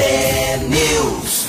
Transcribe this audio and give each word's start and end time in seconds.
T-News. 0.00 1.46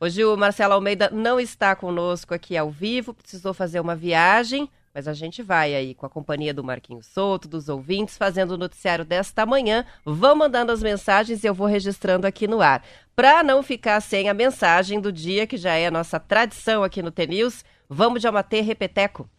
Hoje 0.00 0.24
o 0.24 0.36
Marcelo 0.36 0.74
Almeida 0.74 1.10
não 1.10 1.38
está 1.38 1.76
conosco 1.76 2.34
aqui 2.34 2.56
ao 2.56 2.72
vivo, 2.72 3.14
precisou 3.14 3.54
fazer 3.54 3.78
uma 3.78 3.94
viagem, 3.94 4.68
mas 4.92 5.06
a 5.06 5.12
gente 5.12 5.44
vai 5.44 5.76
aí 5.76 5.94
com 5.94 6.04
a 6.04 6.10
companhia 6.10 6.52
do 6.52 6.64
Marquinhos 6.64 7.06
Souto, 7.06 7.46
dos 7.46 7.68
ouvintes, 7.68 8.18
fazendo 8.18 8.54
o 8.54 8.58
noticiário 8.58 9.04
desta 9.04 9.46
manhã. 9.46 9.86
Vão 10.04 10.34
mandando 10.34 10.72
as 10.72 10.82
mensagens 10.82 11.44
e 11.44 11.46
eu 11.46 11.54
vou 11.54 11.68
registrando 11.68 12.26
aqui 12.26 12.48
no 12.48 12.60
ar. 12.60 12.84
Para 13.14 13.44
não 13.44 13.62
ficar 13.62 14.00
sem 14.00 14.28
a 14.28 14.34
mensagem 14.34 15.00
do 15.00 15.12
dia, 15.12 15.46
que 15.46 15.56
já 15.56 15.74
é 15.74 15.86
a 15.86 15.92
nossa 15.92 16.18
tradição 16.18 16.82
aqui 16.82 17.00
no 17.00 17.12
T-News, 17.12 17.64
vamos 17.88 18.20
de 18.20 18.26
Almatê 18.26 18.60
Repeteco. 18.60 19.30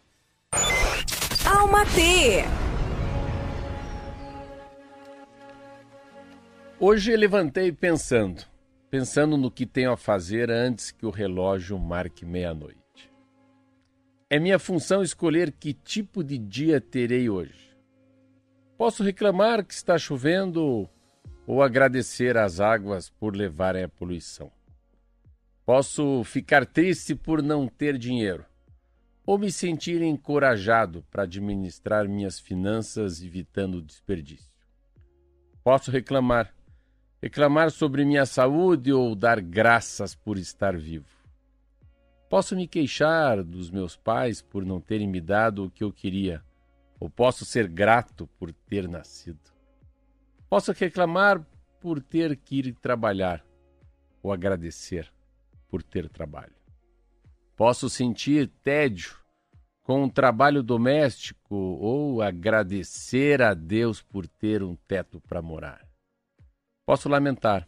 Almatê! 1.47 2.43
Hoje 6.79 7.15
levantei 7.15 7.71
pensando, 7.71 8.43
pensando 8.89 9.37
no 9.37 9.51
que 9.51 9.63
tenho 9.63 9.91
a 9.91 9.97
fazer 9.97 10.49
antes 10.49 10.89
que 10.89 11.05
o 11.05 11.11
relógio 11.11 11.77
marque 11.77 12.25
meia-noite. 12.25 12.79
É 14.27 14.39
minha 14.39 14.57
função 14.57 15.03
escolher 15.03 15.51
que 15.51 15.71
tipo 15.71 16.23
de 16.23 16.39
dia 16.39 16.81
terei 16.81 17.29
hoje. 17.29 17.77
Posso 18.75 19.03
reclamar 19.03 19.63
que 19.63 19.73
está 19.75 19.99
chovendo 19.99 20.89
ou 21.45 21.61
agradecer 21.61 22.37
às 22.37 22.59
águas 22.59 23.11
por 23.11 23.35
levarem 23.35 23.83
a 23.83 23.89
poluição. 23.89 24.51
Posso 25.63 26.23
ficar 26.23 26.65
triste 26.65 27.13
por 27.13 27.43
não 27.43 27.67
ter 27.67 27.99
dinheiro 27.99 28.43
ou 29.25 29.37
me 29.37 29.51
sentir 29.51 30.01
encorajado 30.01 31.03
para 31.09 31.23
administrar 31.23 32.07
minhas 32.07 32.39
finanças 32.39 33.21
evitando 33.21 33.81
desperdício. 33.81 34.53
Posso 35.63 35.89
reclamar 35.89 36.53
reclamar 37.25 37.71
sobre 37.71 38.05
minha 38.05 38.23
saúde 38.23 38.93
ou 38.93 39.15
dar 39.15 39.41
graças 39.41 40.13
por 40.13 40.37
estar 40.37 40.77
vivo. 40.77 41.09
Posso 42.29 42.55
me 42.55 42.67
queixar 42.67 43.43
dos 43.43 43.71
meus 43.71 43.95
pais 43.95 44.43
por 44.43 44.63
não 44.63 44.79
terem 44.79 45.07
me 45.07 45.19
dado 45.19 45.65
o 45.65 45.71
que 45.71 45.83
eu 45.83 45.91
queria, 45.91 46.43
ou 46.99 47.09
posso 47.09 47.43
ser 47.43 47.67
grato 47.67 48.27
por 48.37 48.53
ter 48.53 48.87
nascido. 48.87 49.39
Posso 50.47 50.71
reclamar 50.71 51.43
por 51.79 51.99
ter 51.99 52.35
que 52.35 52.59
ir 52.59 52.75
trabalhar, 52.75 53.43
ou 54.21 54.31
agradecer 54.31 55.11
por 55.67 55.81
ter 55.81 56.07
trabalho. 56.07 56.64
Posso 57.55 57.89
sentir 57.89 58.49
tédio 58.63 59.15
com 59.81 60.03
um 60.03 60.09
trabalho 60.09 60.61
doméstico 60.61 61.55
ou 61.55 62.21
agradecer 62.21 63.41
a 63.41 63.53
Deus 63.53 64.01
por 64.01 64.27
ter 64.27 64.63
um 64.63 64.75
teto 64.75 65.21
para 65.21 65.41
morar. 65.41 65.85
Posso 66.85 67.07
lamentar. 67.07 67.67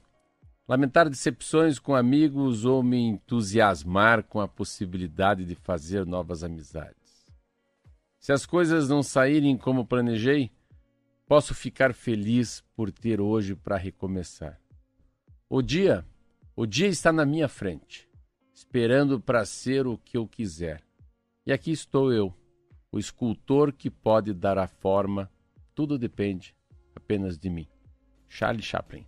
Lamentar 0.68 1.10
decepções 1.10 1.80
com 1.80 1.96
amigos 1.96 2.66
ou 2.66 2.84
me 2.84 2.98
entusiasmar 2.98 4.24
com 4.24 4.42
a 4.42 4.48
possibilidade 4.48 5.46
de 5.46 5.56
fazer 5.56 6.06
novas 6.06 6.44
amizades. 6.44 7.32
Se 8.20 8.34
as 8.34 8.46
coisas 8.46 8.90
não 8.90 9.02
saírem 9.02 9.56
como 9.56 9.86
planejei, 9.86 10.52
posso 11.26 11.54
ficar 11.54 11.94
feliz 11.94 12.62
por 12.76 12.92
ter 12.92 13.22
hoje 13.22 13.56
para 13.56 13.78
recomeçar. 13.78 14.60
O 15.50 15.62
dia, 15.62 16.06
o 16.56 16.66
dia 16.66 16.88
está 16.88 17.14
na 17.14 17.26
minha 17.26 17.48
frente, 17.48 18.07
esperando 18.58 19.20
para 19.20 19.46
ser 19.46 19.86
o 19.86 20.00
que 20.00 20.18
eu 20.18 20.28
quiser. 20.28 20.82
E 21.46 21.54
aqui 21.54 21.72
estou 21.72 22.12
eu, 22.12 22.34
o 22.92 22.98
escultor 22.98 23.72
que 23.72 23.88
pode 23.88 24.34
dar 24.34 24.58
a 24.58 24.66
forma, 24.66 25.30
tudo 25.76 25.96
depende 25.96 26.56
apenas 26.96 27.38
de 27.38 27.52
mim. 27.52 27.68
Charlie 28.28 28.64
Chaplin. 28.64 29.06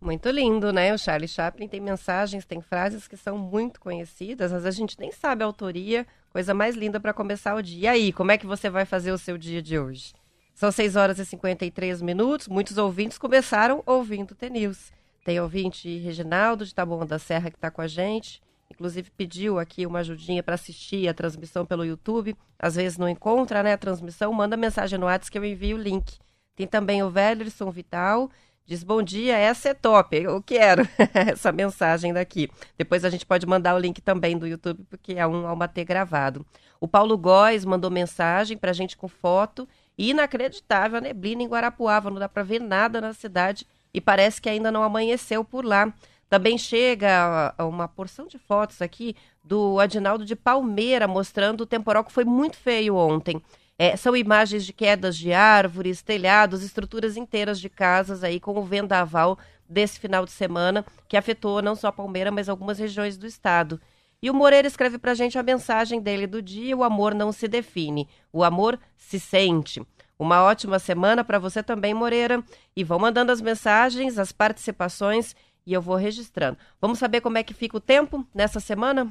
Muito 0.00 0.30
lindo, 0.30 0.72
né? 0.72 0.94
O 0.94 0.98
Charlie 0.98 1.28
Chaplin 1.28 1.68
tem 1.68 1.78
mensagens, 1.78 2.46
tem 2.46 2.62
frases 2.62 3.06
que 3.06 3.18
são 3.18 3.36
muito 3.36 3.78
conhecidas, 3.78 4.50
às 4.50 4.62
vezes 4.62 4.78
a 4.78 4.80
gente 4.80 4.98
nem 4.98 5.12
sabe 5.12 5.42
a 5.42 5.46
autoria, 5.46 6.06
coisa 6.30 6.54
mais 6.54 6.74
linda 6.74 6.98
para 6.98 7.12
começar 7.12 7.54
o 7.54 7.62
dia. 7.62 7.80
E 7.80 7.86
aí, 7.86 8.12
como 8.14 8.32
é 8.32 8.38
que 8.38 8.46
você 8.46 8.70
vai 8.70 8.86
fazer 8.86 9.12
o 9.12 9.18
seu 9.18 9.36
dia 9.36 9.60
de 9.60 9.78
hoje? 9.78 10.14
São 10.54 10.72
6 10.72 10.96
horas 10.96 11.18
e 11.18 11.26
53 11.26 12.00
minutos, 12.00 12.48
muitos 12.48 12.78
ouvintes 12.78 13.18
começaram 13.18 13.82
ouvindo 13.84 14.30
o 14.30 14.34
T-News. 14.34 14.90
Tem 15.24 15.38
ouvinte 15.38 15.98
Reginaldo 15.98 16.64
de 16.64 16.74
Taboão 16.74 17.04
da 17.04 17.18
Serra 17.18 17.50
que 17.50 17.56
está 17.56 17.70
com 17.70 17.82
a 17.82 17.86
gente, 17.86 18.42
inclusive 18.70 19.10
pediu 19.10 19.58
aqui 19.58 19.84
uma 19.84 19.98
ajudinha 19.98 20.42
para 20.42 20.54
assistir 20.54 21.06
a 21.08 21.14
transmissão 21.14 21.66
pelo 21.66 21.84
YouTube. 21.84 22.34
Às 22.58 22.76
vezes 22.76 22.96
não 22.96 23.08
encontra 23.08 23.62
né, 23.62 23.74
a 23.74 23.78
transmissão, 23.78 24.32
manda 24.32 24.56
mensagem 24.56 24.98
no 24.98 25.06
WhatsApp 25.06 25.30
que 25.30 25.38
eu 25.38 25.44
envio 25.44 25.76
o 25.76 25.80
link. 25.80 26.18
Tem 26.56 26.66
também 26.66 27.02
o 27.02 27.10
Wellerson 27.10 27.70
Vital, 27.70 28.30
diz 28.64 28.82
bom 28.82 29.02
dia, 29.02 29.36
essa 29.36 29.70
é 29.70 29.74
top, 29.74 30.16
eu 30.16 30.42
quero 30.42 30.88
essa 31.12 31.52
mensagem 31.52 32.14
daqui. 32.14 32.48
Depois 32.78 33.04
a 33.04 33.10
gente 33.10 33.26
pode 33.26 33.46
mandar 33.46 33.74
o 33.74 33.78
link 33.78 34.00
também 34.00 34.38
do 34.38 34.46
YouTube, 34.46 34.84
porque 34.88 35.14
é 35.14 35.26
um 35.26 35.46
Almatê 35.46 35.84
gravado. 35.84 36.46
O 36.80 36.88
Paulo 36.88 37.18
Góes 37.18 37.64
mandou 37.66 37.90
mensagem 37.90 38.56
para 38.56 38.70
a 38.70 38.74
gente 38.74 38.96
com 38.96 39.06
foto. 39.06 39.68
Inacreditável, 39.98 40.96
a 40.96 41.00
neblina 41.00 41.42
em 41.42 41.48
Guarapuava, 41.48 42.08
não 42.08 42.18
dá 42.18 42.28
para 42.28 42.42
ver 42.42 42.58
nada 42.60 43.02
na 43.02 43.12
cidade 43.12 43.66
e 43.92 44.00
parece 44.00 44.40
que 44.40 44.48
ainda 44.48 44.70
não 44.70 44.82
amanheceu 44.82 45.44
por 45.44 45.64
lá. 45.64 45.92
Também 46.28 46.56
chega 46.56 47.54
uma 47.58 47.88
porção 47.88 48.26
de 48.26 48.38
fotos 48.38 48.80
aqui 48.80 49.16
do 49.42 49.80
Adinaldo 49.80 50.24
de 50.24 50.36
Palmeira, 50.36 51.08
mostrando 51.08 51.62
o 51.62 51.66
temporal 51.66 52.04
que 52.04 52.12
foi 52.12 52.24
muito 52.24 52.56
feio 52.56 52.94
ontem. 52.94 53.42
É, 53.76 53.96
são 53.96 54.14
imagens 54.14 54.64
de 54.64 54.72
quedas 54.72 55.16
de 55.16 55.32
árvores, 55.32 56.02
telhados, 56.02 56.62
estruturas 56.62 57.16
inteiras 57.16 57.58
de 57.58 57.68
casas 57.70 58.22
aí 58.22 58.38
com 58.38 58.56
o 58.58 58.62
vendaval 58.62 59.38
desse 59.68 59.98
final 59.98 60.24
de 60.24 60.30
semana, 60.30 60.84
que 61.08 61.16
afetou 61.16 61.62
não 61.62 61.74
só 61.74 61.88
a 61.88 61.92
Palmeira, 61.92 62.30
mas 62.30 62.48
algumas 62.48 62.78
regiões 62.78 63.16
do 63.16 63.26
estado. 63.26 63.80
E 64.22 64.28
o 64.30 64.34
Moreira 64.34 64.68
escreve 64.68 64.98
pra 64.98 65.14
gente 65.14 65.38
a 65.38 65.42
mensagem 65.42 66.00
dele 66.00 66.26
do 66.26 66.42
dia: 66.42 66.76
o 66.76 66.84
amor 66.84 67.14
não 67.14 67.32
se 67.32 67.48
define, 67.48 68.06
o 68.32 68.44
amor 68.44 68.78
se 68.96 69.18
sente. 69.18 69.82
Uma 70.20 70.42
ótima 70.42 70.78
semana 70.78 71.24
para 71.24 71.38
você 71.38 71.62
também, 71.62 71.94
Moreira. 71.94 72.44
E 72.76 72.84
vão 72.84 72.98
mandando 72.98 73.32
as 73.32 73.40
mensagens, 73.40 74.18
as 74.18 74.30
participações 74.30 75.34
e 75.66 75.72
eu 75.72 75.80
vou 75.80 75.96
registrando. 75.96 76.58
Vamos 76.78 76.98
saber 76.98 77.22
como 77.22 77.38
é 77.38 77.42
que 77.42 77.54
fica 77.54 77.78
o 77.78 77.80
tempo 77.80 78.26
nessa 78.34 78.60
semana? 78.60 79.10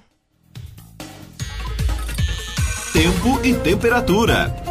Tempo 2.94 3.44
e 3.44 3.56
temperatura. 3.56 4.69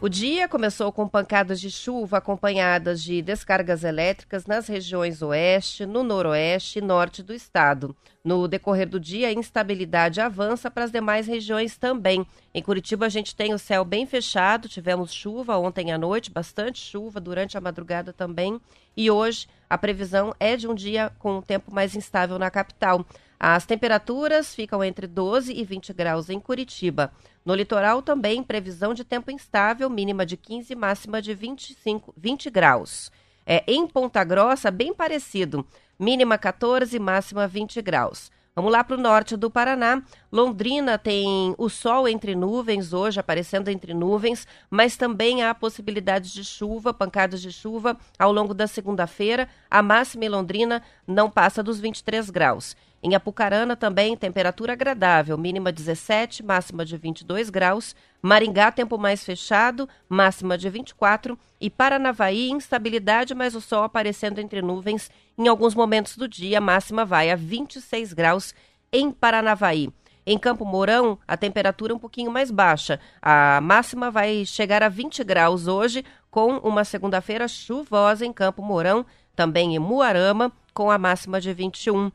O 0.00 0.08
dia 0.08 0.46
começou 0.46 0.92
com 0.92 1.08
pancadas 1.08 1.60
de 1.60 1.72
chuva 1.72 2.18
acompanhadas 2.18 3.02
de 3.02 3.20
descargas 3.20 3.82
elétricas 3.82 4.46
nas 4.46 4.68
regiões 4.68 5.22
oeste, 5.22 5.84
no 5.84 6.04
noroeste 6.04 6.78
e 6.78 6.82
norte 6.82 7.20
do 7.20 7.34
estado. 7.34 7.96
No 8.22 8.46
decorrer 8.46 8.88
do 8.88 9.00
dia, 9.00 9.26
a 9.26 9.32
instabilidade 9.32 10.20
avança 10.20 10.70
para 10.70 10.84
as 10.84 10.92
demais 10.92 11.26
regiões 11.26 11.76
também. 11.76 12.24
Em 12.54 12.62
Curitiba, 12.62 13.06
a 13.06 13.08
gente 13.08 13.34
tem 13.34 13.52
o 13.52 13.58
céu 13.58 13.84
bem 13.84 14.06
fechado, 14.06 14.68
tivemos 14.68 15.12
chuva 15.12 15.58
ontem 15.58 15.90
à 15.90 15.98
noite, 15.98 16.30
bastante 16.30 16.78
chuva 16.78 17.18
durante 17.18 17.58
a 17.58 17.60
madrugada 17.60 18.12
também. 18.12 18.60
E 18.96 19.10
hoje, 19.10 19.48
a 19.68 19.76
previsão 19.76 20.32
é 20.38 20.56
de 20.56 20.68
um 20.68 20.76
dia 20.76 21.10
com 21.18 21.38
um 21.38 21.42
tempo 21.42 21.74
mais 21.74 21.96
instável 21.96 22.38
na 22.38 22.52
capital. 22.52 23.04
As 23.40 23.64
temperaturas 23.64 24.54
ficam 24.54 24.82
entre 24.82 25.06
12 25.06 25.52
e 25.52 25.64
20 25.64 25.92
graus 25.92 26.28
em 26.28 26.40
Curitiba. 26.40 27.12
No 27.44 27.54
litoral 27.54 28.02
também 28.02 28.42
previsão 28.42 28.92
de 28.92 29.04
tempo 29.04 29.30
instável, 29.30 29.88
mínima 29.88 30.26
de 30.26 30.36
15, 30.36 30.74
máxima 30.74 31.22
de 31.22 31.34
25, 31.34 32.12
20 32.16 32.50
graus. 32.50 33.12
É, 33.46 33.62
em 33.66 33.86
Ponta 33.86 34.22
Grossa, 34.24 34.70
bem 34.70 34.92
parecido, 34.92 35.64
mínima 35.98 36.36
14, 36.36 36.98
máxima 36.98 37.46
20 37.46 37.80
graus. 37.80 38.30
Vamos 38.58 38.72
lá 38.72 38.82
para 38.82 38.96
o 38.96 39.00
norte 39.00 39.36
do 39.36 39.48
Paraná. 39.48 40.02
Londrina 40.32 40.98
tem 40.98 41.54
o 41.56 41.68
sol 41.68 42.08
entre 42.08 42.34
nuvens 42.34 42.92
hoje, 42.92 43.20
aparecendo 43.20 43.68
entre 43.68 43.94
nuvens, 43.94 44.48
mas 44.68 44.96
também 44.96 45.44
há 45.44 45.54
possibilidades 45.54 46.32
de 46.32 46.44
chuva, 46.44 46.92
pancadas 46.92 47.40
de 47.40 47.52
chuva 47.52 47.96
ao 48.18 48.32
longo 48.32 48.52
da 48.52 48.66
segunda-feira. 48.66 49.48
A 49.70 49.80
máxima 49.80 50.24
em 50.24 50.28
Londrina 50.28 50.82
não 51.06 51.30
passa 51.30 51.62
dos 51.62 51.78
23 51.78 52.30
graus. 52.30 52.76
Em 53.00 53.14
Apucarana 53.14 53.76
também 53.76 54.16
temperatura 54.16 54.72
agradável, 54.72 55.38
mínima 55.38 55.70
17, 55.70 56.42
máxima 56.42 56.84
de 56.84 56.96
22 56.96 57.48
graus. 57.48 57.94
Maringá, 58.20 58.72
tempo 58.72 58.98
mais 58.98 59.24
fechado, 59.24 59.88
máxima 60.08 60.58
de 60.58 60.68
24. 60.68 61.38
E 61.60 61.70
Paranavaí, 61.70 62.50
instabilidade, 62.50 63.34
mas 63.34 63.54
o 63.54 63.60
sol 63.60 63.84
aparecendo 63.84 64.40
entre 64.40 64.60
nuvens 64.60 65.10
em 65.36 65.46
alguns 65.46 65.76
momentos 65.76 66.16
do 66.16 66.26
dia. 66.26 66.60
Máxima 66.60 67.04
vai 67.04 67.30
a 67.30 67.36
26 67.36 68.12
graus 68.12 68.52
em 68.92 69.12
Paranavaí. 69.12 69.90
Em 70.26 70.36
Campo 70.36 70.64
Mourão, 70.64 71.18
a 71.26 71.36
temperatura 71.36 71.94
um 71.94 71.98
pouquinho 71.98 72.30
mais 72.30 72.50
baixa. 72.50 73.00
A 73.22 73.60
máxima 73.62 74.10
vai 74.10 74.44
chegar 74.44 74.82
a 74.82 74.88
20 74.88 75.22
graus 75.24 75.66
hoje, 75.66 76.04
com 76.30 76.58
uma 76.58 76.84
segunda-feira 76.84 77.48
chuvosa 77.48 78.26
em 78.26 78.32
Campo 78.32 78.60
Mourão, 78.60 79.06
também 79.34 79.74
em 79.74 79.78
Muarama, 79.78 80.52
com 80.74 80.90
a 80.90 80.98
máxima 80.98 81.40
de 81.40 81.52
21. 81.54 82.10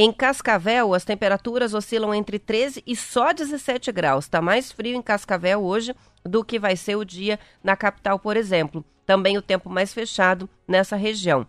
Em 0.00 0.12
Cascavel, 0.12 0.94
as 0.94 1.04
temperaturas 1.04 1.74
oscilam 1.74 2.14
entre 2.14 2.38
13 2.38 2.84
e 2.86 2.94
só 2.94 3.32
17 3.32 3.90
graus. 3.90 4.26
Está 4.26 4.40
mais 4.40 4.70
frio 4.70 4.94
em 4.94 5.02
Cascavel 5.02 5.60
hoje 5.60 5.92
do 6.24 6.44
que 6.44 6.56
vai 6.56 6.76
ser 6.76 6.94
o 6.94 7.04
dia 7.04 7.36
na 7.64 7.74
capital, 7.74 8.16
por 8.16 8.36
exemplo. 8.36 8.84
Também 9.04 9.36
o 9.36 9.42
tempo 9.42 9.68
mais 9.68 9.92
fechado 9.92 10.48
nessa 10.68 10.94
região. 10.94 11.44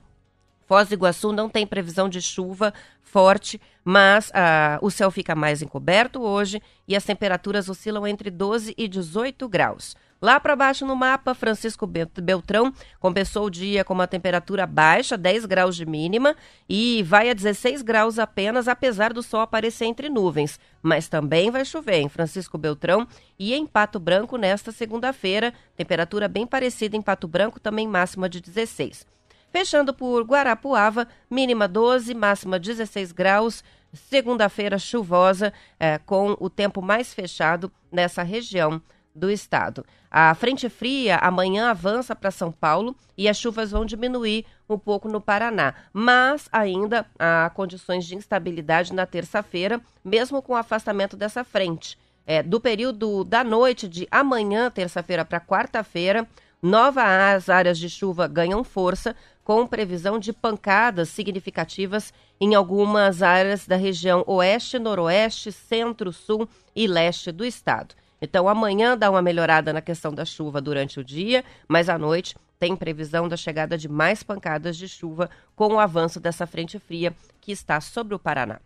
Foz 0.65 0.87
do 0.87 0.95
Iguaçu 0.95 1.31
não 1.31 1.47
tem 1.47 1.67
previsão 1.67 2.09
de 2.09 2.23
chuva 2.23 2.73
forte, 3.03 3.61
mas 3.85 4.31
ah, 4.33 4.79
o 4.81 4.89
céu 4.89 5.11
fica 5.11 5.35
mais 5.35 5.61
encoberto 5.61 6.19
hoje 6.19 6.59
e 6.87 6.95
as 6.95 7.03
temperaturas 7.03 7.69
oscilam 7.69 8.07
entre 8.07 8.31
12 8.31 8.73
e 8.75 8.87
18 8.87 9.47
graus. 9.47 9.95
Lá 10.21 10.37
para 10.37 10.53
baixo 10.53 10.85
no 10.85 10.97
mapa, 10.97 11.33
Francisco 11.33 11.87
Beltrão 11.87 12.73
começou 12.99 13.45
o 13.45 13.49
dia 13.49 13.85
com 13.85 13.93
uma 13.93 14.07
temperatura 14.07 14.67
baixa, 14.67 15.17
10 15.17 15.45
graus 15.45 15.77
de 15.77 15.85
mínima, 15.85 16.35
e 16.67 17.01
vai 17.03 17.29
a 17.29 17.33
16 17.33 17.81
graus 17.81 18.19
apenas, 18.19 18.67
apesar 18.67 19.13
do 19.13 19.23
sol 19.23 19.39
aparecer 19.39 19.85
entre 19.85 20.09
nuvens. 20.09 20.59
Mas 20.81 21.07
também 21.07 21.49
vai 21.49 21.63
chover 21.63 22.01
em 22.01 22.09
Francisco 22.09 22.57
Beltrão 22.57 23.07
e 23.37 23.53
em 23.53 23.65
Pato 23.65 23.97
Branco 23.97 24.35
nesta 24.35 24.73
segunda-feira. 24.73 25.53
Temperatura 25.77 26.27
bem 26.27 26.45
parecida 26.45 26.97
em 26.97 27.01
Pato 27.01 27.27
Branco, 27.27 27.57
também 27.57 27.87
máxima 27.87 28.27
de 28.27 28.41
16. 28.41 29.07
Fechando 29.51 29.93
por 29.93 30.23
Guarapuava, 30.25 31.07
mínima 31.31 31.65
12, 31.65 32.13
máxima 32.13 32.59
16 32.59 33.13
graus. 33.13 33.63
Segunda-feira 33.93 34.77
chuvosa, 34.77 35.53
é, 35.79 35.97
com 35.97 36.35
o 36.41 36.49
tempo 36.49 36.81
mais 36.81 37.13
fechado 37.13 37.71
nessa 37.89 38.21
região 38.21 38.81
do 39.13 39.29
estado. 39.29 39.85
A 40.11 40.33
frente 40.33 40.69
fria 40.69 41.17
amanhã 41.17 41.69
avança 41.69 42.15
para 42.15 42.31
São 42.31 42.51
Paulo 42.51 42.95
e 43.17 43.27
as 43.27 43.37
chuvas 43.37 43.71
vão 43.71 43.85
diminuir 43.85 44.45
um 44.67 44.77
pouco 44.77 45.07
no 45.07 45.21
Paraná, 45.21 45.73
mas 45.93 46.47
ainda 46.51 47.05
há 47.17 47.51
condições 47.53 48.05
de 48.05 48.15
instabilidade 48.15 48.93
na 48.93 49.05
terça-feira, 49.05 49.81
mesmo 50.03 50.41
com 50.41 50.53
o 50.53 50.57
afastamento 50.57 51.15
dessa 51.15 51.43
frente. 51.43 51.97
É, 52.25 52.43
do 52.43 52.59
período 52.59 53.23
da 53.23 53.43
noite 53.43 53.87
de 53.87 54.07
amanhã, 54.11 54.69
terça-feira, 54.69 55.25
para 55.25 55.39
quarta-feira, 55.39 56.27
novas 56.61 57.49
áreas 57.49 57.79
de 57.79 57.89
chuva 57.89 58.27
ganham 58.27 58.63
força, 58.63 59.15
com 59.43 59.65
previsão 59.65 60.19
de 60.19 60.31
pancadas 60.31 61.09
significativas 61.09 62.13
em 62.39 62.53
algumas 62.53 63.23
áreas 63.23 63.65
da 63.65 63.75
região 63.75 64.23
oeste, 64.27 64.77
noroeste, 64.77 65.51
centro, 65.51 66.13
sul 66.13 66.47
e 66.75 66.85
leste 66.85 67.31
do 67.31 67.43
estado. 67.43 67.95
Então, 68.21 68.47
amanhã 68.47 68.97
dá 68.97 69.09
uma 69.09 69.21
melhorada 69.21 69.71
na 69.71 69.81
questão 69.81 70.13
da 70.13 70.25
chuva 70.25 70.61
durante 70.61 70.99
o 70.99 71.03
dia, 71.03 71.43
mas 71.67 71.87
à 71.89 71.97
noite 71.97 72.35
tem 72.59 72.75
previsão 72.75 73.27
da 73.27 73.37
chegada 73.37 73.77
de 73.77 73.87
mais 73.87 74.21
pancadas 74.21 74.75
de 74.75 74.87
chuva 74.87 75.29
com 75.55 75.73
o 75.73 75.79
avanço 75.79 76.19
dessa 76.19 76.45
frente 76.45 76.77
fria 76.77 77.13
que 77.39 77.51
está 77.51 77.79
sobre 77.79 78.13
o 78.13 78.19
Paraná. 78.19 78.59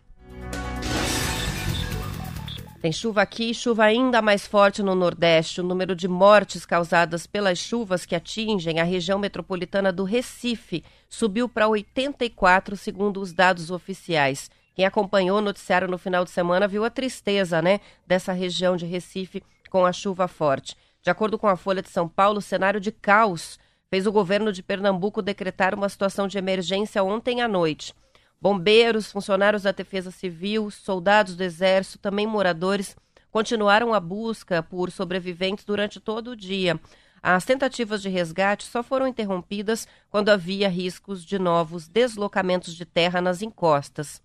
Tem 2.84 2.92
chuva 2.92 3.22
aqui, 3.22 3.54
chuva 3.54 3.84
ainda 3.84 4.20
mais 4.20 4.46
forte 4.46 4.82
no 4.82 4.94
Nordeste. 4.94 5.62
O 5.62 5.64
número 5.64 5.96
de 5.96 6.06
mortes 6.06 6.66
causadas 6.66 7.26
pelas 7.26 7.58
chuvas 7.58 8.04
que 8.04 8.14
atingem 8.14 8.78
a 8.78 8.84
região 8.84 9.18
metropolitana 9.18 9.90
do 9.90 10.04
Recife 10.04 10.84
subiu 11.08 11.48
para 11.48 11.66
84, 11.66 12.76
segundo 12.76 13.22
os 13.22 13.32
dados 13.32 13.70
oficiais. 13.70 14.50
Quem 14.74 14.84
acompanhou 14.84 15.38
o 15.38 15.42
noticiário 15.42 15.86
no 15.86 15.96
final 15.96 16.24
de 16.24 16.30
semana 16.30 16.66
viu 16.66 16.84
a 16.84 16.90
tristeza, 16.90 17.62
né, 17.62 17.80
dessa 18.06 18.32
região 18.32 18.76
de 18.76 18.84
Recife 18.84 19.42
com 19.70 19.86
a 19.86 19.92
chuva 19.92 20.26
forte. 20.26 20.76
De 21.02 21.10
acordo 21.10 21.38
com 21.38 21.46
a 21.46 21.56
Folha 21.56 21.82
de 21.82 21.90
São 21.90 22.08
Paulo, 22.08 22.38
o 22.38 22.42
cenário 22.42 22.80
de 22.80 22.90
caos 22.90 23.58
fez 23.88 24.06
o 24.06 24.12
governo 24.12 24.52
de 24.52 24.62
Pernambuco 24.62 25.22
decretar 25.22 25.74
uma 25.74 25.88
situação 25.88 26.26
de 26.26 26.38
emergência 26.38 27.04
ontem 27.04 27.40
à 27.40 27.46
noite. 27.46 27.94
Bombeiros, 28.40 29.12
funcionários 29.12 29.62
da 29.62 29.72
Defesa 29.72 30.10
Civil, 30.10 30.70
soldados 30.70 31.36
do 31.36 31.44
Exército, 31.44 31.98
também 31.98 32.26
moradores, 32.26 32.96
continuaram 33.30 33.94
a 33.94 34.00
busca 34.00 34.62
por 34.62 34.90
sobreviventes 34.90 35.64
durante 35.64 36.00
todo 36.00 36.32
o 36.32 36.36
dia. 36.36 36.78
As 37.22 37.44
tentativas 37.44 38.02
de 38.02 38.08
resgate 38.08 38.64
só 38.64 38.82
foram 38.82 39.06
interrompidas 39.06 39.88
quando 40.10 40.28
havia 40.28 40.68
riscos 40.68 41.24
de 41.24 41.38
novos 41.38 41.88
deslocamentos 41.88 42.74
de 42.74 42.84
terra 42.84 43.20
nas 43.20 43.40
encostas. 43.40 44.20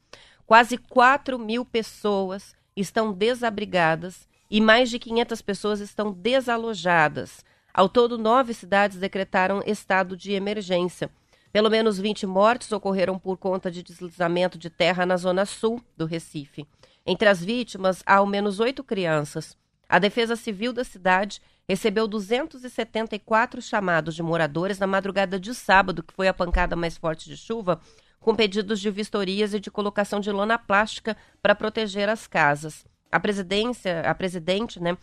Quase 0.50 0.80
4 0.80 1.38
mil 1.38 1.64
pessoas 1.64 2.56
estão 2.76 3.14
desabrigadas 3.14 4.28
e 4.50 4.60
mais 4.60 4.90
de 4.90 4.98
500 4.98 5.44
pessoas 5.44 5.80
estão 5.80 6.12
desalojadas. 6.12 7.46
Ao 7.72 7.88
todo, 7.88 8.18
nove 8.18 8.56
cidades 8.56 8.98
decretaram 8.98 9.62
estado 9.64 10.18
de 10.18 10.32
emergência. 10.32 11.12
Pelo 11.54 11.70
menos 11.70 12.00
20 12.00 12.26
mortes 12.26 12.72
ocorreram 12.72 13.20
por 13.20 13.38
conta 13.38 13.70
de 13.70 13.84
deslizamento 13.84 14.58
de 14.58 14.72
terra 14.72 15.06
na 15.06 15.18
zona 15.18 15.46
sul 15.46 15.80
do 15.96 16.08
Recife. 16.08 16.66
Entre 17.06 17.30
as 17.30 17.46
vítimas, 17.46 18.02
há 18.04 18.16
ao 18.16 18.26
menos 18.26 18.60
oito 18.60 18.84
crianças. 18.84 19.56
A 19.88 20.00
Defesa 20.00 20.36
Civil 20.36 20.74
da 20.74 20.84
cidade 20.84 21.40
recebeu 21.68 22.08
274 22.08 23.62
chamados 23.62 24.16
de 24.16 24.24
moradores 24.24 24.80
na 24.80 24.88
madrugada 24.88 25.40
de 25.40 25.54
sábado, 25.54 26.02
que 26.02 26.14
foi 26.14 26.28
a 26.28 26.34
pancada 26.34 26.76
mais 26.76 26.98
forte 26.98 27.30
de 27.30 27.38
chuva, 27.38 27.80
com 28.20 28.36
pedidos 28.36 28.80
de 28.80 28.92
vistorias 28.92 29.54
e 29.54 29.60
de 29.60 29.72
colocação 29.72 30.20
de 30.20 30.32
lona 30.32 30.58
plástica 30.58 31.16
para 31.42 31.56
proteger 31.56 32.10
as 32.10 32.28
casas. 32.28 32.86
A 33.12 33.20
presidência, 33.20 34.02
a 34.02 34.14
presidente, 34.14 34.80
né, 34.80 34.98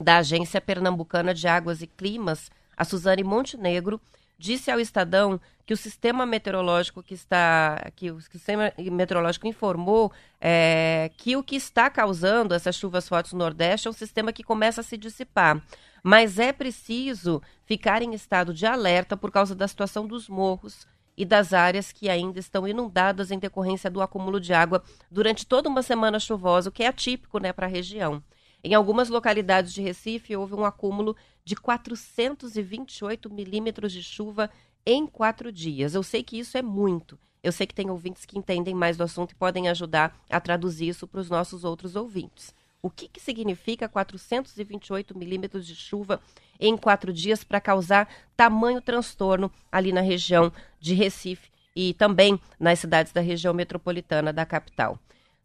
da 0.00 0.18
Agência 0.18 0.60
Pernambucana 0.60 1.34
de 1.34 1.48
Águas 1.48 1.82
e 1.82 1.86
Climas, 1.86 2.50
a 2.76 2.84
Suzane 2.84 3.24
Montenegro, 3.24 4.00
disse 4.38 4.70
ao 4.70 4.78
Estadão 4.78 5.40
que 5.64 5.72
o 5.74 5.76
sistema 5.76 6.24
meteorológico 6.24 7.02
que 7.02 7.14
está, 7.14 7.90
que 7.96 8.10
o 8.10 8.20
sistema 8.20 8.72
meteorológico 8.78 9.48
informou 9.48 10.12
é, 10.40 11.10
que 11.16 11.36
o 11.36 11.42
que 11.42 11.56
está 11.56 11.90
causando 11.90 12.54
essas 12.54 12.76
chuvas 12.76 13.08
fortes 13.08 13.32
no 13.32 13.40
Nordeste 13.40 13.88
é 13.88 13.90
um 13.90 13.94
sistema 13.94 14.32
que 14.32 14.44
começa 14.44 14.80
a 14.80 14.84
se 14.84 14.96
dissipar. 14.96 15.60
Mas 16.02 16.38
é 16.38 16.52
preciso 16.52 17.42
ficar 17.64 18.00
em 18.00 18.14
estado 18.14 18.54
de 18.54 18.64
alerta 18.64 19.16
por 19.16 19.32
causa 19.32 19.56
da 19.56 19.66
situação 19.66 20.06
dos 20.06 20.28
morros 20.28 20.86
e 21.16 21.24
das 21.24 21.52
áreas 21.52 21.92
que 21.92 22.08
ainda 22.08 22.38
estão 22.38 22.68
inundadas 22.68 23.30
em 23.30 23.38
decorrência 23.38 23.90
do 23.90 24.02
acúmulo 24.02 24.38
de 24.38 24.52
água 24.52 24.82
durante 25.10 25.46
toda 25.46 25.68
uma 25.68 25.82
semana 25.82 26.20
chuvosa, 26.20 26.68
o 26.68 26.72
que 26.72 26.82
é 26.82 26.88
atípico 26.88 27.38
né, 27.38 27.52
para 27.52 27.66
a 27.66 27.70
região. 27.70 28.22
Em 28.62 28.74
algumas 28.74 29.08
localidades 29.08 29.72
de 29.72 29.80
Recife, 29.80 30.36
houve 30.36 30.54
um 30.54 30.64
acúmulo 30.64 31.16
de 31.44 31.54
428 31.54 33.32
milímetros 33.32 33.92
de 33.92 34.02
chuva 34.02 34.50
em 34.84 35.06
quatro 35.06 35.52
dias. 35.52 35.94
Eu 35.94 36.02
sei 36.02 36.22
que 36.22 36.38
isso 36.38 36.58
é 36.58 36.62
muito. 36.62 37.18
Eu 37.42 37.52
sei 37.52 37.66
que 37.66 37.74
tem 37.74 37.90
ouvintes 37.90 38.24
que 38.24 38.38
entendem 38.38 38.74
mais 38.74 38.96
do 38.96 39.04
assunto 39.04 39.30
e 39.32 39.36
podem 39.36 39.68
ajudar 39.68 40.18
a 40.28 40.40
traduzir 40.40 40.88
isso 40.88 41.06
para 41.06 41.20
os 41.20 41.30
nossos 41.30 41.64
outros 41.64 41.94
ouvintes. 41.94 42.52
O 42.82 42.90
que, 42.90 43.08
que 43.08 43.20
significa 43.20 43.88
428 43.88 45.16
milímetros 45.16 45.66
de 45.66 45.74
chuva 45.74 46.20
em 46.60 46.76
quatro 46.76 47.12
dias 47.12 47.44
para 47.44 47.60
causar 47.60 48.08
tamanho 48.36 48.80
transtorno 48.80 49.50
ali 49.70 49.92
na 49.92 50.00
região 50.00 50.52
de 50.80 50.94
Recife 50.94 51.50
e 51.74 51.94
também 51.94 52.40
nas 52.58 52.78
cidades 52.78 53.12
da 53.12 53.20
região 53.20 53.52
metropolitana 53.52 54.32
da 54.32 54.46
capital? 54.46 54.98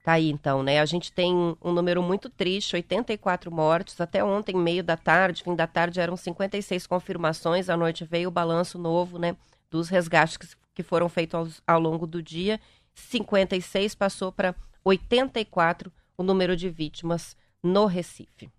Tá 0.03 0.13
aí 0.13 0.31
então, 0.31 0.63
né? 0.63 0.79
A 0.79 0.85
gente 0.85 1.11
tem 1.11 1.31
um 1.61 1.71
número 1.71 2.01
muito 2.01 2.27
triste, 2.27 2.75
84 2.75 3.51
mortes. 3.51 4.01
Até 4.01 4.23
ontem, 4.23 4.55
meio 4.55 4.83
da 4.83 4.97
tarde, 4.97 5.43
fim 5.43 5.55
da 5.55 5.67
tarde, 5.67 5.99
eram 5.99 6.17
56 6.17 6.87
confirmações. 6.87 7.69
À 7.69 7.77
noite 7.77 8.03
veio 8.03 8.29
o 8.29 8.31
balanço 8.31 8.79
novo, 8.79 9.19
né? 9.19 9.35
Dos 9.69 9.89
resgates 9.89 10.57
que 10.73 10.81
foram 10.81 11.07
feitos 11.07 11.61
ao, 11.67 11.75
ao 11.75 11.81
longo 11.81 12.07
do 12.07 12.21
dia. 12.21 12.59
56 12.95 13.93
passou 13.93 14.31
para 14.31 14.55
84 14.83 15.91
o 16.17 16.23
número 16.23 16.55
de 16.55 16.69
vítimas 16.69 17.37
no 17.61 17.85
Recife. 17.85 18.49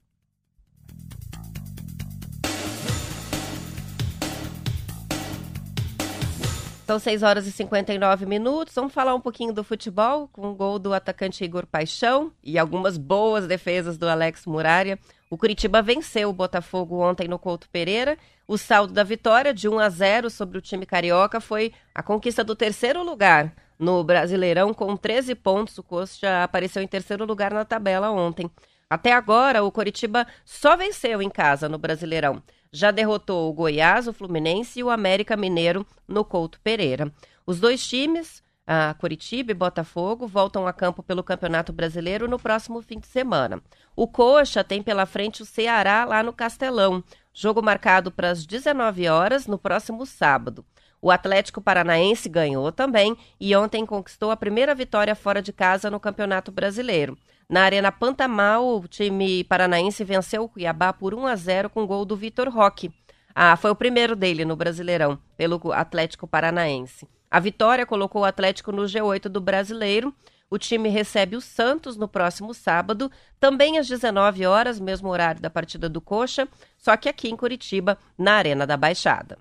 São 6.92 6.98
6 6.98 7.22
horas 7.22 7.46
e 7.46 7.52
59 7.52 8.26
minutos. 8.26 8.74
Vamos 8.74 8.92
falar 8.92 9.14
um 9.14 9.20
pouquinho 9.20 9.50
do 9.50 9.64
futebol, 9.64 10.28
com 10.30 10.50
o 10.50 10.54
gol 10.54 10.78
do 10.78 10.92
atacante 10.92 11.42
Igor 11.42 11.66
Paixão 11.66 12.30
e 12.44 12.58
algumas 12.58 12.98
boas 12.98 13.46
defesas 13.46 13.96
do 13.96 14.06
Alex 14.06 14.44
Muralha. 14.44 14.98
O 15.30 15.38
Curitiba 15.38 15.80
venceu 15.80 16.28
o 16.28 16.34
Botafogo 16.34 17.00
ontem 17.00 17.26
no 17.26 17.38
Couto 17.38 17.66
Pereira. 17.70 18.18
O 18.46 18.58
saldo 18.58 18.92
da 18.92 19.02
vitória 19.02 19.54
de 19.54 19.70
1 19.70 19.78
a 19.78 19.88
0 19.88 20.28
sobre 20.28 20.58
o 20.58 20.60
time 20.60 20.84
carioca 20.84 21.40
foi 21.40 21.72
a 21.94 22.02
conquista 22.02 22.44
do 22.44 22.54
terceiro 22.54 23.02
lugar 23.02 23.54
no 23.78 24.04
Brasileirão 24.04 24.74
com 24.74 24.94
13 24.94 25.34
pontos. 25.34 25.78
O 25.78 25.82
Coxa 25.82 26.42
apareceu 26.42 26.82
em 26.82 26.86
terceiro 26.86 27.24
lugar 27.24 27.54
na 27.54 27.64
tabela 27.64 28.10
ontem. 28.10 28.50
Até 28.90 29.14
agora, 29.14 29.64
o 29.64 29.72
Coritiba 29.72 30.26
só 30.44 30.76
venceu 30.76 31.22
em 31.22 31.30
casa 31.30 31.70
no 31.70 31.78
Brasileirão. 31.78 32.42
Já 32.74 32.90
derrotou 32.90 33.50
o 33.50 33.52
Goiás, 33.52 34.08
o 34.08 34.14
Fluminense 34.14 34.80
e 34.80 34.82
o 34.82 34.88
América 34.88 35.36
Mineiro 35.36 35.86
no 36.08 36.24
Couto 36.24 36.58
Pereira. 36.60 37.12
Os 37.46 37.60
dois 37.60 37.86
times, 37.86 38.42
a 38.66 38.94
Coritiba 38.94 39.50
e 39.50 39.54
Botafogo, 39.54 40.26
voltam 40.26 40.66
a 40.66 40.72
campo 40.72 41.02
pelo 41.02 41.22
Campeonato 41.22 41.70
Brasileiro 41.70 42.26
no 42.26 42.38
próximo 42.38 42.80
fim 42.80 42.98
de 42.98 43.06
semana. 43.06 43.62
O 43.94 44.08
Coxa 44.08 44.64
tem 44.64 44.82
pela 44.82 45.04
frente 45.04 45.42
o 45.42 45.46
Ceará 45.46 46.06
lá 46.06 46.22
no 46.22 46.32
Castelão. 46.32 47.04
Jogo 47.34 47.62
marcado 47.62 48.10
para 48.10 48.30
as 48.30 48.46
19 48.46 49.06
horas 49.06 49.46
no 49.46 49.58
próximo 49.58 50.06
sábado. 50.06 50.64
O 50.98 51.10
Atlético 51.10 51.60
Paranaense 51.60 52.28
ganhou 52.28 52.72
também 52.72 53.14
e 53.38 53.54
ontem 53.54 53.84
conquistou 53.84 54.30
a 54.30 54.36
primeira 54.36 54.74
vitória 54.74 55.14
fora 55.14 55.42
de 55.42 55.52
casa 55.52 55.90
no 55.90 56.00
Campeonato 56.00 56.50
Brasileiro. 56.50 57.18
Na 57.52 57.64
Arena 57.64 57.92
Pantamal, 57.92 58.78
o 58.78 58.88
time 58.88 59.44
paranaense 59.44 60.02
venceu 60.04 60.44
o 60.44 60.48
Cuiabá 60.48 60.90
por 60.90 61.12
1 61.12 61.26
a 61.26 61.36
0 61.36 61.68
com 61.68 61.86
gol 61.86 62.06
do 62.06 62.16
Vitor 62.16 62.48
Roque. 62.48 62.90
Ah, 63.34 63.54
foi 63.58 63.70
o 63.70 63.76
primeiro 63.76 64.16
dele 64.16 64.42
no 64.42 64.56
Brasileirão, 64.56 65.18
pelo 65.36 65.60
Atlético 65.70 66.26
Paranaense. 66.26 67.06
A 67.30 67.38
vitória 67.38 67.84
colocou 67.84 68.22
o 68.22 68.24
Atlético 68.24 68.72
no 68.72 68.84
G8 68.84 69.24
do 69.24 69.38
Brasileiro. 69.38 70.14
O 70.48 70.56
time 70.56 70.88
recebe 70.88 71.36
o 71.36 71.42
Santos 71.42 71.98
no 71.98 72.08
próximo 72.08 72.54
sábado, 72.54 73.12
também 73.38 73.76
às 73.76 73.86
19 73.86 74.46
horas, 74.46 74.80
mesmo 74.80 75.10
horário 75.10 75.42
da 75.42 75.50
partida 75.50 75.90
do 75.90 76.00
Coxa, 76.00 76.48
só 76.78 76.96
que 76.96 77.06
aqui 77.06 77.28
em 77.28 77.36
Curitiba, 77.36 77.98
na 78.16 78.32
Arena 78.32 78.66
da 78.66 78.78
Baixada. 78.78 79.36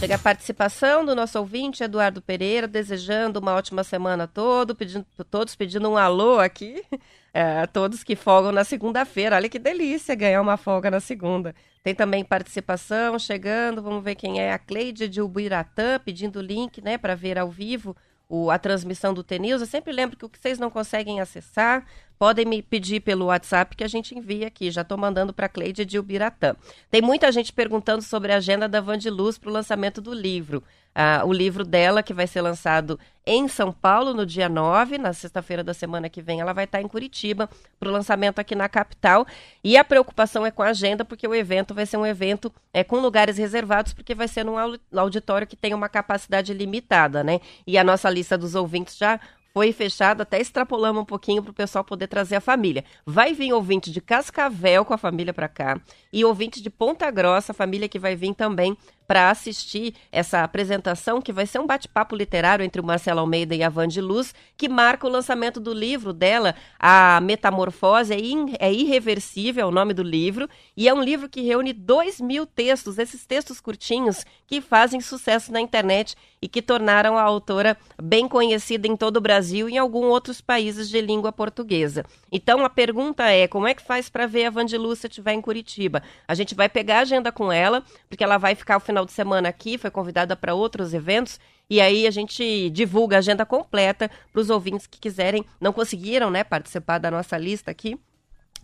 Chega 0.00 0.14
a 0.14 0.18
participação 0.18 1.04
do 1.04 1.12
nosso 1.12 1.36
ouvinte, 1.40 1.82
Eduardo 1.82 2.22
Pereira, 2.22 2.68
desejando 2.68 3.40
uma 3.40 3.54
ótima 3.54 3.82
semana 3.82 4.28
todo, 4.28 4.72
pedindo, 4.72 5.04
todos 5.28 5.56
pedindo 5.56 5.90
um 5.90 5.96
alô 5.96 6.38
aqui, 6.38 6.84
é, 7.34 7.66
todos 7.66 8.04
que 8.04 8.14
folgam 8.14 8.52
na 8.52 8.62
segunda-feira. 8.62 9.34
Olha 9.34 9.48
que 9.48 9.58
delícia 9.58 10.14
ganhar 10.14 10.40
uma 10.40 10.56
folga 10.56 10.88
na 10.88 11.00
segunda. 11.00 11.52
Tem 11.82 11.96
também 11.96 12.24
participação 12.24 13.18
chegando, 13.18 13.82
vamos 13.82 14.04
ver 14.04 14.14
quem 14.14 14.40
é, 14.40 14.52
a 14.52 14.58
Cleide 14.58 15.08
de 15.08 15.20
Ubiratã, 15.20 15.98
pedindo 15.98 16.40
link 16.40 16.80
né, 16.80 16.96
para 16.96 17.16
ver 17.16 17.36
ao 17.36 17.50
vivo 17.50 17.96
o, 18.28 18.52
a 18.52 18.58
transmissão 18.58 19.12
do 19.12 19.24
TNews. 19.24 19.62
Eu 19.62 19.66
sempre 19.66 19.92
lembro 19.92 20.16
que 20.16 20.24
o 20.24 20.28
que 20.28 20.38
vocês 20.38 20.60
não 20.60 20.70
conseguem 20.70 21.20
acessar, 21.20 21.84
podem 22.18 22.44
me 22.44 22.62
pedir 22.62 23.00
pelo 23.00 23.26
WhatsApp 23.26 23.76
que 23.76 23.84
a 23.84 23.88
gente 23.88 24.16
envia 24.16 24.48
aqui. 24.48 24.70
Já 24.70 24.82
estou 24.82 24.98
mandando 24.98 25.32
para 25.32 25.46
a 25.46 25.48
Cleide 25.48 25.84
de 25.84 25.98
Ubiratã. 25.98 26.56
Tem 26.90 27.00
muita 27.00 27.30
gente 27.30 27.52
perguntando 27.52 28.02
sobre 28.02 28.32
a 28.32 28.36
agenda 28.36 28.68
da 28.68 28.80
Vandiluz 28.80 29.38
para 29.38 29.50
o 29.50 29.52
lançamento 29.52 30.00
do 30.00 30.12
livro. 30.12 30.62
Ah, 31.00 31.22
o 31.24 31.32
livro 31.32 31.64
dela, 31.64 32.02
que 32.02 32.12
vai 32.12 32.26
ser 32.26 32.40
lançado 32.40 32.98
em 33.24 33.46
São 33.46 33.70
Paulo 33.70 34.12
no 34.12 34.26
dia 34.26 34.48
9, 34.48 34.98
na 34.98 35.12
sexta-feira 35.12 35.62
da 35.62 35.72
semana 35.72 36.08
que 36.08 36.20
vem, 36.20 36.40
ela 36.40 36.52
vai 36.52 36.64
estar 36.64 36.80
em 36.80 36.88
Curitiba 36.88 37.48
para 37.78 37.88
o 37.88 37.92
lançamento 37.92 38.40
aqui 38.40 38.56
na 38.56 38.68
capital. 38.68 39.24
E 39.62 39.76
a 39.76 39.84
preocupação 39.84 40.44
é 40.44 40.50
com 40.50 40.62
a 40.62 40.70
agenda, 40.70 41.04
porque 41.04 41.28
o 41.28 41.34
evento 41.34 41.72
vai 41.72 41.86
ser 41.86 41.98
um 41.98 42.06
evento 42.06 42.52
é, 42.74 42.82
com 42.82 42.98
lugares 42.98 43.38
reservados, 43.38 43.92
porque 43.92 44.12
vai 44.12 44.26
ser 44.26 44.44
num 44.44 44.56
auditório 44.96 45.46
que 45.46 45.54
tem 45.54 45.72
uma 45.72 45.88
capacidade 45.88 46.52
limitada, 46.52 47.22
né? 47.22 47.38
E 47.64 47.78
a 47.78 47.84
nossa 47.84 48.10
lista 48.10 48.36
dos 48.36 48.56
ouvintes 48.56 48.96
já 48.96 49.20
foi 49.52 49.72
fechado, 49.72 50.22
até 50.22 50.40
extrapolamos 50.40 51.02
um 51.02 51.04
pouquinho 51.04 51.42
para 51.42 51.50
o 51.50 51.54
pessoal 51.54 51.84
poder 51.84 52.06
trazer 52.06 52.36
a 52.36 52.40
família. 52.40 52.84
Vai 53.04 53.32
vir 53.32 53.52
ouvinte 53.52 53.90
de 53.90 54.00
Cascavel 54.00 54.84
com 54.84 54.94
a 54.94 54.98
família 54.98 55.34
para 55.34 55.48
cá 55.48 55.80
e 56.12 56.24
ouvinte 56.24 56.62
de 56.62 56.70
Ponta 56.70 57.10
Grossa, 57.10 57.52
a 57.52 57.54
família 57.54 57.88
que 57.88 57.98
vai 57.98 58.14
vir 58.14 58.34
também 58.34 58.76
para 59.06 59.30
assistir 59.30 59.94
essa 60.12 60.44
apresentação, 60.44 61.22
que 61.22 61.32
vai 61.32 61.46
ser 61.46 61.58
um 61.58 61.66
bate-papo 61.66 62.14
literário 62.14 62.62
entre 62.62 62.78
o 62.78 62.84
Marcelo 62.84 63.20
Almeida 63.20 63.54
e 63.54 63.62
a 63.62 63.68
Van 63.70 63.88
de 63.88 64.02
Luz, 64.02 64.34
que 64.54 64.68
marca 64.68 65.06
o 65.06 65.10
lançamento 65.10 65.58
do 65.58 65.72
livro 65.72 66.12
dela, 66.12 66.54
A 66.78 67.18
Metamorfose, 67.22 68.12
é, 68.12 68.66
é 68.66 68.70
Irreversível, 68.70 69.64
é 69.64 69.66
o 69.66 69.70
nome 69.70 69.94
do 69.94 70.02
livro, 70.02 70.46
e 70.76 70.86
é 70.86 70.92
um 70.92 71.02
livro 71.02 71.26
que 71.26 71.40
reúne 71.40 71.72
dois 71.72 72.20
mil 72.20 72.44
textos, 72.44 72.98
esses 72.98 73.24
textos 73.24 73.62
curtinhos 73.62 74.26
que 74.46 74.60
fazem 74.60 75.00
sucesso 75.00 75.50
na 75.50 75.60
internet 75.60 76.14
e 76.40 76.46
que 76.46 76.60
tornaram 76.60 77.16
a 77.16 77.22
autora 77.22 77.78
bem 78.00 78.28
conhecida 78.28 78.86
em 78.86 78.94
todo 78.94 79.16
o 79.16 79.22
Brasil 79.22 79.37
e 79.40 79.60
em 79.60 79.78
alguns 79.78 80.06
outros 80.06 80.40
países 80.40 80.88
de 80.88 81.00
língua 81.00 81.32
portuguesa. 81.32 82.04
Então 82.30 82.64
a 82.64 82.70
pergunta 82.70 83.24
é, 83.30 83.46
como 83.48 83.66
é 83.66 83.74
que 83.74 83.82
faz 83.82 84.08
para 84.08 84.26
ver 84.26 84.46
a 84.46 84.50
Van 84.50 84.64
de 84.64 84.76
Luz 84.76 84.98
se 84.98 85.06
estiver 85.06 85.32
em 85.32 85.40
Curitiba? 85.40 86.02
A 86.26 86.34
gente 86.34 86.54
vai 86.54 86.68
pegar 86.68 86.98
a 86.98 87.02
agenda 87.02 87.30
com 87.30 87.52
ela, 87.52 87.82
porque 88.08 88.24
ela 88.24 88.38
vai 88.38 88.54
ficar 88.54 88.76
o 88.76 88.80
final 88.80 89.04
de 89.04 89.12
semana 89.12 89.48
aqui, 89.48 89.78
foi 89.78 89.90
convidada 89.90 90.36
para 90.36 90.54
outros 90.54 90.92
eventos. 90.92 91.38
E 91.70 91.80
aí 91.80 92.06
a 92.06 92.10
gente 92.10 92.70
divulga 92.70 93.16
a 93.16 93.18
agenda 93.18 93.44
completa 93.44 94.10
para 94.32 94.40
os 94.40 94.50
ouvintes 94.50 94.86
que 94.86 94.98
quiserem, 94.98 95.44
não 95.60 95.72
conseguiram, 95.72 96.30
né, 96.30 96.42
participar 96.42 96.98
da 96.98 97.10
nossa 97.10 97.36
lista 97.36 97.70
aqui, 97.70 97.98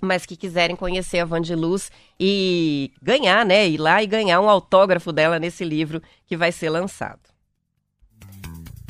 mas 0.00 0.24
que 0.24 0.36
quiserem 0.36 0.76
conhecer 0.76 1.18
a 1.18 1.24
Van 1.24 1.40
de 1.40 1.54
Luz 1.54 1.90
e 2.18 2.92
ganhar, 3.02 3.44
né, 3.44 3.68
ir 3.68 3.78
lá 3.78 4.02
e 4.02 4.06
ganhar 4.06 4.40
um 4.40 4.48
autógrafo 4.48 5.12
dela 5.12 5.38
nesse 5.38 5.64
livro 5.64 6.02
que 6.26 6.36
vai 6.36 6.50
ser 6.50 6.70
lançado. 6.70 7.33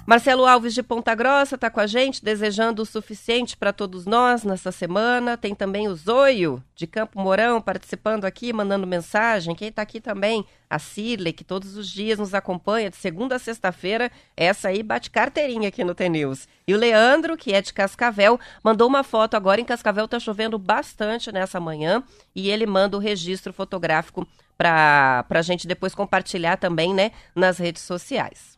Marcelo 0.07 0.45
Alves 0.45 0.75
de 0.75 0.83
Ponta 0.83 1.15
Grossa 1.15 1.55
está 1.55 1.71
com 1.71 1.81
a 1.81 1.87
gente, 1.87 2.23
desejando 2.23 2.83
o 2.83 2.87
suficiente 2.87 3.57
para 3.57 3.73
todos 3.73 4.05
nós 4.05 4.45
nessa 4.45 4.71
semana. 4.71 5.35
Tem 5.35 5.55
também 5.55 5.89
o 5.89 5.95
Zoio 5.95 6.63
de 6.77 6.87
Campo 6.87 7.19
Mourão 7.19 7.59
participando 7.59 8.27
aqui, 8.27 8.53
mandando 8.53 8.87
mensagem. 8.87 9.55
Quem 9.55 9.69
está 9.69 9.81
aqui 9.81 10.03
também, 10.03 10.45
a 10.69 10.79
Cirley, 10.79 11.33
que 11.33 11.43
todos 11.43 11.75
os 11.79 11.89
dias 11.89 12.19
nos 12.19 12.35
acompanha 12.35 12.91
de 12.91 12.97
segunda 12.97 13.37
a 13.37 13.39
sexta-feira. 13.39 14.13
Essa 14.37 14.69
aí 14.69 14.83
bate 14.83 15.11
carteirinha 15.11 15.69
aqui 15.69 15.83
no 15.83 15.95
TNews. 15.95 16.47
E 16.69 16.75
o 16.75 16.79
Leandro, 16.79 17.35
que 17.35 17.55
é 17.55 17.63
de 17.63 17.73
Cascavel, 17.73 18.39
mandou 18.63 18.87
uma 18.87 19.05
foto 19.05 19.39
agora. 19.39 19.63
Em 19.63 19.65
Cascavel 19.65 20.05
está 20.05 20.21
chovendo 20.21 20.59
bastante 20.59 21.33
nessa 21.33 21.59
manhã 21.59 22.03
e 22.35 22.51
ele 22.51 22.67
manda 22.67 22.95
o 22.95 23.01
registro 23.01 23.55
fotográfico 23.55 24.29
para 24.59 25.25
a 25.31 25.43
gente 25.43 25.67
depois 25.67 25.95
compartilhar 25.95 26.59
também 26.59 26.93
né, 26.93 27.11
nas 27.35 27.57
redes 27.57 27.81
sociais. 27.81 28.55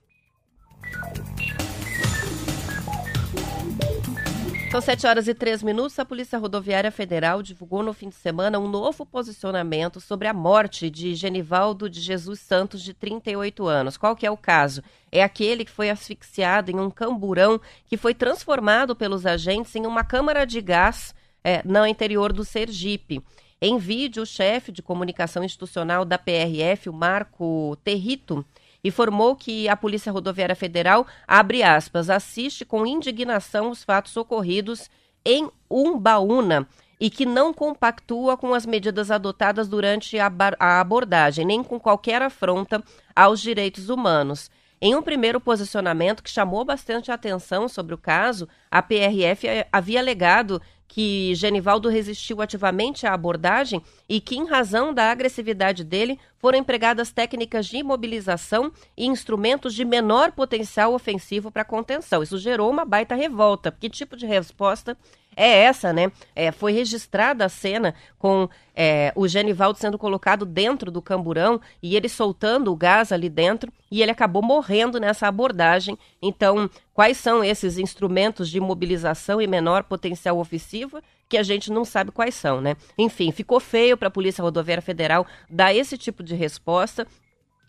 São 4.70 4.80
7 4.80 5.06
horas 5.06 5.28
e 5.28 5.35
3 5.35 5.62
minutos. 5.62 5.99
A 5.99 6.04
Polícia 6.04 6.38
Rodoviária 6.38 6.90
Federal 6.90 7.40
divulgou 7.40 7.82
no 7.82 7.92
fim 7.92 8.08
de 8.08 8.16
semana 8.16 8.58
um 8.58 8.68
novo 8.68 9.06
posicionamento 9.06 10.00
sobre 10.00 10.26
a 10.26 10.35
morte 10.35 10.90
de 10.90 11.14
Genivaldo 11.14 11.88
de 11.88 12.00
Jesus 12.00 12.40
Santos, 12.40 12.82
de 12.82 12.92
38 12.92 13.66
anos. 13.66 13.96
Qual 13.96 14.16
que 14.16 14.26
é 14.26 14.30
o 14.30 14.37
caso? 14.37 14.82
É 15.11 15.23
aquele 15.23 15.64
que 15.64 15.70
foi 15.70 15.88
asfixiado 15.88 16.70
em 16.70 16.80
um 16.80 16.90
camburão 16.90 17.61
que 17.87 17.96
foi 17.96 18.12
transformado 18.12 18.96
pelos 18.96 19.25
agentes 19.25 19.75
em 19.76 19.87
uma 19.87 20.02
câmara 20.02 20.44
de 20.44 20.61
gás 20.61 21.14
é, 21.44 21.62
no 21.64 21.87
interior 21.87 22.32
do 22.32 22.44
Sergipe. 22.44 23.23
Em 23.61 23.78
vídeo, 23.78 24.25
o 24.25 24.26
chefe 24.26 24.70
de 24.70 24.82
comunicação 24.82 25.42
institucional 25.42 26.04
da 26.04 26.18
PRF, 26.18 26.90
o 26.90 26.92
Marco 26.92 27.78
Territo, 27.82 28.44
informou 28.87 29.37
que 29.37 29.69
a 29.69 29.76
Polícia 29.76 30.12
Rodoviária 30.12 30.55
Federal, 30.55 31.07
abre 31.26 31.62
aspas, 31.62 32.11
assiste 32.11 32.64
com 32.64 32.87
indignação 32.87 33.71
os 33.71 33.83
fatos 33.83 34.16
ocorridos 34.16 34.90
em 35.25 35.50
Umbaúna 35.71 36.69
e 36.99 37.11
que 37.11 37.26
não 37.26 37.52
compactua 37.52 38.37
com 38.37 38.55
as 38.55 38.64
medidas 38.64 39.11
adotadas 39.11 39.69
durante 39.69 40.19
a, 40.19 40.33
a 40.59 40.81
abordagem, 40.81 41.45
nem 41.45 41.62
com 41.62 41.78
qualquer 41.78 42.23
afronta 42.23 42.83
aos 43.14 43.40
direitos 43.40 43.88
humanos. 43.90 44.50
Em 44.81 44.95
um 44.95 45.02
primeiro 45.02 45.40
posicionamento 45.40 46.23
que 46.23 46.31
chamou 46.31 46.64
bastante 46.64 47.11
atenção 47.11 47.69
sobre 47.69 47.95
o 47.95 47.99
caso, 47.99 48.47
a 48.71 48.83
PRF 48.83 49.47
havia 49.73 50.00
alegado 50.00 50.61
que 50.88 51.35
Genivaldo 51.35 51.88
resistiu 51.88 52.40
ativamente 52.40 53.07
à 53.07 53.12
abordagem 53.12 53.83
e 54.09 54.21
que, 54.21 54.37
em 54.37 54.47
razão 54.47 54.95
da 54.95 55.11
agressividade 55.11 55.85
dele, 55.85 56.19
foram 56.38 56.59
empregadas 56.59 57.11
técnicas 57.11 57.66
de 57.66 57.78
imobilização 57.78 58.73
e 58.97 59.07
instrumentos 59.07 59.75
de 59.75 59.85
menor 59.85 60.33
potencial 60.33 60.95
ofensivo 60.95 61.50
para 61.50 61.64
contenção. 61.64 62.23
Isso 62.23 62.38
gerou 62.38 62.71
uma 62.71 62.85
baita 62.85 63.14
revolta. 63.14 63.71
Que 63.73 63.90
tipo 63.90 64.16
de 64.16 64.26
resposta 64.26 64.97
é 65.37 65.64
essa, 65.64 65.93
né? 65.93 66.11
É, 66.35 66.50
foi 66.50 66.73
registrada 66.73 67.45
a 67.45 67.49
cena 67.49 67.95
com 68.19 68.49
é, 68.75 69.12
o 69.14 69.28
Genivaldo 69.28 69.78
sendo 69.78 69.99
colocado 69.99 70.47
dentro 70.47 70.90
do 70.90 71.02
camburão 71.02 71.61
e 71.83 71.95
ele 71.95 72.09
soltando 72.09 72.73
o 72.73 72.76
gás 72.76 73.12
ali 73.12 73.28
dentro 73.28 73.71
e 73.90 74.02
ele 74.02 74.11
acabou 74.11 74.43
morrendo 74.43 74.99
nessa 74.99 75.28
abordagem. 75.28 75.99
Então, 76.23 76.71
quais 76.95 77.19
são 77.19 77.45
esses 77.45 77.76
instrumentos 77.76 78.49
de 78.49 78.59
mobilização 78.59 79.40
e 79.40 79.47
menor 79.47 79.85
potencial 79.85 80.38
ofensivo? 80.38 81.00
Que 81.28 81.37
a 81.37 81.43
gente 81.43 81.71
não 81.71 81.85
sabe 81.85 82.11
quais 82.11 82.35
são, 82.35 82.61
né? 82.61 82.76
Enfim, 82.97 83.31
ficou 83.31 83.61
feio 83.61 83.97
para 83.97 84.09
a 84.09 84.11
Polícia 84.11 84.43
Rodoviária 84.43 84.83
Federal 84.83 85.26
dar 85.50 85.75
esse 85.75 85.99
tipo 85.99 86.23
de 86.23 86.35
resposta 86.35 87.07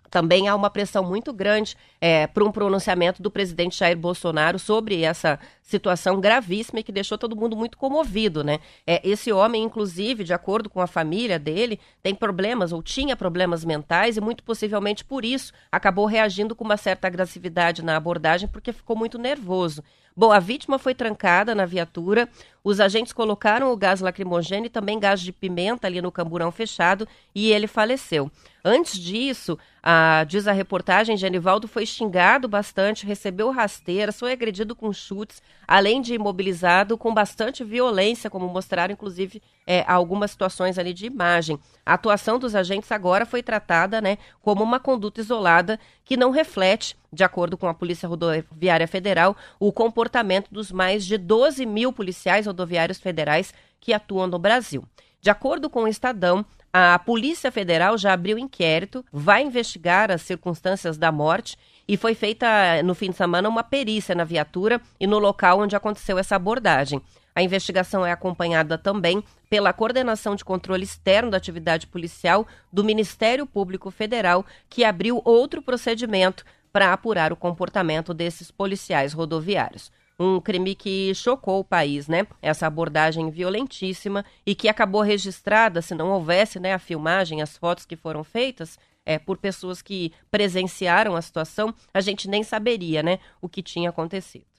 também 0.10 0.48
há 0.48 0.56
uma 0.56 0.70
pressão 0.70 1.04
muito 1.04 1.34
grande 1.34 1.76
é, 2.00 2.28
para 2.28 2.44
um 2.44 2.52
pronunciamento 2.52 3.22
do 3.22 3.30
presidente 3.32 3.78
Jair 3.78 3.98
Bolsonaro 3.98 4.58
sobre 4.58 5.02
essa 5.02 5.40
situação 5.62 6.22
gravíssima 6.22 6.80
e 6.80 6.84
que 6.84 6.92
deixou 6.92 7.18
todo 7.18 7.36
mundo 7.36 7.56
muito 7.56 7.78
comovido, 7.78 8.44
né? 8.44 8.60
É, 8.86 9.02
esse 9.08 9.32
homem, 9.34 9.64
inclusive, 9.64 10.24
de 10.24 10.34
acordo 10.34 10.70
com 10.70 10.80
a 10.80 10.88
família 10.88 11.38
dele, 11.38 11.80
tem 12.02 12.16
problemas 12.16 12.72
ou 12.72 12.82
tinha 12.82 13.16
problemas 13.16 13.66
mentais 13.66 14.16
e 14.18 14.22
muito 14.22 14.44
possivelmente 14.44 15.04
por 15.04 15.26
isso 15.26 15.52
acabou 15.72 16.06
reagindo 16.06 16.56
com 16.56 16.64
uma 16.64 16.78
certa 16.78 17.08
agressividade 17.08 17.84
na 17.84 17.98
abordagem 17.98 18.48
porque 18.48 18.72
ficou 18.72 18.96
muito 18.96 19.18
nervoso. 19.18 19.84
Bom, 20.20 20.32
a 20.32 20.40
vítima 20.40 20.80
foi 20.80 20.96
trancada 20.96 21.54
na 21.54 21.64
viatura, 21.64 22.28
os 22.64 22.80
agentes 22.80 23.14
colocaram 23.14 23.72
o 23.72 23.78
gás 23.78 24.02
lacrimogêneo 24.02 24.66
e 24.66 24.70
também 24.70 25.00
gás 25.00 25.22
de 25.22 25.32
pimenta 25.32 25.86
ali 25.86 26.02
no 26.02 26.12
camburão 26.12 26.52
fechado 26.52 27.08
e 27.36 27.52
ele 27.52 27.68
faleceu. 27.68 28.32
Antes 28.66 29.00
disso, 29.00 29.60
a, 29.84 30.26
diz 30.28 30.48
a 30.48 30.52
reportagem, 30.52 31.16
Genivaldo 31.16 31.68
foi 31.68 31.86
xingado 31.86 32.48
bastante, 32.48 33.06
recebeu 33.06 33.52
rasteiras, 33.52 34.18
foi 34.18 34.32
agredido 34.32 34.76
com 34.76 34.92
chutes, 34.92 35.40
além 35.68 36.02
de 36.02 36.16
imobilizado 36.16 36.98
com 36.98 37.14
bastante 37.14 37.64
violência, 37.64 38.28
como 38.28 38.48
mostraram, 38.48 38.94
inclusive, 38.94 39.40
é, 39.68 39.84
algumas 39.86 40.32
situações 40.32 40.80
ali 40.80 40.94
de 40.94 41.06
imagem. 41.06 41.60
A 41.86 41.96
atuação 41.96 42.40
dos 42.40 42.56
agentes 42.56 42.90
agora 42.92 43.26
foi 43.26 43.44
tratada 43.44 44.00
né, 44.00 44.18
como 44.42 44.64
uma 44.64 44.80
conduta 44.80 45.20
isolada 45.20 45.78
que 46.06 46.16
não 46.16 46.32
reflete, 46.32 46.96
de 47.12 47.24
acordo 47.24 47.58
com 47.58 47.68
a 47.68 47.74
Polícia 47.74 48.08
Rodoviária 48.08 48.88
Federal, 48.88 49.36
o 49.60 49.72
comportamento 49.74 50.48
dos 50.50 50.72
mais 50.72 51.06
de 51.06 51.18
12 51.18 51.66
mil 51.66 51.92
policiais 51.92 52.46
rodoviários 52.46 52.98
federais 52.98 53.54
que 53.82 53.94
atuam 53.94 54.28
no 54.28 54.40
Brasil. 54.40 54.86
De 55.20 55.30
acordo 55.30 55.70
com 55.70 55.84
o 55.84 55.88
Estadão, 55.88 56.46
a 56.72 56.98
Polícia 57.00 57.52
Federal 57.52 57.98
já 57.98 58.14
abriu 58.14 58.38
inquérito, 58.38 59.04
vai 59.12 59.42
investigar 59.42 60.12
as 60.12 60.22
circunstâncias 60.22 60.98
da 60.98 61.12
morte 61.12 61.58
e 61.88 61.98
foi 61.98 62.14
feita 62.14 62.48
no 62.84 62.94
fim 62.94 63.10
de 63.10 63.18
semana 63.18 63.50
uma 63.50 63.64
perícia 63.64 64.14
na 64.14 64.24
viatura 64.24 64.80
e 65.00 65.08
no 65.08 65.18
local 65.18 65.60
onde 65.60 65.76
aconteceu 65.76 66.20
essa 66.20 66.36
abordagem. 66.36 67.02
A 67.38 67.44
investigação 67.44 68.04
é 68.04 68.12
acompanhada 68.12 68.80
também 68.80 69.24
pela 69.48 69.72
Coordenação 69.72 70.36
de 70.36 70.44
Controle 70.44 70.84
Externo 70.84 71.30
da 71.30 71.38
Atividade 71.38 71.86
Policial 71.86 72.48
do 72.74 72.84
Ministério 72.84 73.46
Público 73.46 73.92
Federal, 73.92 74.44
que 74.68 74.84
abriu 74.84 75.22
outro 75.24 75.62
procedimento 75.62 76.44
para 76.74 76.92
apurar 76.92 77.32
o 77.32 77.36
comportamento 77.36 78.12
desses 78.12 78.50
policiais 78.50 79.14
rodoviários 79.14 79.92
um 80.20 80.42
crime 80.42 80.74
que 80.74 81.14
chocou 81.14 81.60
o 81.60 81.64
país, 81.64 82.08
né? 82.08 82.26
Essa 82.42 82.66
abordagem 82.66 83.30
violentíssima 83.30 84.26
e 84.44 84.56
que 84.56 84.68
acabou 84.68 85.04
registrada, 85.04 85.80
se 85.80 85.94
não 85.94 86.10
houvesse 86.10 86.60
né, 86.60 86.74
a 86.74 86.80
filmagem, 86.80 87.44
as 87.44 87.56
fotos 87.56 87.86
que 87.86 87.96
foram 87.96 88.24
feitas, 88.24 88.80
é, 89.06 89.20
por 89.20 89.38
pessoas 89.38 89.80
que 89.80 90.12
presenciaram 90.32 91.16
a 91.16 91.22
situação, 91.22 91.72
a 91.94 92.02
gente 92.02 92.28
nem 92.28 92.42
saberia, 92.42 93.04
né, 93.04 93.20
o 93.40 93.48
que 93.48 93.62
tinha 93.62 93.92
acontecido. 93.92 94.57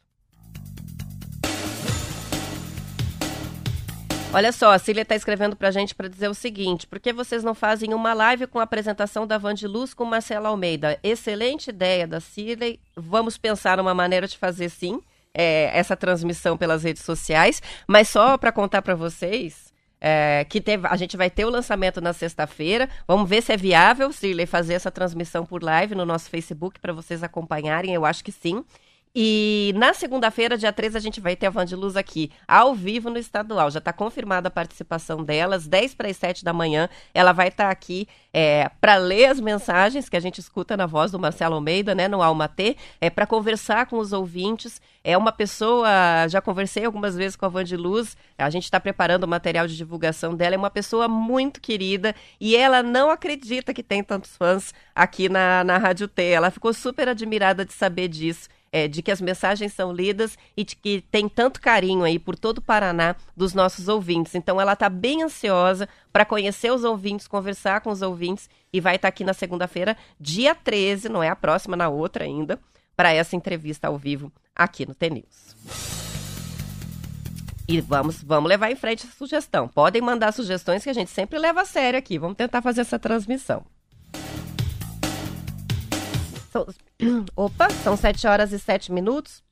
Olha 4.30 4.52
só, 4.52 4.72
a 4.72 4.78
Cília 4.78 5.02
está 5.02 5.16
escrevendo 5.16 5.56
para 5.56 5.68
a 5.68 5.70
gente 5.70 5.94
para 5.94 6.06
dizer 6.06 6.28
o 6.28 6.34
seguinte: 6.34 6.86
por 6.86 7.00
que 7.00 7.14
vocês 7.14 7.42
não 7.42 7.54
fazem 7.54 7.94
uma 7.94 8.12
live 8.12 8.46
com 8.46 8.58
a 8.58 8.62
apresentação 8.62 9.26
da 9.26 9.38
Vandiluz 9.38 9.94
com 9.94 10.04
Marcela 10.04 10.50
Almeida? 10.50 10.98
Excelente 11.02 11.68
ideia 11.70 12.06
da 12.06 12.20
Cília. 12.20 12.78
Vamos 12.94 13.38
pensar 13.38 13.80
uma 13.80 13.94
maneira 13.94 14.28
de 14.28 14.36
fazer 14.36 14.68
sim 14.68 15.00
é, 15.32 15.70
essa 15.72 15.96
transmissão 15.96 16.58
pelas 16.58 16.84
redes 16.84 17.02
sociais, 17.04 17.62
mas 17.86 18.08
só 18.10 18.36
para 18.36 18.52
contar 18.52 18.82
para 18.82 18.94
vocês. 18.94 19.68
É, 20.00 20.46
que 20.48 20.60
teve, 20.60 20.86
a 20.86 20.94
gente 20.94 21.16
vai 21.16 21.28
ter 21.28 21.44
o 21.44 21.50
lançamento 21.50 22.00
na 22.00 22.12
sexta-feira. 22.12 22.88
Vamos 23.06 23.28
ver 23.28 23.42
se 23.42 23.52
é 23.52 23.56
viável, 23.56 24.12
Cirlei, 24.12 24.46
fazer 24.46 24.74
essa 24.74 24.92
transmissão 24.92 25.44
por 25.44 25.60
live 25.60 25.94
no 25.94 26.04
nosso 26.04 26.30
Facebook 26.30 26.78
para 26.78 26.92
vocês 26.92 27.22
acompanharem. 27.24 27.94
Eu 27.94 28.04
acho 28.04 28.22
que 28.22 28.30
sim. 28.30 28.64
E 29.14 29.72
na 29.76 29.94
segunda-feira, 29.94 30.56
dia 30.56 30.72
13, 30.72 30.96
a 30.96 31.00
gente 31.00 31.20
vai 31.20 31.34
ter 31.34 31.46
a 31.46 31.50
Vandiluz 31.50 31.96
aqui, 31.96 32.30
ao 32.46 32.74
vivo 32.74 33.10
no 33.10 33.18
estadual. 33.18 33.70
Já 33.70 33.78
está 33.78 33.92
confirmada 33.92 34.48
a 34.48 34.50
participação 34.50 35.24
delas, 35.24 35.66
10 35.66 35.94
para 35.94 36.08
as 36.08 36.16
7 36.16 36.44
da 36.44 36.52
manhã. 36.52 36.88
Ela 37.14 37.32
vai 37.32 37.48
estar 37.48 37.66
tá 37.66 37.70
aqui 37.70 38.06
é, 38.32 38.70
para 38.80 38.96
ler 38.96 39.26
as 39.26 39.40
mensagens 39.40 40.08
que 40.08 40.16
a 40.16 40.20
gente 40.20 40.38
escuta 40.38 40.76
na 40.76 40.86
voz 40.86 41.10
do 41.10 41.18
Marcelo 41.18 41.54
Almeida, 41.54 41.94
né, 41.94 42.06
no 42.06 42.22
Alma 42.22 42.48
T, 42.48 42.76
é, 43.00 43.08
para 43.08 43.26
conversar 43.26 43.86
com 43.86 43.98
os 43.98 44.12
ouvintes. 44.12 44.80
É 45.02 45.16
uma 45.16 45.32
pessoa, 45.32 45.88
já 46.28 46.40
conversei 46.40 46.84
algumas 46.84 47.16
vezes 47.16 47.36
com 47.36 47.46
a 47.46 47.48
Vandiluz, 47.48 48.16
a 48.36 48.50
gente 48.50 48.64
está 48.64 48.78
preparando 48.78 49.24
o 49.24 49.28
material 49.28 49.66
de 49.66 49.76
divulgação 49.76 50.34
dela, 50.34 50.54
é 50.54 50.58
uma 50.58 50.70
pessoa 50.70 51.08
muito 51.08 51.60
querida 51.60 52.14
e 52.40 52.54
ela 52.54 52.82
não 52.82 53.10
acredita 53.10 53.72
que 53.72 53.82
tem 53.82 54.04
tantos 54.04 54.36
fãs 54.36 54.74
aqui 54.94 55.28
na, 55.28 55.64
na 55.64 55.78
Rádio 55.78 56.06
T. 56.06 56.22
Ela 56.22 56.50
ficou 56.50 56.72
super 56.72 57.08
admirada 57.08 57.64
de 57.64 57.72
saber 57.72 58.08
disso 58.08 58.48
é, 58.72 58.88
de 58.88 59.02
que 59.02 59.10
as 59.10 59.20
mensagens 59.20 59.72
são 59.72 59.92
lidas 59.92 60.36
e 60.56 60.64
de 60.64 60.76
que 60.76 61.00
tem 61.10 61.28
tanto 61.28 61.60
carinho 61.60 62.04
aí 62.04 62.18
por 62.18 62.36
todo 62.36 62.58
o 62.58 62.62
Paraná 62.62 63.16
dos 63.36 63.54
nossos 63.54 63.88
ouvintes. 63.88 64.34
Então 64.34 64.60
ela 64.60 64.72
está 64.72 64.88
bem 64.88 65.22
ansiosa 65.22 65.88
para 66.12 66.24
conhecer 66.24 66.72
os 66.72 66.84
ouvintes, 66.84 67.28
conversar 67.28 67.80
com 67.80 67.90
os 67.90 68.02
ouvintes 68.02 68.48
e 68.72 68.80
vai 68.80 68.96
estar 68.96 69.06
tá 69.06 69.10
aqui 69.10 69.24
na 69.24 69.34
segunda-feira, 69.34 69.96
dia 70.20 70.54
13, 70.54 71.08
não 71.08 71.22
é 71.22 71.28
a 71.28 71.36
próxima, 71.36 71.76
na 71.76 71.88
outra 71.88 72.24
ainda, 72.24 72.58
para 72.96 73.12
essa 73.12 73.36
entrevista 73.36 73.88
ao 73.88 73.96
vivo 73.96 74.32
aqui 74.54 74.86
no 74.86 74.94
TNews. 74.94 75.56
E 77.68 77.82
vamos, 77.82 78.22
vamos 78.22 78.48
levar 78.48 78.70
em 78.70 78.76
frente 78.76 79.06
essa 79.06 79.14
sugestão. 79.14 79.68
Podem 79.68 80.00
mandar 80.00 80.32
sugestões 80.32 80.82
que 80.82 80.88
a 80.88 80.94
gente 80.94 81.10
sempre 81.10 81.38
leva 81.38 81.60
a 81.60 81.64
sério 81.66 81.98
aqui. 81.98 82.18
Vamos 82.18 82.38
tentar 82.38 82.62
fazer 82.62 82.80
essa 82.80 82.98
transmissão. 82.98 83.62
Opa, 87.36 87.70
são 87.70 87.96
7 87.96 88.26
horas 88.26 88.52
e 88.52 88.58
7 88.58 88.92
minutos. 88.92 89.42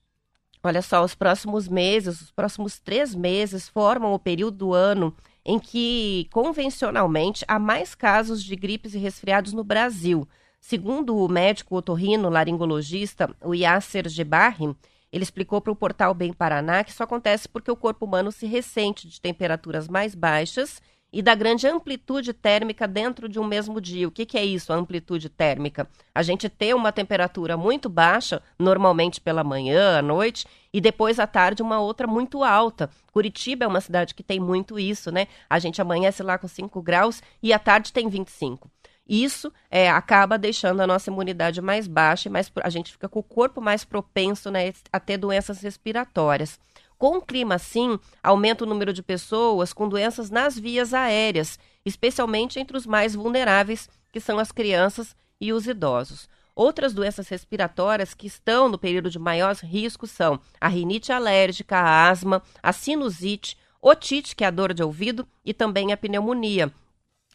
Olha 0.63 0.83
só, 0.83 1.05
os 1.05 1.15
próximos 1.15 1.69
meses, 1.69 2.21
os 2.21 2.31
próximos 2.31 2.79
três 2.79 3.15
meses 3.15 3.69
formam 3.69 4.13
o 4.13 4.19
período 4.19 4.57
do 4.57 4.75
ano 4.75 5.15
em 5.45 5.61
que, 5.61 6.29
convencionalmente, 6.33 7.45
há 7.47 7.59
mais 7.59 7.95
casos 7.95 8.43
de 8.43 8.57
gripes 8.57 8.95
e 8.95 8.99
resfriados 8.99 9.53
no 9.53 9.63
Brasil. 9.63 10.27
Segundo 10.61 11.17
o 11.17 11.29
médico 11.29 11.77
otorrino 11.77 12.29
laringologista, 12.29 13.31
o 13.41 13.55
Yasser 13.55 14.09
Gebarri, 14.09 14.75
ele 15.13 15.23
explicou 15.23 15.61
para 15.61 15.73
o 15.73 15.77
portal 15.77 16.13
Bem 16.13 16.33
Paraná 16.33 16.83
que 16.83 16.91
isso 16.91 17.03
acontece 17.03 17.49
porque 17.49 17.71
o 17.71 17.77
corpo 17.77 18.05
humano 18.05 18.33
se 18.33 18.45
ressente 18.47 19.07
de 19.07 19.21
temperaturas 19.21 19.87
mais 19.87 20.17
baixas 20.17 20.83
e 21.17 21.23
da 21.23 21.35
grande 21.35 21.67
amplitude 21.67 22.35
térmica 22.35 22.87
dentro 22.87 23.27
de 23.27 23.41
um 23.41 23.45
mesmo 23.45 23.81
dia. 23.81 24.07
O 24.07 24.11
que, 24.11 24.27
que 24.27 24.37
é 24.37 24.45
isso, 24.45 24.71
a 24.71 24.77
amplitude 24.77 25.31
térmica? 25.31 25.89
A 26.15 26.23
gente 26.23 26.47
ter 26.47 26.75
uma 26.75 26.93
temperatura 26.93 27.57
muito 27.57 27.89
baixa, 27.89 28.43
normalmente 28.59 29.19
pela 29.19 29.43
manhã, 29.43 29.99
à 29.99 30.03
noite, 30.03 30.47
e 30.75 30.79
depois 30.79 31.19
à 31.19 31.27
tarde 31.27 31.63
uma 31.63 31.81
outra 31.81 32.07
muito 32.07 32.45
alta. 32.45 32.91
Curitiba 33.11 33.65
é 33.65 33.67
uma 33.67 33.81
cidade 33.81 34.15
que 34.15 34.23
tem 34.23 34.39
muito 34.39 34.79
isso, 34.79 35.11
né? 35.11 35.27
A 35.49 35.59
gente 35.59 35.81
amanhece 35.81 36.23
lá 36.23 36.37
com 36.37 36.47
5 36.47 36.83
graus 36.83 37.23
e 37.43 37.51
à 37.51 37.59
tarde 37.59 37.95
tem 37.95 38.11
25. 38.11 38.71
Isso 39.09 39.51
é, 39.71 39.89
acaba 39.89 40.37
deixando 40.37 40.83
a 40.83 40.87
nossa 40.87 41.09
imunidade 41.09 41.63
mais 41.63 41.87
baixa 41.87 42.29
e 42.29 42.31
mais, 42.31 42.53
a 42.63 42.69
gente 42.69 42.93
fica 42.93 43.09
com 43.09 43.21
o 43.21 43.23
corpo 43.23 43.59
mais 43.63 43.87
propenso 43.87 44.51
né, 44.51 44.71
a 44.93 45.01
ter 45.01 45.17
doenças 45.17 45.63
respiratórias. 45.63 46.61
Com 46.99 47.19
o 47.19 47.23
clima 47.23 47.57
assim, 47.57 47.99
aumenta 48.23 48.65
o 48.65 48.67
número 48.67 48.93
de 48.93 49.03
pessoas 49.03 49.73
com 49.73 49.89
doenças 49.89 50.31
nas 50.31 50.59
vias 50.59 50.95
aéreas, 50.95 51.59
especialmente 51.85 52.59
entre 52.59 52.77
os 52.77 52.87
mais 52.87 53.15
vulneráveis, 53.15 53.89
que 54.11 54.21
são 54.21 54.39
as 54.39 54.51
crianças 54.51 55.15
e 55.41 55.53
os 55.53 55.67
idosos. 55.67 56.29
Outras 56.55 56.95
doenças 56.95 57.29
respiratórias 57.29 58.15
que 58.15 58.27
estão 58.27 58.67
no 58.67 58.79
período 58.79 59.11
de 59.11 59.19
maior 59.19 59.55
risco 59.57 60.07
são 60.07 60.41
a 60.59 60.69
rinite 60.69 61.13
alérgica, 61.13 61.77
a 61.77 62.09
asma, 62.09 62.43
a 62.63 62.73
sinusite, 62.73 63.59
otite, 63.81 64.35
que 64.35 64.43
é 64.43 64.47
a 64.47 64.51
dor 64.51 64.73
de 64.73 64.83
ouvido, 64.83 65.29
e 65.45 65.53
também 65.53 65.93
a 65.93 65.99
pneumonia. 65.99 66.73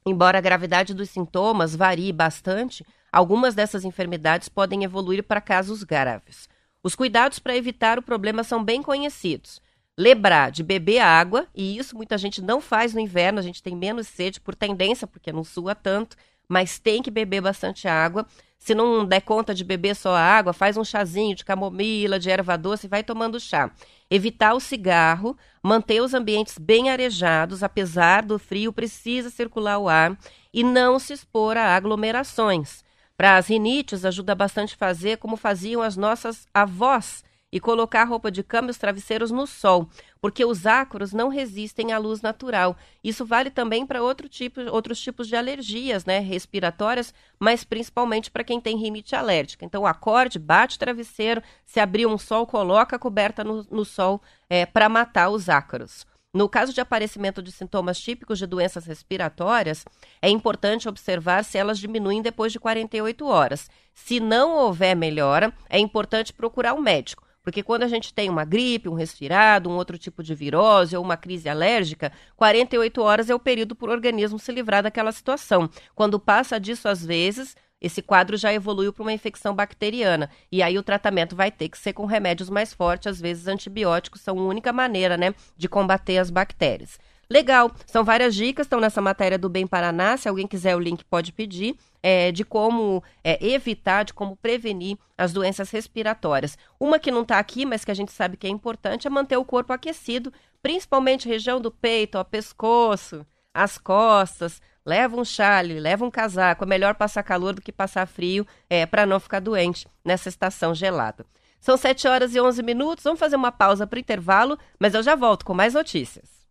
Embora 0.04 0.40
a 0.40 0.42
gravidade 0.42 0.96
dos 0.96 1.12
sintomas 1.12 1.76
varie 1.76 2.12
bastante, 2.12 2.84
algumas 3.12 3.54
dessas 3.54 3.86
enfermidades 3.86 4.50
podem 4.50 4.84
evoluir 4.84 5.24
para 5.24 5.40
casos 5.40 5.84
graves. 5.84 6.50
Os 6.84 6.96
cuidados 6.96 7.38
para 7.38 7.56
evitar 7.56 8.00
o 8.00 8.02
problema 8.02 8.44
são 8.44 8.64
bem 8.64 8.82
conhecidos. 8.82 9.62
Lembrar 9.98 10.52
de 10.52 10.64
beber 10.64 11.00
água, 11.00 11.48
e 11.54 11.78
isso 11.78 11.96
muita 11.96 12.18
gente 12.18 12.42
não 12.42 12.60
faz 12.60 12.94
no 12.94 13.00
inverno, 13.00 13.40
a 13.40 13.42
gente 13.44 13.62
tem 13.62 13.76
menos 13.76 14.08
sede 14.08 14.40
por 14.40 14.56
tendência, 14.56 15.06
porque 15.06 15.32
não 15.32 15.44
sua 15.44 15.76
tanto, 15.76 16.18
mas 16.48 16.80
tem 16.80 17.04
que 17.04 17.12
beber 17.12 17.42
bastante 17.42 17.88
água. 17.88 18.26
Se 18.58 18.74
não 18.74 19.06
der 19.06 19.22
conta 19.22 19.54
de 19.54 19.64
beber 19.64 19.96
só 19.96 20.16
água, 20.16 20.54
faz 20.54 20.76
um 20.76 20.84
chazinho 20.84 21.36
de 21.36 21.46
camomila, 21.46 22.20
de 22.20 22.30
erva 22.30 22.58
doce 22.58 22.88
e 22.88 22.90
vai 22.90 23.04
tomando 23.04 23.40
chá. 23.40 23.72
Evitar 24.10 24.54
o 24.54 24.60
cigarro, 24.60 25.38
manter 25.64 26.02
os 26.02 26.14
ambientes 26.14 26.58
bem 26.58 26.90
arejados, 26.90 27.64
apesar 27.64 28.24
do 28.24 28.40
frio, 28.40 28.74
precisa 28.74 29.30
circular 29.30 29.78
o 29.78 29.88
ar 29.88 30.18
e 30.54 30.64
não 30.64 31.00
se 31.00 31.14
expor 31.14 31.58
a 31.58 31.76
aglomerações. 31.76 32.84
Para 33.22 33.38
as 33.38 33.46
rinites, 33.46 34.04
ajuda 34.04 34.34
bastante 34.34 34.76
fazer 34.76 35.20
como 35.20 35.38
faziam 35.38 35.84
as 35.84 35.96
nossas 35.96 36.48
avós. 36.52 37.24
e 37.52 37.60
colocar 37.60 38.06
roupa 38.06 38.32
de 38.32 38.42
cama 38.42 38.70
e 38.70 38.72
os 38.72 38.78
travesseiros 38.78 39.30
no 39.30 39.46
sol, 39.46 39.90
porque 40.22 40.44
os 40.46 40.66
ácaros 40.66 41.12
não 41.12 41.28
resistem 41.28 41.92
à 41.92 41.98
luz 41.98 42.22
natural. 42.22 42.78
Isso 43.04 43.26
vale 43.26 43.52
também 43.52 43.86
para 43.86 44.02
outro 44.02 44.30
tipo, 44.30 44.62
outros 44.72 45.00
tipos 45.02 45.28
de 45.28 45.36
alergias, 45.36 46.06
né, 46.06 46.20
respiratórias, 46.20 47.14
mas 47.38 47.66
principalmente 47.66 48.32
para 48.32 48.46
quem 48.46 48.62
tem 48.62 48.78
rinite 48.78 49.18
alérgica. 49.18 49.66
Então, 49.66 49.86
acorde, 49.86 50.40
bate 50.40 50.78
o 50.78 50.80
travesseiro, 50.80 51.44
se 51.66 51.80
abrir 51.80 52.08
um 52.08 52.18
sol, 52.18 52.48
coloca 52.48 52.96
a 52.96 53.00
coberta 53.00 53.44
no, 53.44 53.68
no 53.70 53.84
sol 53.84 54.22
é, 54.50 54.66
para 54.66 54.88
matar 54.88 55.30
os 55.30 55.50
ácaros. 55.50 56.08
No 56.34 56.48
caso 56.48 56.72
de 56.72 56.80
aparecimento 56.80 57.44
de 57.44 57.52
sintomas 57.52 58.00
típicos 58.00 58.40
de 58.40 58.48
doenças 58.48 58.86
respiratórias, 58.86 59.84
é 60.22 60.30
importante 60.30 60.88
observar 60.88 61.44
se 61.44 61.58
elas 61.58 61.78
diminuem 61.78 62.22
depois 62.22 62.54
de 62.54 62.60
48 62.60 63.26
horas. 63.26 63.70
Se 63.94 64.18
não 64.22 64.56
houver 64.56 64.96
melhora, 64.96 65.54
é 65.70 65.78
importante 65.78 66.32
procurar 66.32 66.74
um 66.74 66.80
médico. 66.80 67.28
Porque 67.44 67.62
quando 67.62 67.84
a 67.84 67.88
gente 67.88 68.14
tem 68.14 68.30
uma 68.30 68.46
gripe, 68.46 68.88
um 68.88 68.94
resfriado, 68.94 69.70
um 69.70 69.76
outro 69.76 69.98
tipo 69.98 70.24
de 70.24 70.34
virose 70.34 70.96
ou 70.96 71.04
uma 71.04 71.18
crise 71.18 71.50
alérgica, 71.50 72.14
48 72.38 73.02
horas 73.02 73.30
é 73.30 73.36
o 73.36 73.40
período 73.40 73.76
para 73.76 73.90
o 73.90 73.92
organismo 73.92 74.40
se 74.40 74.54
livrar 74.54 74.84
daquela 74.84 75.12
situação. 75.12 75.70
Quando 75.94 76.18
passa 76.18 76.58
disso, 76.58 76.88
às 76.88 77.04
vezes, 77.04 77.58
esse 77.82 78.02
quadro 78.02 78.38
já 78.38 78.54
evoluiu 78.54 78.94
para 78.94 79.02
uma 79.02 79.12
infecção 79.12 79.56
bacteriana. 79.56 80.30
E 80.52 80.62
aí 80.62 80.78
o 80.78 80.84
tratamento 80.84 81.36
vai 81.36 81.50
ter 81.50 81.68
que 81.68 81.78
ser 81.78 81.94
com 81.94 82.06
remédios 82.06 82.50
mais 82.50 82.74
fortes, 82.74 83.08
às 83.08 83.20
vezes 83.20 83.48
antibióticos 83.48 84.22
são 84.22 84.38
a 84.38 84.44
única 84.44 84.72
maneira, 84.72 85.18
né, 85.18 85.34
de 85.58 85.68
combater 85.68 86.20
as 86.20 86.30
bactérias. 86.30 87.00
Legal, 87.32 87.72
são 87.86 88.04
várias 88.04 88.36
dicas, 88.36 88.66
estão 88.66 88.82
nessa 88.82 89.00
matéria 89.02 89.38
do 89.38 89.48
Bem 89.48 89.66
Paraná. 89.66 90.18
Se 90.18 90.28
alguém 90.28 90.46
quiser 90.46 90.76
o 90.76 90.80
link, 90.80 91.06
pode 91.06 91.32
pedir. 91.32 91.78
É, 92.04 92.30
de 92.32 92.44
como 92.44 93.02
é, 93.24 93.38
evitar, 93.46 94.04
de 94.04 94.14
como 94.14 94.36
prevenir 94.36 94.98
as 95.18 95.32
doenças 95.32 95.70
respiratórias. 95.70 96.58
Uma 96.80 97.00
que 97.00 97.12
não 97.12 97.22
está 97.22 97.38
aqui, 97.38 97.64
mas 97.64 97.86
que 97.86 97.92
a 97.92 97.94
gente 97.94 98.12
sabe 98.12 98.36
que 98.36 98.48
é 98.48 98.50
importante, 98.50 99.08
é 99.08 99.10
manter 99.10 99.38
o 99.38 99.46
corpo 99.46 99.72
aquecido, 99.72 100.34
principalmente 100.62 101.30
região 101.30 101.62
do 101.62 101.72
peito, 101.72 102.18
ó, 102.18 102.24
pescoço, 102.24 103.26
as 103.54 103.78
costas, 103.78 104.62
leva 104.86 105.16
um 105.16 105.26
chale, 105.26 105.80
leva 105.80 106.06
um 106.06 106.12
casaco. 106.12 106.64
É 106.64 106.68
melhor 106.68 106.96
passar 106.96 107.24
calor 107.24 107.54
do 107.54 107.62
que 107.62 107.72
passar 107.72 108.06
frio 108.08 108.46
é, 108.70 108.86
para 108.86 109.06
não 109.06 109.20
ficar 109.20 109.40
doente 109.40 109.88
nessa 110.04 110.30
estação 110.30 110.74
gelada. 110.74 111.26
São 111.60 111.78
7 111.78 112.08
horas 112.08 112.34
e 112.34 112.42
11 112.42 112.64
minutos. 112.64 113.04
Vamos 113.04 113.20
fazer 113.20 113.36
uma 113.36 113.52
pausa 113.52 113.86
para 113.86 113.98
o 113.98 114.00
intervalo, 114.00 114.58
mas 114.80 114.94
eu 114.94 115.04
já 115.04 115.16
volto 115.16 115.46
com 115.46 115.54
mais 115.54 115.74
notícias. 115.74 116.42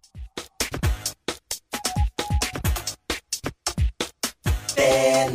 É 4.76 5.28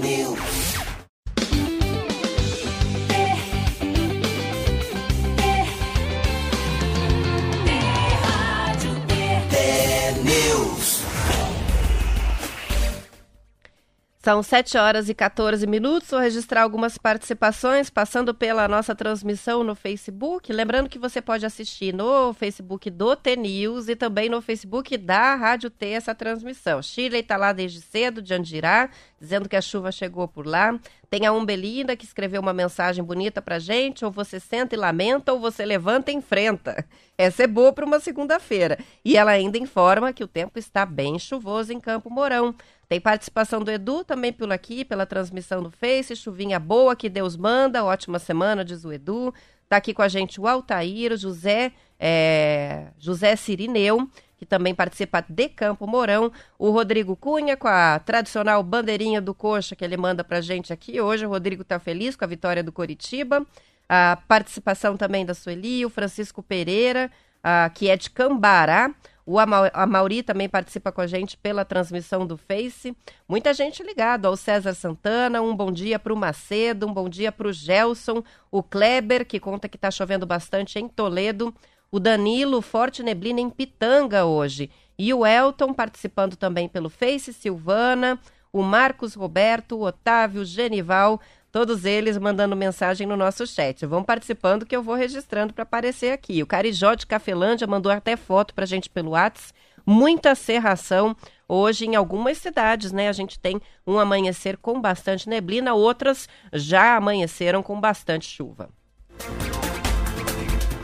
São 14.25 14.41
7 14.41 14.75
horas 14.79 15.07
e 15.07 15.13
14 15.13 15.67
minutos. 15.67 16.09
Vou 16.09 16.19
registrar 16.19 16.63
algumas 16.63 16.97
participações, 16.97 17.91
passando 17.91 18.33
pela 18.33 18.67
nossa 18.67 18.95
transmissão 18.95 19.63
no 19.63 19.75
Facebook. 19.75 20.51
Lembrando 20.51 20.89
que 20.89 20.97
você 20.97 21.21
pode 21.21 21.45
assistir 21.45 21.93
no 21.93 22.33
Facebook 22.33 22.89
do 22.89 23.15
T-News 23.15 23.87
e 23.87 23.95
também 23.95 24.27
no 24.27 24.41
Facebook 24.41 24.97
da 24.97 25.35
Rádio 25.35 25.69
T 25.69 25.89
essa 25.89 26.15
transmissão. 26.15 26.81
Shirley 26.81 27.21
está 27.21 27.37
lá 27.37 27.53
desde 27.53 27.81
cedo, 27.81 28.19
de 28.19 28.33
Andirá, 28.33 28.89
dizendo 29.21 29.47
que 29.47 29.55
a 29.55 29.61
chuva 29.61 29.91
chegou 29.91 30.27
por 30.27 30.47
lá. 30.47 30.75
Tem 31.07 31.27
a 31.27 31.31
Umbelina 31.31 31.95
que 31.95 32.03
escreveu 32.03 32.41
uma 32.41 32.51
mensagem 32.51 33.03
bonita 33.03 33.43
pra 33.43 33.59
gente. 33.59 34.03
Ou 34.03 34.09
você 34.09 34.39
senta 34.39 34.73
e 34.73 34.77
lamenta, 34.77 35.33
ou 35.33 35.39
você 35.39 35.63
levanta 35.63 36.11
e 36.11 36.15
enfrenta. 36.15 36.83
Essa 37.15 37.43
é 37.43 37.47
boa 37.47 37.71
para 37.71 37.85
uma 37.85 37.99
segunda-feira. 37.99 38.77
E 39.03 39.15
ela 39.15 39.31
ainda 39.31 39.59
informa 39.59 40.11
que 40.11 40.23
o 40.23 40.27
tempo 40.27 40.57
está 40.57 40.83
bem 40.83 41.19
chuvoso 41.19 41.71
em 41.71 41.79
Campo 41.79 42.09
Mourão. 42.09 42.55
Tem 42.87 43.01
participação 43.01 43.61
do 43.63 43.71
Edu 43.71 44.03
também 44.03 44.31
por 44.31 44.51
aqui, 44.51 44.85
pela 44.85 45.05
transmissão 45.05 45.61
no 45.61 45.71
Face. 45.71 46.15
Chuvinha 46.15 46.59
boa 46.59 46.95
que 46.95 47.09
Deus 47.09 47.35
manda. 47.35 47.83
Ótima 47.83 48.19
semana, 48.19 48.63
diz 48.63 48.85
o 48.85 48.93
Edu. 48.93 49.33
Está 49.63 49.77
aqui 49.77 49.93
com 49.93 50.03
a 50.03 50.07
gente 50.07 50.39
o 50.39 50.47
Altair, 50.47 51.11
o 51.11 51.17
José, 51.17 51.71
é, 51.99 52.89
José 52.99 53.35
Sirineu, 53.35 54.07
que 54.37 54.45
também 54.45 54.75
participa 54.75 55.25
de 55.27 55.49
Campo 55.49 55.87
Mourão. 55.87 56.31
O 56.59 56.69
Rodrigo 56.69 57.15
Cunha, 57.15 57.57
com 57.57 57.67
a 57.67 57.97
tradicional 57.97 58.61
bandeirinha 58.61 59.19
do 59.19 59.33
coxa 59.33 59.75
que 59.75 59.83
ele 59.83 59.97
manda 59.97 60.23
para 60.23 60.37
a 60.37 60.41
gente 60.41 60.71
aqui. 60.71 61.01
Hoje 61.01 61.25
o 61.25 61.29
Rodrigo 61.29 61.63
está 61.63 61.79
feliz 61.79 62.15
com 62.15 62.23
a 62.23 62.27
vitória 62.27 62.63
do 62.63 62.71
Coritiba. 62.71 63.43
A 63.89 64.19
participação 64.27 64.95
também 64.95 65.25
da 65.25 65.33
Sueli, 65.33 65.83
o 65.83 65.89
Francisco 65.89 66.43
Pereira, 66.43 67.11
a, 67.43 67.71
que 67.73 67.89
é 67.89 67.97
de 67.97 68.11
Cambará. 68.11 68.93
O 69.25 69.39
Amauri 69.39 70.21
também 70.21 70.47
participa 70.47 70.91
com 70.91 71.01
a 71.01 71.07
gente 71.07 71.35
pela 71.35 71.65
transmissão 71.65 72.27
do 72.27 72.37
Face. 72.37 72.95
Muita 73.27 73.55
gente 73.55 73.81
ligada 73.81 74.27
ao 74.27 74.37
César 74.37 74.75
Santana. 74.75 75.41
Um 75.41 75.55
bom 75.55 75.71
dia 75.71 75.97
para 75.97 76.13
o 76.13 76.17
Macedo, 76.17 76.85
um 76.85 76.93
bom 76.93 77.09
dia 77.09 77.31
para 77.31 77.47
o 77.47 77.53
Gelson, 77.53 78.23
o 78.51 78.61
Kleber, 78.61 79.25
que 79.25 79.39
conta 79.39 79.67
que 79.67 79.77
está 79.77 79.89
chovendo 79.89 80.27
bastante 80.27 80.77
em 80.77 80.87
Toledo. 80.87 81.51
O 81.91 81.99
Danilo, 81.99 82.61
forte 82.61 83.01
neblina 83.01 83.41
em 83.41 83.49
Pitanga 83.49 84.25
hoje. 84.25 84.69
E 84.97 85.11
o 85.11 85.25
Elton 85.25 85.73
participando 85.73 86.35
também 86.35 86.69
pelo 86.69 86.89
Face, 86.89 87.33
Silvana, 87.33 88.19
o 88.53 88.61
Marcos 88.61 89.15
Roberto, 89.15 89.77
o 89.77 89.85
Otávio, 89.85 90.45
Genival, 90.45 91.19
Todos 91.55 91.85
eles 91.85 92.17
mandando 92.17 92.53
mensagem 92.53 93.07
no 93.07 93.15
nosso 93.15 93.47
chat. 93.47 93.85
Vão 93.85 94.03
participando 94.03 94.65
que 94.65 94.75
eu 94.75 94.83
vou 94.83 94.93
registrando 94.93 95.53
para 95.53 95.63
aparecer 95.63 96.11
aqui. 96.11 96.43
O 96.43 96.45
Carijó 96.45 96.93
de 96.95 97.07
Cafelândia 97.07 97.65
mandou 97.65 97.89
até 97.89 98.17
foto 98.17 98.53
para 98.53 98.65
gente 98.65 98.89
pelo 98.89 99.11
WhatsApp. 99.11 99.53
Muita 99.85 100.35
serração 100.35 101.15
hoje 101.47 101.85
em 101.85 101.95
algumas 101.95 102.39
cidades, 102.39 102.91
né? 102.91 103.07
A 103.07 103.13
gente 103.13 103.39
tem 103.39 103.61
um 103.87 103.97
amanhecer 103.97 104.57
com 104.57 104.81
bastante 104.81 105.29
neblina, 105.29 105.73
outras 105.73 106.27
já 106.51 106.97
amanheceram 106.97 107.63
com 107.63 107.79
bastante 107.79 108.25
chuva. 108.27 108.67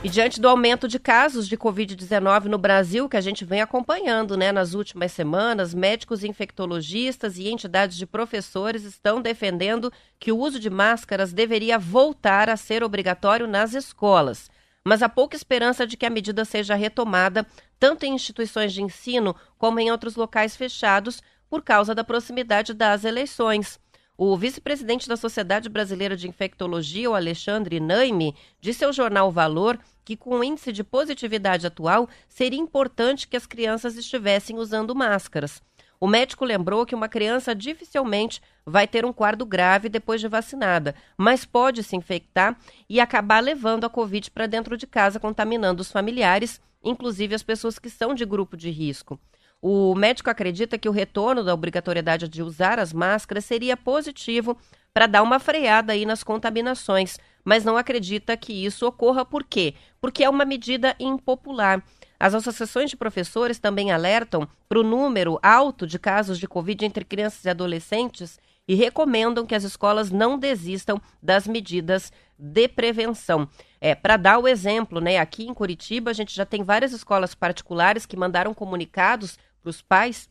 E 0.03 0.09
diante 0.09 0.41
do 0.41 0.47
aumento 0.47 0.87
de 0.87 0.97
casos 0.97 1.47
de 1.47 1.55
Covid-19 1.55 2.45
no 2.45 2.57
Brasil, 2.57 3.07
que 3.07 3.17
a 3.17 3.21
gente 3.21 3.45
vem 3.45 3.61
acompanhando 3.61 4.35
né, 4.35 4.51
nas 4.51 4.73
últimas 4.73 5.11
semanas, 5.11 5.75
médicos 5.75 6.23
infectologistas 6.23 7.37
e 7.37 7.47
entidades 7.47 7.95
de 7.95 8.07
professores 8.07 8.83
estão 8.83 9.21
defendendo 9.21 9.93
que 10.19 10.31
o 10.31 10.39
uso 10.39 10.59
de 10.59 10.71
máscaras 10.71 11.31
deveria 11.31 11.77
voltar 11.77 12.49
a 12.49 12.57
ser 12.57 12.83
obrigatório 12.83 13.45
nas 13.45 13.75
escolas. 13.75 14.49
Mas 14.83 15.03
há 15.03 15.07
pouca 15.07 15.35
esperança 15.35 15.85
de 15.85 15.95
que 15.95 16.05
a 16.07 16.09
medida 16.09 16.43
seja 16.45 16.73
retomada, 16.73 17.45
tanto 17.79 18.03
em 18.03 18.15
instituições 18.15 18.73
de 18.73 18.81
ensino 18.81 19.35
como 19.55 19.79
em 19.79 19.91
outros 19.91 20.15
locais 20.15 20.55
fechados, 20.55 21.21
por 21.47 21.61
causa 21.61 21.93
da 21.93 22.03
proximidade 22.03 22.73
das 22.73 23.03
eleições. 23.03 23.79
O 24.23 24.37
vice-presidente 24.37 25.09
da 25.09 25.17
Sociedade 25.17 25.67
Brasileira 25.67 26.15
de 26.15 26.29
Infectologia, 26.29 27.09
o 27.09 27.15
Alexandre 27.15 27.79
Naime, 27.79 28.35
disse 28.59 28.85
ao 28.85 28.93
jornal 28.93 29.31
Valor 29.31 29.79
que, 30.05 30.15
com 30.15 30.37
o 30.37 30.43
índice 30.43 30.71
de 30.71 30.83
positividade 30.83 31.65
atual, 31.65 32.07
seria 32.29 32.59
importante 32.59 33.27
que 33.27 33.35
as 33.35 33.47
crianças 33.47 33.97
estivessem 33.97 34.59
usando 34.59 34.93
máscaras. 34.93 35.59
O 35.99 36.05
médico 36.05 36.45
lembrou 36.45 36.85
que 36.85 36.93
uma 36.93 37.09
criança 37.09 37.55
dificilmente 37.55 38.39
vai 38.63 38.87
ter 38.87 39.05
um 39.05 39.11
quadro 39.11 39.43
grave 39.43 39.89
depois 39.89 40.21
de 40.21 40.27
vacinada, 40.27 40.93
mas 41.17 41.43
pode 41.43 41.81
se 41.81 41.95
infectar 41.95 42.55
e 42.87 42.99
acabar 42.99 43.39
levando 43.39 43.85
a 43.85 43.89
Covid 43.89 44.29
para 44.29 44.45
dentro 44.45 44.77
de 44.77 44.85
casa, 44.85 45.19
contaminando 45.19 45.81
os 45.81 45.91
familiares, 45.91 46.61
inclusive 46.83 47.33
as 47.33 47.41
pessoas 47.41 47.79
que 47.79 47.89
são 47.89 48.13
de 48.13 48.23
grupo 48.23 48.55
de 48.55 48.69
risco. 48.69 49.19
O 49.61 49.93
médico 49.93 50.29
acredita 50.29 50.77
que 50.77 50.89
o 50.89 50.91
retorno 50.91 51.43
da 51.43 51.53
obrigatoriedade 51.53 52.27
de 52.27 52.41
usar 52.41 52.79
as 52.79 52.91
máscaras 52.91 53.45
seria 53.45 53.77
positivo 53.77 54.57
para 54.91 55.05
dar 55.05 55.21
uma 55.21 55.39
freada 55.39 55.93
aí 55.93 56.05
nas 56.05 56.23
contaminações, 56.23 57.17
mas 57.45 57.63
não 57.63 57.77
acredita 57.77 58.35
que 58.35 58.65
isso 58.65 58.85
ocorra 58.87 59.23
por 59.23 59.43
quê? 59.43 59.75
Porque 60.01 60.23
é 60.23 60.29
uma 60.29 60.45
medida 60.45 60.95
impopular. 60.99 61.83
As 62.19 62.33
associações 62.33 62.89
de 62.89 62.97
professores 62.97 63.59
também 63.59 63.91
alertam 63.91 64.47
para 64.67 64.79
o 64.79 64.83
número 64.83 65.39
alto 65.41 65.87
de 65.87 65.97
casos 65.97 66.39
de 66.39 66.47
Covid 66.47 66.85
entre 66.85 67.05
crianças 67.05 67.45
e 67.45 67.49
adolescentes 67.49 68.39
e 68.67 68.75
recomendam 68.75 69.45
que 69.45 69.55
as 69.55 69.63
escolas 69.63 70.11
não 70.11 70.37
desistam 70.37 71.01
das 71.21 71.47
medidas 71.47 72.11
de 72.37 72.67
prevenção. 72.67 73.49
É, 73.79 73.95
para 73.95 74.17
dar 74.17 74.37
o 74.37 74.47
exemplo, 74.47 75.01
né, 75.01 75.17
aqui 75.17 75.47
em 75.47 75.53
Curitiba 75.53 76.11
a 76.11 76.13
gente 76.13 76.35
já 76.35 76.45
tem 76.45 76.63
várias 76.63 76.91
escolas 76.91 77.33
particulares 77.33 78.05
que 78.05 78.17
mandaram 78.17 78.53
comunicados 78.53 79.37
para 79.61 79.69
os 79.69 79.81
pais 79.81 80.27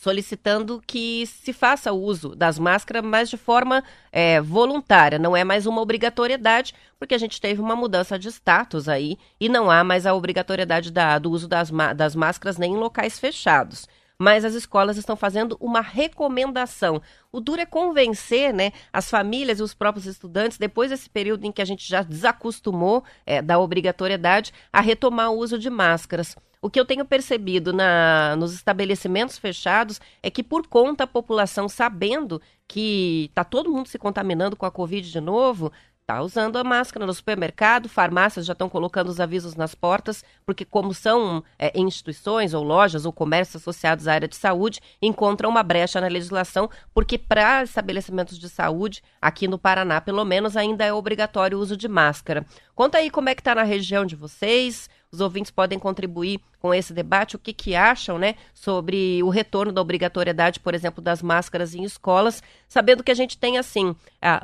solicitando 0.00 0.82
que 0.86 1.26
se 1.26 1.52
faça 1.52 1.92
uso 1.92 2.34
das 2.34 2.58
máscaras, 2.58 3.04
mas 3.04 3.28
de 3.28 3.36
forma 3.36 3.84
é, 4.10 4.40
voluntária, 4.40 5.18
não 5.18 5.36
é 5.36 5.44
mais 5.44 5.66
uma 5.66 5.82
obrigatoriedade, 5.82 6.74
porque 6.98 7.14
a 7.14 7.18
gente 7.18 7.38
teve 7.38 7.60
uma 7.60 7.76
mudança 7.76 8.18
de 8.18 8.28
status 8.28 8.88
aí 8.88 9.18
e 9.38 9.46
não 9.46 9.70
há 9.70 9.84
mais 9.84 10.06
a 10.06 10.14
obrigatoriedade 10.14 10.90
da, 10.90 11.18
do 11.18 11.30
uso 11.30 11.46
das, 11.46 11.70
das 11.94 12.14
máscaras 12.14 12.56
nem 12.56 12.72
em 12.72 12.78
locais 12.78 13.18
fechados. 13.18 13.86
mas 14.18 14.44
as 14.44 14.54
escolas 14.54 14.98
estão 14.98 15.16
fazendo 15.16 15.56
uma 15.60 15.80
recomendação. 15.80 17.00
O 17.32 17.40
duro 17.40 17.62
é 17.62 17.66
convencer 17.66 18.52
né, 18.52 18.70
as 18.92 19.08
famílias 19.10 19.60
e 19.60 19.62
os 19.62 19.72
próprios 19.72 20.06
estudantes, 20.06 20.58
depois 20.58 20.90
desse 20.90 21.08
período 21.08 21.44
em 21.44 21.52
que 21.52 21.62
a 21.62 21.64
gente 21.64 21.88
já 21.88 22.02
desacostumou 22.02 23.02
é, 23.24 23.40
da 23.40 23.58
obrigatoriedade, 23.58 24.52
a 24.70 24.80
retomar 24.82 25.30
o 25.30 25.38
uso 25.38 25.58
de 25.58 25.70
máscaras. 25.70 26.36
O 26.62 26.68
que 26.68 26.78
eu 26.78 26.84
tenho 26.84 27.06
percebido 27.06 27.72
na, 27.72 28.36
nos 28.36 28.52
estabelecimentos 28.52 29.38
fechados 29.38 29.98
é 30.22 30.30
que, 30.30 30.42
por 30.42 30.66
conta 30.66 31.04
da 31.04 31.06
população 31.06 31.68
sabendo 31.70 32.40
que 32.68 33.26
está 33.30 33.42
todo 33.42 33.70
mundo 33.70 33.88
se 33.88 33.98
contaminando 33.98 34.54
com 34.54 34.66
a 34.66 34.70
Covid 34.70 35.10
de 35.10 35.20
novo, 35.20 35.72
está 36.10 36.22
usando 36.22 36.56
a 36.56 36.64
máscara 36.64 37.06
no 37.06 37.14
supermercado, 37.14 37.88
farmácias 37.88 38.44
já 38.44 38.52
estão 38.52 38.68
colocando 38.68 39.08
os 39.08 39.20
avisos 39.20 39.54
nas 39.54 39.74
portas, 39.74 40.24
porque 40.44 40.64
como 40.64 40.92
são 40.92 41.42
é, 41.58 41.72
instituições 41.78 42.52
ou 42.52 42.64
lojas 42.64 43.06
ou 43.06 43.12
comércios 43.12 43.62
associados 43.62 44.08
à 44.08 44.14
área 44.14 44.28
de 44.28 44.34
saúde, 44.34 44.80
encontram 45.00 45.48
uma 45.48 45.62
brecha 45.62 46.00
na 46.00 46.08
legislação, 46.08 46.68
porque 46.92 47.16
para 47.16 47.62
estabelecimentos 47.62 48.38
de 48.38 48.48
saúde, 48.48 49.02
aqui 49.22 49.46
no 49.46 49.58
Paraná, 49.58 50.00
pelo 50.00 50.24
menos, 50.24 50.56
ainda 50.56 50.84
é 50.84 50.92
obrigatório 50.92 51.56
o 51.56 51.60
uso 51.60 51.76
de 51.76 51.86
máscara. 51.86 52.44
Conta 52.74 52.98
aí 52.98 53.08
como 53.08 53.28
é 53.28 53.34
que 53.34 53.40
está 53.40 53.54
na 53.54 53.62
região 53.62 54.04
de 54.04 54.16
vocês, 54.16 54.90
os 55.12 55.20
ouvintes 55.20 55.50
podem 55.50 55.78
contribuir 55.78 56.40
com 56.60 56.72
esse 56.72 56.92
debate, 56.92 57.34
o 57.34 57.38
que, 57.38 57.52
que 57.52 57.74
acham 57.74 58.18
né, 58.18 58.36
sobre 58.54 59.22
o 59.22 59.28
retorno 59.28 59.72
da 59.72 59.80
obrigatoriedade, 59.80 60.60
por 60.60 60.74
exemplo, 60.74 61.02
das 61.02 61.20
máscaras 61.20 61.74
em 61.74 61.82
escolas, 61.82 62.42
sabendo 62.68 63.02
que 63.02 63.10
a 63.10 63.14
gente 63.14 63.36
tem, 63.36 63.58
assim, 63.58 63.96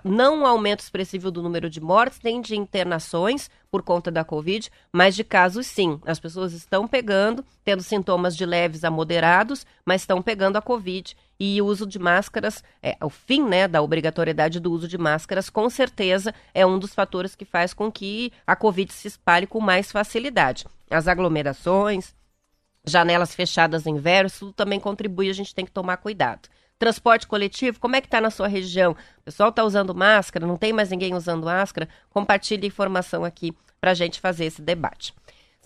não 0.04 0.40
um 0.40 0.46
aumento 0.46 0.80
expressivo 0.80 1.30
do 1.30 1.42
número 1.42 1.70
de 1.70 1.80
mortes, 1.80 2.20
nem 2.22 2.40
de 2.40 2.56
internações 2.56 3.48
por 3.76 3.82
conta 3.82 4.10
da 4.10 4.24
Covid, 4.24 4.70
mas 4.90 5.14
de 5.14 5.22
casos 5.22 5.66
sim. 5.66 6.00
As 6.06 6.18
pessoas 6.18 6.54
estão 6.54 6.88
pegando, 6.88 7.44
tendo 7.62 7.82
sintomas 7.82 8.34
de 8.34 8.46
leves 8.46 8.84
a 8.84 8.90
moderados, 8.90 9.66
mas 9.84 10.00
estão 10.00 10.22
pegando 10.22 10.56
a 10.56 10.62
Covid 10.62 11.14
e 11.38 11.60
o 11.60 11.66
uso 11.66 11.86
de 11.86 11.98
máscaras, 11.98 12.64
é, 12.82 12.96
o 13.04 13.10
fim 13.10 13.46
né, 13.46 13.68
da 13.68 13.82
obrigatoriedade 13.82 14.58
do 14.58 14.72
uso 14.72 14.88
de 14.88 14.96
máscaras, 14.96 15.50
com 15.50 15.68
certeza 15.68 16.34
é 16.54 16.64
um 16.64 16.78
dos 16.78 16.94
fatores 16.94 17.36
que 17.36 17.44
faz 17.44 17.74
com 17.74 17.92
que 17.92 18.32
a 18.46 18.56
Covid 18.56 18.90
se 18.90 19.08
espalhe 19.08 19.46
com 19.46 19.60
mais 19.60 19.92
facilidade. 19.92 20.64
As 20.90 21.06
aglomerações, 21.06 22.14
janelas 22.86 23.34
fechadas 23.34 23.84
no 23.84 23.90
inverno, 23.90 24.28
isso 24.28 24.54
também 24.54 24.80
contribui, 24.80 25.28
a 25.28 25.34
gente 25.34 25.54
tem 25.54 25.66
que 25.66 25.70
tomar 25.70 25.98
cuidado. 25.98 26.48
Transporte 26.78 27.26
coletivo, 27.26 27.80
como 27.80 27.96
é 27.96 28.00
que 28.00 28.06
está 28.06 28.20
na 28.20 28.30
sua 28.30 28.48
região? 28.48 28.92
O 28.92 29.22
pessoal 29.22 29.48
está 29.48 29.64
usando 29.64 29.94
máscara? 29.94 30.46
Não 30.46 30.56
tem 30.56 30.72
mais 30.72 30.90
ninguém 30.90 31.14
usando 31.14 31.44
máscara? 31.44 31.88
Compartilhe 32.10 32.66
informação 32.66 33.24
aqui 33.24 33.54
para 33.80 33.92
a 33.92 33.94
gente 33.94 34.20
fazer 34.20 34.44
esse 34.44 34.60
debate. 34.60 35.14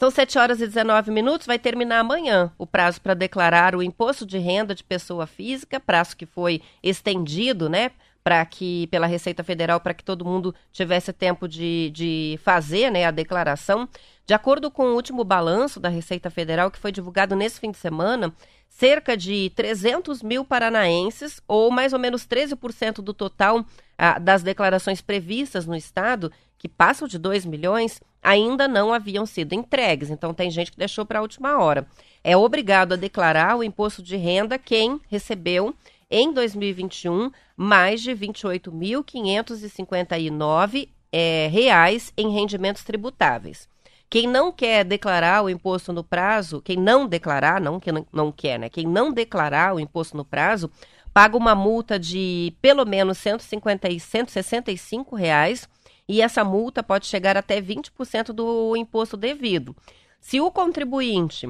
São 0.01 0.11
7 0.11 0.39
horas 0.39 0.63
e 0.63 0.67
19 0.67 1.11
minutos, 1.11 1.47
vai 1.47 1.59
terminar 1.59 1.99
amanhã 1.99 2.51
o 2.57 2.67
prazo 2.67 3.03
para 3.03 3.13
declarar 3.13 3.75
o 3.75 3.83
imposto 3.83 4.25
de 4.25 4.39
renda 4.39 4.75
de 4.75 4.83
pessoa 4.83 5.27
física, 5.27 5.79
prazo 5.79 6.17
que 6.17 6.25
foi 6.25 6.63
estendido, 6.83 7.69
né, 7.69 7.91
para 8.25 8.43
que 8.47 8.87
pela 8.87 9.07
Receita 9.07 9.45
Federal 9.45 9.79
para 9.79 9.93
que 9.93 10.03
todo 10.03 10.25
mundo 10.25 10.55
tivesse 10.73 11.13
tempo 11.13 11.47
de, 11.47 11.91
de 11.91 12.41
fazer, 12.43 12.91
né, 12.91 13.05
a 13.05 13.11
declaração. 13.11 13.87
De 14.27 14.33
acordo 14.33 14.71
com 14.71 14.85
o 14.85 14.95
último 14.95 15.23
balanço 15.23 15.79
da 15.79 15.91
Receita 15.91 16.31
Federal 16.31 16.71
que 16.71 16.79
foi 16.79 16.93
divulgado 16.93 17.37
nesse 17.37 17.61
fim 17.61 17.71
de 17.71 17.77
semana, 17.77 18.33
cerca 18.71 19.17
de 19.17 19.51
300 19.55 20.23
mil 20.23 20.45
paranaenses, 20.45 21.41
ou 21.47 21.71
mais 21.71 21.93
ou 21.93 21.99
menos 21.99 22.27
13% 22.27 23.03
do 23.03 23.13
total 23.13 23.65
ah, 23.99 24.19
das 24.19 24.43
declarações 24.43 25.03
previstas 25.03 25.67
no 25.67 25.77
estado, 25.77 26.33
que 26.57 26.69
passam 26.69 27.07
de 27.07 27.19
2 27.19 27.45
milhões, 27.45 28.01
ainda 28.23 28.67
não 28.69 28.93
haviam 28.93 29.27
sido 29.27 29.55
entregues. 29.55 30.09
Então, 30.09 30.33
tem 30.33 30.51
gente 30.51 30.73
que 30.73 30.79
deixou 30.79 31.05
para 31.05 31.19
a 31.19 31.23
última 31.23 31.59
hora. 31.59 31.87
É 32.23 32.37
obrigado 32.37 32.93
a 32.93 32.97
declarar 32.97 33.57
o 33.57 33.65
imposto 33.65 34.03
de 34.03 34.17
renda 34.17 34.59
quem 34.59 35.01
recebeu 35.09 35.75
em 36.11 36.33
2021 36.33 37.31
mais 37.57 38.01
de 38.01 38.13
R$ 38.13 38.29
28.559 38.29 40.89
é, 41.13 41.49
reais 41.51 42.13
em 42.17 42.31
rendimentos 42.31 42.85
tributáveis. 42.85 43.69
Quem 44.11 44.27
não 44.27 44.51
quer 44.51 44.85
declarar 44.85 45.45
o 45.45 45.49
imposto 45.49 45.93
no 45.93 46.03
prazo, 46.03 46.61
quem 46.61 46.77
não 46.77 47.07
declarar, 47.07 47.61
não 47.61 47.79
que 47.79 47.91
não, 48.13 48.33
quer, 48.33 48.59
né? 48.59 48.69
Quem 48.69 48.85
não 48.85 49.13
declarar 49.13 49.73
o 49.73 49.79
imposto 49.79 50.17
no 50.17 50.25
prazo, 50.25 50.69
paga 51.15 51.37
uma 51.37 51.55
multa 51.55 51.97
de 51.97 52.53
pelo 52.61 52.85
menos 52.85 53.19
150 53.19 53.89
e 53.89 54.01
165 54.01 55.15
reais 55.15 55.69
e 56.09 56.21
essa 56.21 56.43
multa 56.43 56.83
pode 56.83 57.07
chegar 57.07 57.37
até 57.37 57.63
20% 57.63 58.33
do 58.33 58.77
imposto 58.77 59.17
devido. 59.17 59.77
Se 60.21 60.41
o 60.41 60.51
contribuinte 60.51 61.49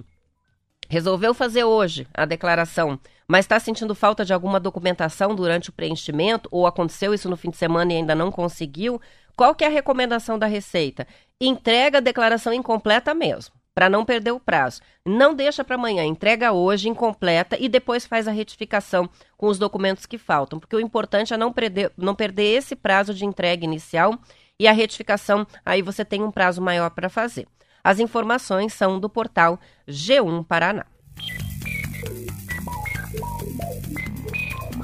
resolveu 0.86 1.32
fazer 1.32 1.64
hoje 1.64 2.06
a 2.12 2.26
declaração, 2.26 3.00
mas 3.26 3.44
está 3.44 3.58
sentindo 3.58 3.94
falta 3.94 4.22
de 4.22 4.34
alguma 4.34 4.60
documentação 4.60 5.34
durante 5.34 5.70
o 5.70 5.72
preenchimento, 5.72 6.48
ou 6.52 6.66
aconteceu 6.66 7.14
isso 7.14 7.30
no 7.30 7.36
fim 7.36 7.48
de 7.48 7.56
semana 7.56 7.92
e 7.92 7.96
ainda 7.96 8.14
não 8.14 8.30
conseguiu, 8.30 9.00
qual 9.40 9.54
que 9.54 9.64
é 9.64 9.68
a 9.68 9.70
recomendação 9.70 10.38
da 10.38 10.44
Receita? 10.44 11.06
Entrega 11.40 11.96
a 11.96 12.02
declaração 12.02 12.52
incompleta 12.52 13.14
mesmo, 13.14 13.54
para 13.74 13.88
não 13.88 14.04
perder 14.04 14.32
o 14.32 14.38
prazo. 14.38 14.82
Não 15.02 15.34
deixa 15.34 15.64
para 15.64 15.76
amanhã, 15.76 16.04
entrega 16.04 16.52
hoje 16.52 16.90
incompleta 16.90 17.56
e 17.58 17.66
depois 17.66 18.04
faz 18.04 18.28
a 18.28 18.32
retificação 18.32 19.08
com 19.38 19.46
os 19.46 19.58
documentos 19.58 20.04
que 20.04 20.18
faltam, 20.18 20.60
porque 20.60 20.76
o 20.76 20.80
importante 20.80 21.32
é 21.32 21.38
não 21.38 21.54
perder, 21.54 21.90
não 21.96 22.14
perder 22.14 22.54
esse 22.58 22.76
prazo 22.76 23.14
de 23.14 23.24
entrega 23.24 23.64
inicial 23.64 24.18
e 24.58 24.68
a 24.68 24.72
retificação, 24.72 25.46
aí 25.64 25.80
você 25.80 26.04
tem 26.04 26.22
um 26.22 26.30
prazo 26.30 26.60
maior 26.60 26.90
para 26.90 27.08
fazer. 27.08 27.48
As 27.82 27.98
informações 27.98 28.74
são 28.74 29.00
do 29.00 29.08
portal 29.08 29.58
G1 29.88 30.44
Paraná. 30.44 30.84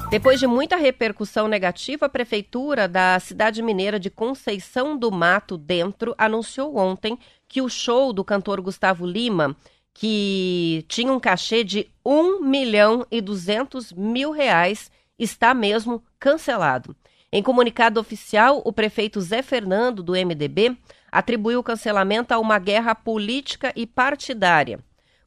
Depois 0.09 0.39
de 0.39 0.47
muita 0.47 0.77
repercussão 0.77 1.49
negativa, 1.49 2.05
a 2.05 2.09
prefeitura 2.09 2.87
da 2.87 3.19
cidade 3.19 3.61
mineira 3.61 3.99
de 3.99 4.09
Conceição 4.09 4.97
do 4.97 5.11
Mato 5.11 5.57
Dentro 5.57 6.15
anunciou 6.17 6.77
ontem 6.77 7.19
que 7.45 7.61
o 7.61 7.67
show 7.67 8.13
do 8.13 8.23
cantor 8.23 8.61
Gustavo 8.61 9.05
Lima, 9.05 9.53
que 9.93 10.85
tinha 10.87 11.11
um 11.11 11.19
cachê 11.19 11.61
de 11.61 11.91
1 12.05 12.41
milhão 12.41 13.05
e 13.11 13.19
200 13.19 13.91
mil 13.91 14.31
reais, 14.31 14.89
está 15.19 15.53
mesmo 15.53 16.01
cancelado. 16.17 16.95
Em 17.29 17.43
comunicado 17.43 17.99
oficial, 17.99 18.61
o 18.63 18.71
prefeito 18.71 19.19
Zé 19.19 19.41
Fernando, 19.41 20.01
do 20.01 20.13
MDB, 20.13 20.77
atribuiu 21.11 21.59
o 21.59 21.63
cancelamento 21.63 22.33
a 22.33 22.39
uma 22.39 22.57
guerra 22.59 22.95
política 22.95 23.73
e 23.75 23.85
partidária. 23.85 24.79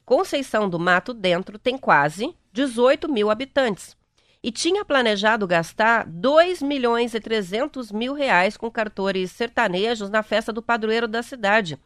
Conceição 0.06 0.70
do 0.70 0.78
Mato 0.78 1.12
Dentro 1.12 1.58
tem 1.58 1.76
quase 1.76 2.34
18 2.50 3.12
mil 3.12 3.30
habitantes 3.30 3.99
e 4.42 4.50
tinha 4.50 4.84
planejado 4.84 5.46
gastar 5.46 6.06
2 6.06 6.62
milhões 6.62 7.14
e 7.14 7.20
300 7.20 7.92
mil 7.92 8.14
reais 8.14 8.56
com 8.56 8.70
cartores 8.70 9.30
sertanejos 9.32 10.08
na 10.08 10.22
festa 10.22 10.52
do 10.52 10.62
padroeiro 10.62 11.06
da 11.06 11.22
cidade. 11.22 11.78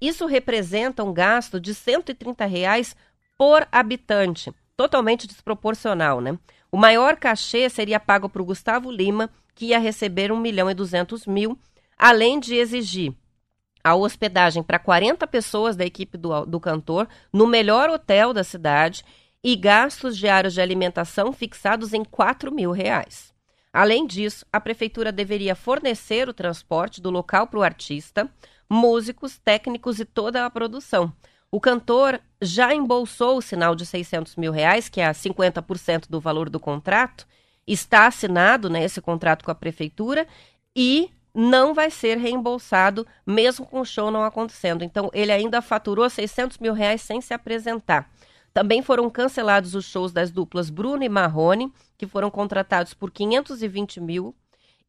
Isso 0.00 0.26
representa 0.26 1.04
um 1.04 1.12
gasto 1.12 1.60
de 1.60 1.74
130 1.74 2.46
reais 2.46 2.96
por 3.36 3.66
habitante, 3.70 4.52
totalmente 4.76 5.26
desproporcional, 5.26 6.20
né? 6.20 6.38
O 6.70 6.76
maior 6.76 7.16
cachê 7.16 7.68
seria 7.68 8.00
pago 8.00 8.28
para 8.28 8.42
o 8.42 8.44
Gustavo 8.44 8.90
Lima, 8.90 9.30
que 9.54 9.66
ia 9.66 9.78
receber 9.78 10.30
1 10.30 10.36
milhão 10.36 10.70
e 10.70 10.74
200 10.74 11.26
mil, 11.26 11.58
além 11.96 12.38
de 12.38 12.54
exigir 12.54 13.12
a 13.82 13.94
hospedagem 13.94 14.62
para 14.62 14.78
40 14.78 15.26
pessoas 15.26 15.76
da 15.76 15.84
equipe 15.84 16.18
do, 16.18 16.44
do 16.44 16.60
cantor 16.60 17.08
no 17.32 17.46
melhor 17.46 17.88
hotel 17.90 18.32
da 18.32 18.44
cidade 18.44 19.04
e 19.42 19.54
gastos 19.56 20.16
diários 20.16 20.54
de 20.54 20.60
alimentação 20.60 21.32
fixados 21.32 21.92
em 21.92 22.04
4 22.04 22.52
mil 22.52 22.72
reais. 22.72 23.32
Além 23.72 24.06
disso, 24.06 24.44
a 24.52 24.60
prefeitura 24.60 25.12
deveria 25.12 25.54
fornecer 25.54 26.28
o 26.28 26.34
transporte 26.34 27.00
do 27.00 27.10
local 27.10 27.46
para 27.46 27.58
o 27.58 27.62
artista, 27.62 28.28
músicos, 28.68 29.38
técnicos 29.38 30.00
e 30.00 30.04
toda 30.04 30.44
a 30.44 30.50
produção. 30.50 31.12
O 31.50 31.60
cantor 31.60 32.20
já 32.42 32.74
embolsou 32.74 33.38
o 33.38 33.42
sinal 33.42 33.74
de 33.74 33.86
600 33.86 34.36
mil 34.36 34.52
reais, 34.52 34.88
que 34.88 35.00
é 35.00 35.10
50% 35.10 36.08
do 36.08 36.20
valor 36.20 36.50
do 36.50 36.60
contrato, 36.60 37.26
está 37.66 38.06
assinado 38.06 38.68
né, 38.68 38.84
esse 38.84 39.00
contrato 39.00 39.44
com 39.44 39.50
a 39.50 39.54
prefeitura 39.54 40.26
e 40.74 41.10
não 41.34 41.72
vai 41.72 41.90
ser 41.90 42.18
reembolsado, 42.18 43.06
mesmo 43.26 43.64
com 43.64 43.80
o 43.80 43.84
show 43.84 44.10
não 44.10 44.24
acontecendo. 44.24 44.82
Então, 44.82 45.10
ele 45.12 45.30
ainda 45.30 45.62
faturou 45.62 46.08
600 46.08 46.58
mil 46.58 46.72
reais 46.72 47.00
sem 47.00 47.20
se 47.20 47.32
apresentar. 47.32 48.10
Também 48.58 48.82
foram 48.82 49.08
cancelados 49.08 49.76
os 49.76 49.84
shows 49.84 50.10
das 50.10 50.32
duplas 50.32 50.68
Bruno 50.68 51.04
e 51.04 51.08
Marrone, 51.08 51.72
que 51.96 52.08
foram 52.08 52.28
contratados 52.28 52.92
por 52.92 53.08
520 53.08 54.00
mil, 54.00 54.34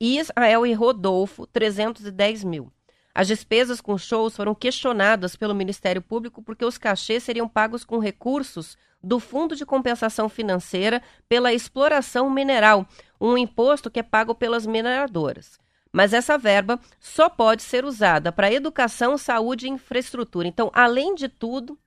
e 0.01 0.17
Israel 0.17 0.65
e 0.65 0.73
Rodolfo, 0.73 1.45
310 1.45 2.43
mil. 2.43 2.73
As 3.13 3.27
despesas 3.27 3.79
com 3.79 3.95
shows 3.95 4.35
foram 4.35 4.55
questionadas 4.55 5.35
pelo 5.35 5.53
Ministério 5.53 6.01
Público 6.01 6.41
porque 6.41 6.65
os 6.65 6.79
cachês 6.79 7.21
seriam 7.21 7.47
pagos 7.47 7.85
com 7.85 7.99
recursos 7.99 8.75
do 9.03 9.19
Fundo 9.19 9.55
de 9.55 9.67
Compensação 9.67 10.27
Financeira 10.27 10.99
pela 11.27 11.53
Exploração 11.53 12.27
Mineral, 12.27 12.87
um 13.21 13.37
imposto 13.37 13.91
que 13.91 13.99
é 13.99 14.03
pago 14.03 14.33
pelas 14.33 14.65
mineradoras. 14.65 15.59
Mas 15.93 16.11
essa 16.11 16.39
verba 16.39 16.79
só 16.99 17.29
pode 17.29 17.61
ser 17.61 17.85
usada 17.85 18.31
para 18.31 18.51
educação, 18.51 19.15
saúde 19.15 19.67
e 19.67 19.69
infraestrutura. 19.69 20.47
Então, 20.47 20.71
além 20.73 21.13
de 21.13 21.29
tudo, 21.29 21.77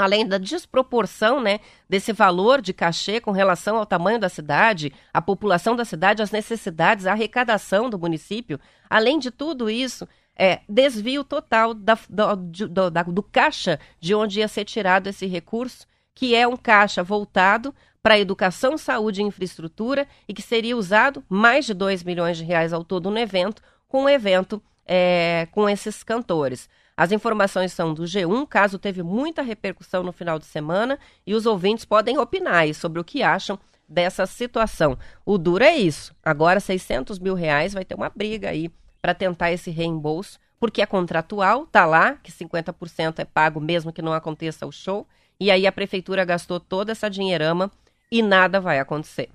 além 0.00 0.26
da 0.26 0.38
desproporção 0.38 1.40
né, 1.40 1.60
desse 1.88 2.12
valor 2.12 2.60
de 2.60 2.72
cachê 2.72 3.20
com 3.20 3.30
relação 3.30 3.76
ao 3.76 3.86
tamanho 3.86 4.18
da 4.18 4.28
cidade, 4.28 4.92
a 5.12 5.20
população 5.20 5.76
da 5.76 5.84
cidade, 5.84 6.22
as 6.22 6.30
necessidades, 6.30 7.06
a 7.06 7.12
arrecadação 7.12 7.88
do 7.88 7.98
município, 7.98 8.58
além 8.88 9.18
de 9.18 9.30
tudo 9.30 9.68
isso, 9.70 10.08
é, 10.36 10.60
desvio 10.68 11.22
total 11.22 11.74
da, 11.74 11.98
do, 12.08 12.36
do, 12.68 12.90
da, 12.90 13.02
do 13.02 13.22
caixa 13.22 13.78
de 14.00 14.14
onde 14.14 14.40
ia 14.40 14.48
ser 14.48 14.64
tirado 14.64 15.06
esse 15.06 15.26
recurso, 15.26 15.86
que 16.14 16.34
é 16.34 16.48
um 16.48 16.56
caixa 16.56 17.02
voltado 17.02 17.74
para 18.02 18.18
educação, 18.18 18.78
saúde 18.78 19.20
e 19.20 19.24
infraestrutura 19.24 20.06
e 20.26 20.32
que 20.32 20.42
seria 20.42 20.76
usado 20.76 21.22
mais 21.28 21.66
de 21.66 21.74
2 21.74 22.02
milhões 22.02 22.38
de 22.38 22.44
reais 22.44 22.72
ao 22.72 22.82
todo 22.82 23.10
no 23.10 23.18
evento, 23.18 23.62
com 23.86 24.02
o 24.02 24.04
um 24.04 24.08
evento 24.08 24.62
é, 24.86 25.46
com 25.52 25.68
esses 25.68 26.02
cantores. 26.02 26.68
As 27.00 27.12
informações 27.12 27.72
são 27.72 27.94
do 27.94 28.02
G1, 28.02 28.46
caso 28.46 28.78
teve 28.78 29.02
muita 29.02 29.40
repercussão 29.40 30.02
no 30.02 30.12
final 30.12 30.38
de 30.38 30.44
semana 30.44 30.98
e 31.26 31.32
os 31.32 31.46
ouvintes 31.46 31.86
podem 31.86 32.18
opinar 32.18 32.74
sobre 32.74 33.00
o 33.00 33.04
que 33.04 33.22
acham 33.22 33.58
dessa 33.88 34.26
situação. 34.26 34.98
O 35.24 35.38
duro 35.38 35.64
é 35.64 35.74
isso. 35.74 36.14
Agora, 36.22 36.60
600 36.60 37.18
mil 37.18 37.32
reais 37.32 37.72
vai 37.72 37.86
ter 37.86 37.94
uma 37.94 38.10
briga 38.10 38.50
aí 38.50 38.70
para 39.00 39.14
tentar 39.14 39.50
esse 39.50 39.70
reembolso, 39.70 40.38
porque 40.58 40.82
é 40.82 40.86
contratual, 40.86 41.64
tá 41.64 41.86
lá, 41.86 42.16
que 42.22 42.30
50% 42.30 43.20
é 43.20 43.24
pago 43.24 43.60
mesmo 43.60 43.94
que 43.94 44.02
não 44.02 44.12
aconteça 44.12 44.66
o 44.66 44.70
show, 44.70 45.08
e 45.40 45.50
aí 45.50 45.66
a 45.66 45.72
prefeitura 45.72 46.22
gastou 46.22 46.60
toda 46.60 46.92
essa 46.92 47.08
dinheirama 47.08 47.70
e 48.12 48.20
nada 48.20 48.60
vai 48.60 48.78
acontecer. 48.78 49.30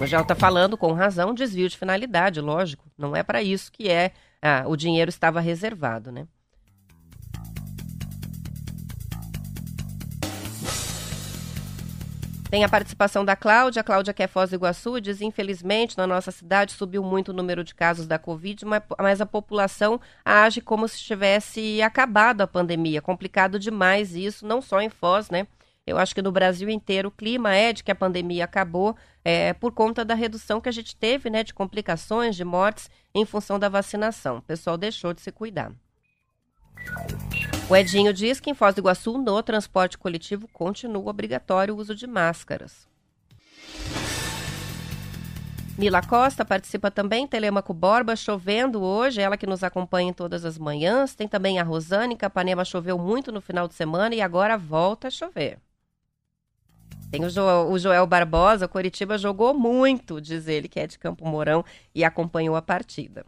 O 0.00 0.06
Gel 0.06 0.22
está 0.22 0.36
falando 0.36 0.76
com 0.76 0.92
razão, 0.92 1.34
desvio 1.34 1.68
de 1.68 1.76
finalidade, 1.76 2.40
lógico. 2.40 2.84
Não 2.96 3.16
é 3.16 3.24
para 3.24 3.42
isso 3.42 3.72
que 3.72 3.88
é 3.90 4.12
ah, 4.42 4.64
o 4.66 4.76
dinheiro 4.76 5.08
estava 5.08 5.40
reservado, 5.40 6.12
né? 6.12 6.26
Tem 12.50 12.64
a 12.64 12.68
participação 12.68 13.26
da 13.26 13.36
Cláudia. 13.36 13.80
A 13.80 13.84
Cláudia 13.84 14.14
quer 14.14 14.26
Foz 14.26 14.48
do 14.50 14.56
Iguaçu 14.56 15.00
diz, 15.00 15.20
infelizmente, 15.20 15.98
na 15.98 16.06
nossa 16.06 16.30
cidade 16.30 16.72
subiu 16.72 17.02
muito 17.02 17.28
o 17.28 17.34
número 17.34 17.62
de 17.62 17.74
casos 17.74 18.06
da 18.06 18.18
Covid, 18.18 18.64
mas 18.98 19.20
a 19.20 19.26
população 19.26 20.00
age 20.24 20.62
como 20.62 20.88
se 20.88 20.98
tivesse 20.98 21.82
acabado 21.82 22.40
a 22.40 22.46
pandemia. 22.46 23.02
Complicado 23.02 23.58
demais 23.58 24.16
isso, 24.16 24.46
não 24.46 24.62
só 24.62 24.80
em 24.80 24.88
Foz, 24.88 25.28
né? 25.28 25.46
Eu 25.88 25.98
acho 25.98 26.14
que 26.14 26.22
no 26.22 26.30
Brasil 26.30 26.68
inteiro 26.68 27.08
o 27.08 27.12
clima 27.12 27.54
é 27.54 27.72
de 27.72 27.82
que 27.82 27.90
a 27.90 27.94
pandemia 27.94 28.44
acabou 28.44 28.96
é, 29.24 29.52
por 29.52 29.72
conta 29.72 30.04
da 30.04 30.14
redução 30.14 30.60
que 30.60 30.68
a 30.68 30.72
gente 30.72 30.94
teve, 30.94 31.30
né, 31.30 31.42
de 31.42 31.54
complicações, 31.54 32.36
de 32.36 32.44
mortes 32.44 32.90
em 33.14 33.24
função 33.24 33.58
da 33.58 33.68
vacinação. 33.68 34.38
O 34.38 34.42
pessoal 34.42 34.76
deixou 34.76 35.12
de 35.12 35.20
se 35.20 35.32
cuidar. 35.32 35.72
O 37.68 37.76
Edinho 37.76 38.12
diz 38.12 38.40
que 38.40 38.50
em 38.50 38.54
Foz 38.54 38.74
do 38.74 38.80
Iguaçu, 38.80 39.18
no 39.18 39.42
transporte 39.42 39.98
coletivo, 39.98 40.48
continua 40.52 41.10
obrigatório 41.10 41.74
o 41.74 41.78
uso 41.78 41.94
de 41.94 42.06
máscaras. 42.06 42.88
Mila 45.78 46.02
Costa 46.02 46.44
participa 46.44 46.90
também, 46.90 47.24
Telemaco 47.24 47.72
Borba, 47.72 48.16
chovendo 48.16 48.82
hoje, 48.82 49.20
ela 49.20 49.36
que 49.36 49.46
nos 49.46 49.62
acompanha 49.62 50.10
em 50.10 50.12
todas 50.12 50.44
as 50.44 50.58
manhãs. 50.58 51.14
Tem 51.14 51.28
também 51.28 51.60
a 51.60 51.62
Rosane, 51.62 52.16
Capanema 52.16 52.64
choveu 52.64 52.98
muito 52.98 53.30
no 53.30 53.40
final 53.40 53.68
de 53.68 53.74
semana 53.74 54.12
e 54.12 54.20
agora 54.20 54.58
volta 54.58 55.06
a 55.06 55.10
chover. 55.10 55.58
Tem 57.10 57.24
o, 57.24 57.30
jo 57.30 57.42
o 57.70 57.78
Joel 57.78 58.06
Barbosa, 58.06 58.66
o 58.66 58.68
Coritiba 58.68 59.16
jogou 59.16 59.54
muito, 59.54 60.20
diz 60.20 60.46
ele, 60.46 60.68
que 60.68 60.78
é 60.78 60.86
de 60.86 60.98
Campo 60.98 61.26
Mourão 61.26 61.64
e 61.94 62.04
acompanhou 62.04 62.54
a 62.54 62.62
partida. 62.62 63.24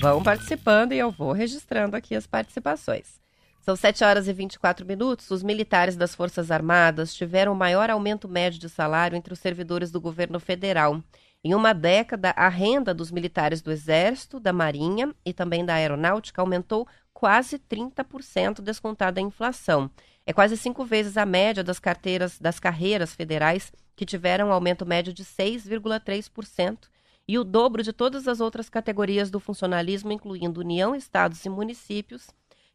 Vão 0.00 0.22
participando 0.22 0.92
e 0.92 0.98
eu 0.98 1.10
vou 1.10 1.32
registrando 1.32 1.96
aqui 1.96 2.14
as 2.14 2.26
participações. 2.26 3.20
São 3.60 3.76
7 3.76 4.02
horas 4.02 4.26
e 4.26 4.32
24 4.32 4.84
minutos. 4.84 5.30
Os 5.30 5.42
militares 5.42 5.94
das 5.94 6.14
Forças 6.14 6.50
Armadas 6.50 7.14
tiveram 7.14 7.52
o 7.52 7.56
maior 7.56 7.88
aumento 7.88 8.28
médio 8.28 8.58
de 8.58 8.68
salário 8.68 9.16
entre 9.16 9.32
os 9.32 9.38
servidores 9.38 9.92
do 9.92 10.00
governo 10.00 10.40
federal. 10.40 11.00
Em 11.44 11.54
uma 11.54 11.72
década, 11.72 12.30
a 12.30 12.48
renda 12.48 12.92
dos 12.92 13.12
militares 13.12 13.62
do 13.62 13.70
Exército, 13.70 14.40
da 14.40 14.52
Marinha 14.52 15.14
e 15.24 15.32
também 15.32 15.64
da 15.64 15.74
Aeronáutica 15.74 16.42
aumentou 16.42 16.86
quase 17.12 17.56
30%, 17.56 18.60
descontada 18.60 19.20
a 19.20 19.22
inflação. 19.22 19.88
É 20.24 20.32
quase 20.32 20.56
cinco 20.56 20.84
vezes 20.84 21.16
a 21.16 21.26
média 21.26 21.64
das 21.64 21.80
carteiras 21.80 22.38
das 22.38 22.60
carreiras 22.60 23.14
federais, 23.14 23.72
que 23.96 24.06
tiveram 24.06 24.48
um 24.48 24.52
aumento 24.52 24.86
médio 24.86 25.12
de 25.12 25.24
6,3%, 25.24 26.78
e 27.26 27.38
o 27.38 27.44
dobro 27.44 27.82
de 27.82 27.92
todas 27.92 28.26
as 28.28 28.40
outras 28.40 28.68
categorias 28.68 29.30
do 29.30 29.40
funcionalismo, 29.40 30.12
incluindo 30.12 30.60
União, 30.60 30.94
Estados 30.94 31.44
e 31.44 31.48
municípios, 31.48 32.28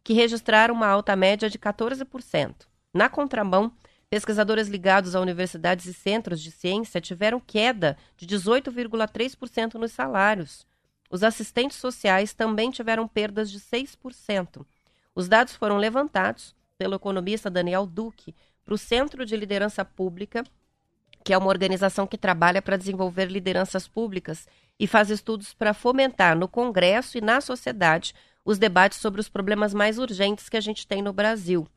que 0.03 0.13
registraram 0.13 0.73
uma 0.73 0.87
alta 0.87 1.15
média 1.15 1.49
de 1.49 1.59
14%. 1.59 2.55
Na 2.93 3.09
contramão, 3.09 3.71
pesquisadores 4.09 4.67
ligados 4.67 5.15
a 5.15 5.21
universidades 5.21 5.85
e 5.85 5.93
centros 5.93 6.41
de 6.41 6.51
ciência 6.51 7.01
tiveram 7.01 7.39
queda 7.39 7.97
de 8.15 8.25
18,3% 8.25 9.75
nos 9.75 9.91
salários. 9.91 10.65
Os 11.09 11.23
assistentes 11.23 11.77
sociais 11.77 12.33
também 12.33 12.71
tiveram 12.71 13.07
perdas 13.07 13.51
de 13.51 13.59
6%. 13.59 14.65
Os 15.13 15.27
dados 15.27 15.55
foram 15.55 15.77
levantados 15.77 16.55
pelo 16.77 16.95
economista 16.95 17.49
Daniel 17.49 17.85
Duque 17.85 18.35
para 18.63 18.73
o 18.73 18.77
Centro 18.77 19.25
de 19.25 19.35
Liderança 19.35 19.83
Pública 19.83 20.43
que 21.27 21.33
é 21.33 21.37
uma 21.37 21.49
organização 21.49 22.07
que 22.07 22.17
trabalha 22.17 22.61
para 22.61 22.77
desenvolver 22.77 23.25
lideranças 23.25 23.85
públicas 23.85 24.47
e 24.79 24.87
faz 24.87 25.09
estudos 25.09 25.53
para 25.53 25.73
fomentar 25.73 26.37
no 26.37 26.47
Congresso 26.47 27.17
e 27.17 27.21
na 27.21 27.41
sociedade 27.41 28.13
os 28.45 28.57
debates 28.57 28.99
sobre 28.99 29.19
os 29.19 29.27
problemas 29.27 29.73
mais 29.73 29.99
urgentes 29.99 30.47
que 30.47 30.55
a 30.55 30.61
gente 30.61 30.87
tem 30.87 31.01
no 31.01 31.11
Brasil. 31.11 31.67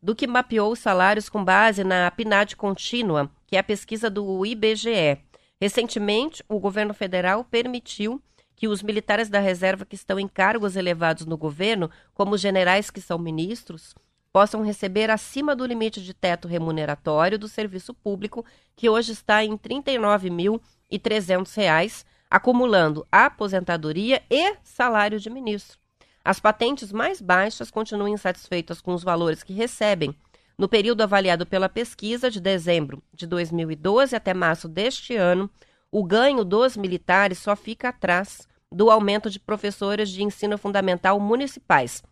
Do 0.00 0.14
que 0.14 0.28
mapeou 0.28 0.70
os 0.70 0.78
salários 0.78 1.28
com 1.28 1.44
base 1.44 1.82
na 1.82 2.08
PNAD 2.12 2.54
contínua, 2.54 3.28
que 3.48 3.56
é 3.56 3.58
a 3.58 3.64
pesquisa 3.64 4.08
do 4.08 4.46
IBGE. 4.46 5.18
Recentemente, 5.60 6.44
o 6.48 6.60
governo 6.60 6.94
federal 6.94 7.42
permitiu 7.42 8.22
que 8.54 8.68
os 8.68 8.80
militares 8.80 9.28
da 9.28 9.40
reserva 9.40 9.84
que 9.84 9.96
estão 9.96 10.20
em 10.20 10.28
cargos 10.28 10.76
elevados 10.76 11.26
no 11.26 11.36
governo, 11.36 11.90
como 12.14 12.38
generais 12.38 12.90
que 12.90 13.00
são 13.00 13.18
ministros, 13.18 13.92
possam 14.32 14.62
receber 14.62 15.10
acima 15.10 15.56
do 15.56 15.66
limite 15.66 16.00
de 16.02 16.14
teto 16.14 16.48
remuneratório 16.48 17.38
do 17.38 17.46
serviço 17.48 17.92
público, 17.92 18.46
que 18.76 18.88
hoje 18.88 19.12
está 19.12 19.44
em 19.44 19.50
R$ 19.52 19.58
39.300, 19.58 22.06
acumulando 22.30 23.06
aposentadoria 23.10 24.22
e 24.30 24.54
salário 24.62 25.18
de 25.18 25.28
ministro. 25.28 25.80
As 26.24 26.38
patentes 26.38 26.92
mais 26.92 27.20
baixas 27.20 27.68
continuam 27.70 28.08
insatisfeitas 28.08 28.80
com 28.80 28.94
os 28.94 29.02
valores 29.02 29.42
que 29.42 29.52
recebem. 29.52 30.14
No 30.56 30.68
período 30.68 31.02
avaliado 31.02 31.44
pela 31.46 31.68
pesquisa, 31.68 32.30
de 32.30 32.40
dezembro 32.40 33.02
de 33.12 33.26
2012 33.26 34.14
até 34.14 34.32
março 34.34 34.68
deste 34.68 35.16
ano, 35.16 35.50
o 35.90 36.04
ganho 36.04 36.44
dos 36.44 36.76
militares 36.76 37.38
só 37.38 37.56
fica 37.56 37.88
atrás 37.88 38.46
do 38.70 38.90
aumento 38.90 39.28
de 39.28 39.40
professores 39.40 40.08
de 40.10 40.22
ensino 40.22 40.56
fundamental 40.56 41.18
municipais, 41.18 42.04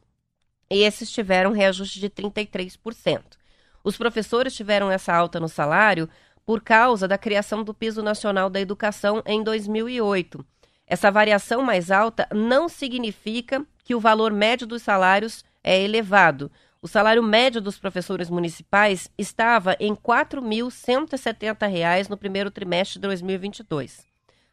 e 0.70 0.82
esses 0.82 1.10
tiveram 1.10 1.52
reajuste 1.52 2.00
de 2.00 2.10
33%. 2.10 3.22
Os 3.82 3.96
professores 3.96 4.54
tiveram 4.54 4.90
essa 4.90 5.14
alta 5.14 5.40
no 5.40 5.48
salário 5.48 6.08
por 6.44 6.60
causa 6.60 7.06
da 7.06 7.18
criação 7.18 7.62
do 7.62 7.74
Piso 7.74 8.02
Nacional 8.02 8.50
da 8.50 8.60
Educação 8.60 9.22
em 9.26 9.42
2008. 9.42 10.44
Essa 10.86 11.10
variação 11.10 11.62
mais 11.62 11.90
alta 11.90 12.26
não 12.32 12.68
significa 12.68 13.64
que 13.84 13.94
o 13.94 14.00
valor 14.00 14.32
médio 14.32 14.66
dos 14.66 14.82
salários 14.82 15.44
é 15.62 15.80
elevado. 15.80 16.50
O 16.80 16.88
salário 16.88 17.22
médio 17.22 17.60
dos 17.60 17.78
professores 17.78 18.30
municipais 18.30 19.10
estava 19.18 19.76
em 19.78 19.92
R$ 19.92 19.98
4.170 19.98 22.08
no 22.08 22.16
primeiro 22.16 22.50
trimestre 22.50 22.98
de 22.98 23.06
2022. 23.06 24.06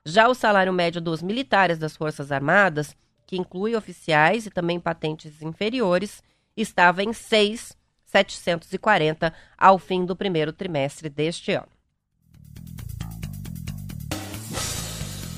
Já 0.03 0.27
o 0.27 0.33
salário 0.33 0.73
médio 0.73 0.99
dos 0.99 1.21
militares 1.21 1.77
das 1.77 1.95
Forças 1.95 2.31
Armadas 2.31 2.95
que 3.25 3.37
inclui 3.37 3.75
oficiais 3.75 4.45
e 4.45 4.49
também 4.49 4.79
patentes 4.79 5.41
inferiores, 5.41 6.23
estava 6.55 7.03
em 7.03 7.11
6,740 7.11 9.33
ao 9.57 9.77
fim 9.77 10.05
do 10.05 10.15
primeiro 10.15 10.53
trimestre 10.53 11.09
deste 11.09 11.51
ano. 11.51 11.75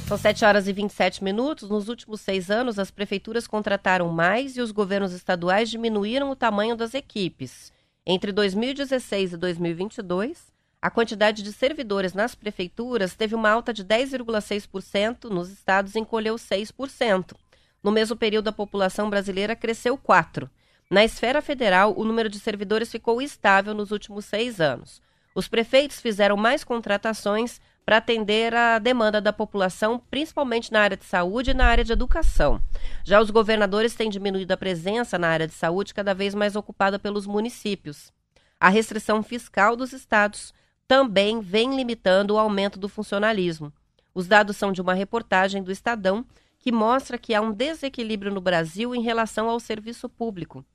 São 0.08 0.18
7 0.18 0.46
horas 0.46 0.70
e 0.70 0.74
27 0.74 1.22
minutos. 1.22 1.70
Nos 1.70 1.90
últimos 1.90 2.22
seis 2.22 2.50
anos, 2.50 2.80
as 2.80 2.90
prefeituras 2.90 3.46
contrataram 3.46 4.08
mais 4.08 4.56
e 4.56 4.62
os 4.62 4.72
governos 4.72 5.12
estaduais 5.12 5.70
diminuíram 5.70 6.32
o 6.32 6.36
tamanho 6.36 6.78
das 6.78 6.94
equipes. 6.94 7.74
Entre 8.06 8.32
2016 8.32 9.34
e 9.34 9.38
2022, 9.38 10.46
a 10.82 10.90
quantidade 10.90 11.44
de 11.44 11.52
servidores 11.52 12.14
nas 12.14 12.36
prefeituras 12.36 13.16
teve 13.16 13.36
uma 13.36 13.50
alta 13.50 13.74
de 13.74 13.84
10,6%, 13.84 15.26
nos 15.26 15.50
estados 15.50 15.94
encolheu 15.98 16.36
6%. 16.36 17.36
No 17.84 17.92
mesmo 17.92 18.16
período, 18.16 18.48
a 18.50 18.54
população 18.54 19.10
brasileira 19.10 19.56
cresceu 19.56 19.98
4. 19.98 20.50
Na 20.90 21.04
esfera 21.04 21.42
federal, 21.42 21.94
o 21.98 22.04
número 22.04 22.30
de 22.30 22.40
servidores 22.40 22.92
ficou 22.92 23.22
estável 23.22 23.74
nos 23.74 23.92
últimos 23.92 24.26
seis 24.26 24.60
anos. 24.62 25.02
Os 25.36 25.48
prefeitos 25.48 26.00
fizeram 26.00 26.38
mais 26.38 26.64
contratações, 26.64 27.60
para 27.88 27.98
atender 27.98 28.54
a 28.54 28.80
demanda 28.80 29.22
da 29.22 29.32
população, 29.32 29.98
principalmente 30.12 30.74
na 30.74 30.82
área 30.82 30.98
de 30.98 31.06
saúde 31.06 31.52
e 31.52 31.54
na 31.54 31.68
área 31.68 31.86
de 31.86 31.94
educação. 31.94 32.62
Já 33.06 33.22
os 33.22 33.30
governadores 33.30 33.96
têm 33.96 34.10
diminuído 34.10 34.52
a 34.52 34.58
presença 34.58 35.18
na 35.18 35.30
área 35.30 35.48
de 35.48 35.54
saúde, 35.54 35.94
cada 35.94 36.14
vez 36.14 36.36
mais 36.36 36.58
ocupada 36.58 37.00
pelos 37.00 37.26
municípios. 37.26 38.12
A 38.60 38.68
restrição 38.68 39.24
fiscal 39.24 39.78
dos 39.78 39.94
estados 39.94 40.54
também 40.86 41.40
vem 41.40 41.78
limitando 41.78 42.34
o 42.34 42.38
aumento 42.38 42.78
do 42.78 42.90
funcionalismo. 42.90 43.72
Os 44.14 44.28
dados 44.28 44.58
são 44.58 44.74
de 44.74 44.82
uma 44.82 44.94
reportagem 44.94 45.64
do 45.64 45.72
Estadão 45.72 46.26
que 46.68 46.72
mostra 46.74 47.18
que 47.18 47.34
há 47.34 47.40
um 47.40 47.54
desequilíbrio 47.54 48.30
no 48.30 48.42
Brasil 48.42 48.94
em 48.94 49.02
relação 49.02 49.50
ao 49.50 49.58
serviço 49.58 50.10
público. 50.10 50.66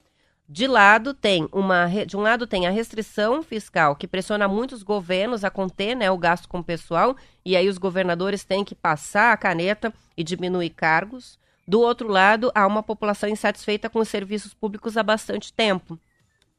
De 0.48 0.66
lado 0.66 1.12
tem 1.12 1.46
uma 1.52 1.86
de 2.06 2.16
um 2.16 2.22
lado 2.22 2.46
tem 2.46 2.66
a 2.66 2.70
restrição 2.70 3.42
fiscal 3.42 3.94
que 3.94 4.08
pressiona 4.08 4.48
muitos 4.48 4.82
governos 4.82 5.44
a 5.44 5.50
conter 5.50 5.94
né, 5.94 6.10
o 6.10 6.16
gasto 6.16 6.48
com 6.48 6.60
o 6.60 6.64
pessoal 6.64 7.14
e 7.44 7.54
aí 7.54 7.68
os 7.68 7.76
governadores 7.76 8.42
têm 8.42 8.64
que 8.64 8.74
passar 8.74 9.34
a 9.34 9.36
caneta 9.36 9.92
e 10.16 10.24
diminuir 10.24 10.70
cargos. 10.70 11.38
Do 11.68 11.82
outro 11.82 12.08
lado, 12.08 12.50
há 12.54 12.66
uma 12.66 12.82
população 12.82 13.28
insatisfeita 13.28 13.90
com 13.90 13.98
os 13.98 14.08
serviços 14.08 14.54
públicos 14.54 14.96
há 14.96 15.02
bastante 15.02 15.52
tempo. 15.52 15.98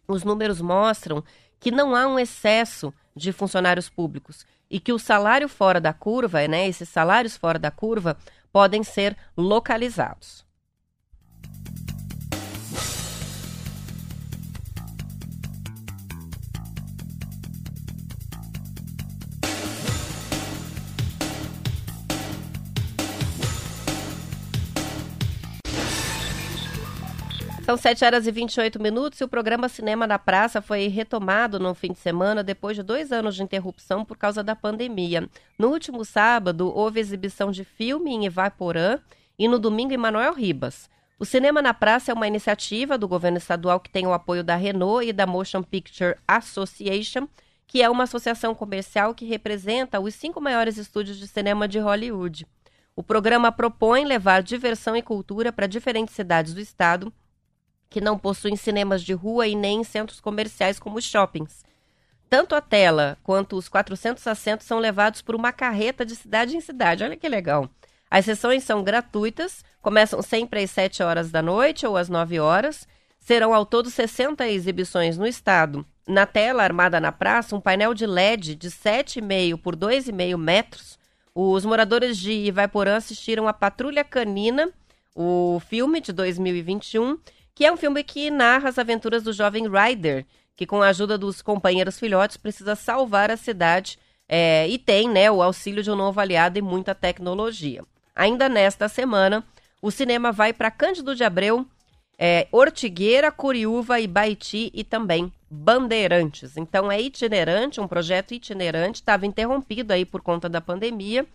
Os 0.08 0.24
números 0.24 0.62
mostram 0.62 1.24
que 1.60 1.72
não 1.72 1.96
há 1.96 2.06
um 2.06 2.20
excesso 2.20 2.94
de 3.16 3.32
funcionários 3.32 3.90
públicos 3.90 4.46
e 4.70 4.80
que 4.80 4.94
o 4.94 5.00
salário 5.00 5.50
fora 5.50 5.82
da 5.82 5.92
curva, 5.92 6.48
né, 6.48 6.68
esses 6.68 6.90
salários 6.90 7.36
fora 7.36 7.58
da 7.58 7.72
curva, 7.72 8.16
podem 8.54 8.84
ser 8.84 9.18
localizados. 9.36 10.43
São 27.66 27.78
7 27.78 28.04
horas 28.04 28.28
e 28.28 28.32
28 28.32 28.78
minutos 28.78 29.22
e 29.22 29.24
o 29.24 29.28
programa 29.28 29.70
Cinema 29.70 30.06
na 30.06 30.20
Praça 30.20 30.62
foi 30.62 30.88
retomado 30.90 31.58
no 31.62 31.74
fim 31.74 31.94
de 31.94 32.00
semana 32.00 32.44
depois 32.44 32.76
de 32.76 32.84
dois 32.84 33.10
anos 33.14 33.36
de 33.36 33.42
interrupção 33.42 34.04
por 34.04 34.18
causa 34.18 34.44
da 34.44 34.54
pandemia. 34.54 35.30
No 35.58 35.70
último 35.70 36.04
sábado, 36.04 36.70
houve 36.76 37.00
exibição 37.00 37.52
de 37.52 37.64
filme 37.64 38.12
em 38.12 38.26
Ivaporã 38.26 39.00
e 39.40 39.48
no 39.48 39.58
domingo 39.58 39.94
em 39.94 39.98
Manuel 39.98 40.34
Ribas. 40.34 40.90
O 41.18 41.24
Cinema 41.24 41.62
na 41.62 41.74
Praça 41.74 42.12
é 42.12 42.14
uma 42.14 42.28
iniciativa 42.28 42.98
do 42.98 43.08
governo 43.08 43.38
estadual 43.38 43.80
que 43.80 43.90
tem 43.90 44.06
o 44.06 44.12
apoio 44.12 44.44
da 44.44 44.58
Renault 44.58 45.08
e 45.08 45.14
da 45.14 45.26
Motion 45.26 45.64
Picture 45.64 46.18
Association, 46.28 47.30
que 47.66 47.82
é 47.82 47.90
uma 47.90 48.04
associação 48.04 48.54
comercial 48.54 49.16
que 49.16 49.24
representa 49.24 50.02
os 50.02 50.14
cinco 50.16 50.42
maiores 50.42 50.78
estúdios 50.78 51.18
de 51.18 51.30
cinema 51.30 51.66
de 51.66 51.80
Hollywood. 51.80 52.46
O 52.94 53.02
programa 53.02 53.54
propõe 53.54 54.04
levar 54.04 54.44
diversão 54.44 54.98
e 54.98 55.02
cultura 55.02 55.54
para 55.54 55.66
diferentes 55.66 56.14
cidades 56.14 56.54
do 56.54 56.60
estado 56.60 57.12
que 57.94 58.02
não 58.02 58.18
possuem 58.18 58.56
cinemas 58.56 59.04
de 59.04 59.14
rua 59.14 59.48
e 59.48 59.56
nem 59.56 59.84
centros 59.84 60.20
comerciais 60.20 60.80
como 60.80 61.00
shoppings. 61.00 61.64
Tanto 62.28 62.56
a 62.56 62.60
tela 62.60 63.20
quanto 63.22 63.56
os 63.56 63.70
400 63.70 64.26
assentos 64.26 64.66
são 64.66 64.80
levados 64.80 65.22
por 65.22 65.36
uma 65.36 65.52
carreta 65.52 66.04
de 66.04 66.16
cidade 66.16 66.58
em 66.58 66.60
cidade. 66.60 67.04
Olha 67.04 67.16
que 67.16 67.30
legal. 67.30 67.70
As 68.10 68.26
sessões 68.26 68.64
são 68.64 68.84
gratuitas, 68.84 69.64
começam 69.80 70.24
sempre 70.24 70.64
às 70.64 70.72
7 70.72 71.04
horas 71.04 71.30
da 71.30 71.44
noite 71.44 71.86
ou 71.86 71.96
às 71.96 72.10
9 72.10 72.40
horas. 72.40 72.88
Serão 73.20 73.54
ao 73.54 73.64
todo 73.64 73.92
60 73.92 74.50
exibições 74.50 75.16
no 75.16 75.28
estado. 75.28 75.86
Na 76.08 76.26
tela 76.26 76.64
armada 76.64 77.00
na 77.00 77.12
praça, 77.12 77.56
um 77.56 77.62
painel 77.62 77.94
de 77.94 78.08
LED 78.08 78.56
de 78.56 78.72
7,5 78.72 79.62
por 79.62 79.76
2,5 79.76 80.36
metros. 80.36 80.98
Os 81.36 81.64
moradores 81.64 82.18
de 82.18 82.32
Ivaiporã 82.32 82.96
assistiram 82.96 83.48
a 83.48 83.54
Patrulha 83.54 84.04
Canina, 84.04 84.72
o 85.16 85.62
filme 85.68 86.02
de 86.02 86.12
2021, 86.12 87.20
que 87.56 87.66
é 87.66 87.72
um 87.72 87.78
filme 87.78 88.04
que 88.04 88.32
narra 88.32 88.70
as 88.70 88.80
aventuras 88.80 89.24
do 89.24 89.34
jovem 89.34 89.68
Ryder, 89.68 90.26
que 90.56 90.66
com 90.66 90.82
a 90.82 90.88
ajuda 90.88 91.18
dos 91.18 91.42
companheiros 91.42 92.00
filhotes 92.00 92.38
precisa 92.38 92.76
salvar 92.76 93.32
a 93.32 93.38
cidade 93.38 93.98
é, 94.28 94.68
e 94.68 94.78
tem 94.78 95.10
né, 95.10 95.30
o 95.30 95.42
auxílio 95.42 95.84
de 95.84 95.92
um 95.92 95.96
novo 95.96 96.20
aliado 96.20 96.58
e 96.58 96.62
muita 96.62 96.96
tecnologia. 96.96 97.84
Ainda 98.16 98.48
nesta 98.48 98.88
semana, 98.88 99.44
o 99.82 99.92
cinema 99.92 100.32
vai 100.32 100.54
para 100.54 100.72
Cândido 100.72 101.16
de 101.16 101.24
Abreu, 101.24 101.66
é, 102.18 102.48
Ortigueira, 102.52 103.32
Curiúva 103.32 104.00
e 104.00 104.08
Baiti 104.08 104.72
e 104.74 104.84
também 104.84 105.32
Bandeirantes. 105.50 106.58
Então 106.58 106.92
é 106.92 107.02
itinerante, 107.02 107.82
um 107.82 107.88
projeto 107.88 108.34
itinerante, 108.34 109.02
estava 109.02 109.26
interrompido 109.26 109.92
aí 109.92 110.06
por 110.06 110.22
conta 110.22 110.48
da 110.48 110.62
pandemia. 110.62 111.26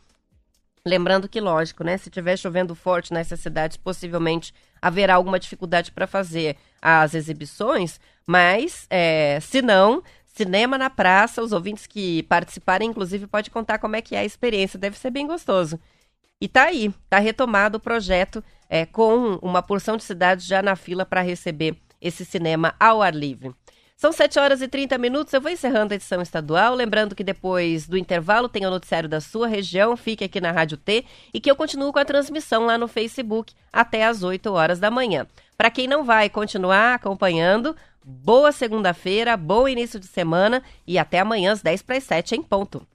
Lembrando 0.87 1.29
que, 1.29 1.41
lógico, 1.41 1.85
né, 1.85 1.97
se 1.99 2.09
estiver 2.09 2.37
chovendo 2.37 2.75
forte 2.75 3.13
nessas 3.13 3.41
cidades, 3.41 3.77
possivelmente 3.77 4.55
haverá 4.81 5.15
alguma 5.15 5.39
dificuldade 5.39 5.93
para 5.93 6.07
fazer 6.07 6.57
as 6.81 7.15
exibições, 7.15 8.01
mas 8.27 8.87
é, 8.89 9.39
se 9.41 9.61
não, 9.61 10.03
cinema 10.25 10.79
na 10.79 10.89
praça, 10.89 11.43
os 11.43 11.53
ouvintes 11.53 11.87
que 11.87 12.23
participarem, 12.25 12.89
inclusive, 12.89 13.27
pode 13.27 13.51
contar 13.51 13.79
como 13.79 13.97
é 13.97 14.03
que 14.03 14.15
é 14.15 14.21
a 14.21 14.25
experiência, 14.25 14.79
deve 14.79 14.97
ser 14.97 15.11
bem 15.11 15.27
gostoso. 15.27 15.79
E 16.41 16.47
tá 16.47 16.65
aí, 16.65 16.95
tá 17.11 17.19
retomado 17.19 17.79
o 17.79 17.81
projeto 17.81 18.43
é, 18.69 18.87
com 18.87 19.35
uma 19.43 19.61
porção 19.61 19.97
de 19.97 20.05
cidades 20.05 20.47
já 20.47 20.63
na 20.63 20.77
fila 20.77 21.05
para 21.05 21.21
receber 21.21 21.77
esse 22.01 22.25
cinema 22.25 22.75
ao 22.79 23.03
ar 23.03 23.13
livre. 23.13 23.53
São 23.99 24.13
7 24.13 24.39
horas 24.39 24.63
e 24.63 24.69
30 24.69 24.97
minutos. 24.97 25.35
Eu 25.35 25.41
vou 25.41 25.51
encerrando 25.51 25.93
a 25.93 25.97
edição 25.97 26.23
estadual. 26.23 26.73
Lembrando 26.73 27.17
que 27.17 27.25
depois 27.25 27.89
do 27.89 27.99
intervalo 27.99 28.49
tem 28.49 28.65
o 28.65 28.71
noticiário 28.71 29.09
da 29.09 29.21
sua 29.21 29.49
região. 29.49 29.97
Fique 29.97 30.23
aqui 30.23 30.41
na 30.41 30.53
Rádio 30.53 30.77
T 30.77 31.05
e 31.35 31.41
que 31.41 31.51
eu 31.51 31.57
continuo 31.57 31.93
com 31.93 31.99
a 31.99 32.05
transmissão 32.05 32.65
lá 32.65 32.79
no 32.79 32.87
Facebook 32.87 33.53
até 33.73 34.05
às 34.05 34.23
8 34.23 34.53
horas 34.53 34.79
da 34.79 34.89
manhã. 34.89 35.27
Para 35.57 35.69
quem 35.69 35.89
não 35.89 36.05
vai 36.05 36.31
continuar 36.31 36.95
acompanhando, 36.95 37.75
boa 38.05 38.53
segunda-feira, 38.53 39.37
bom 39.37 39.67
início 39.67 39.99
de 39.99 40.07
semana 40.07 40.63
e 40.87 40.97
até 40.97 41.19
amanhã 41.19 41.51
às 41.51 41.61
10 41.61 41.83
para 41.83 41.97
as 41.97 42.05
7 42.05 42.37
em 42.37 42.43
ponto. 42.45 42.87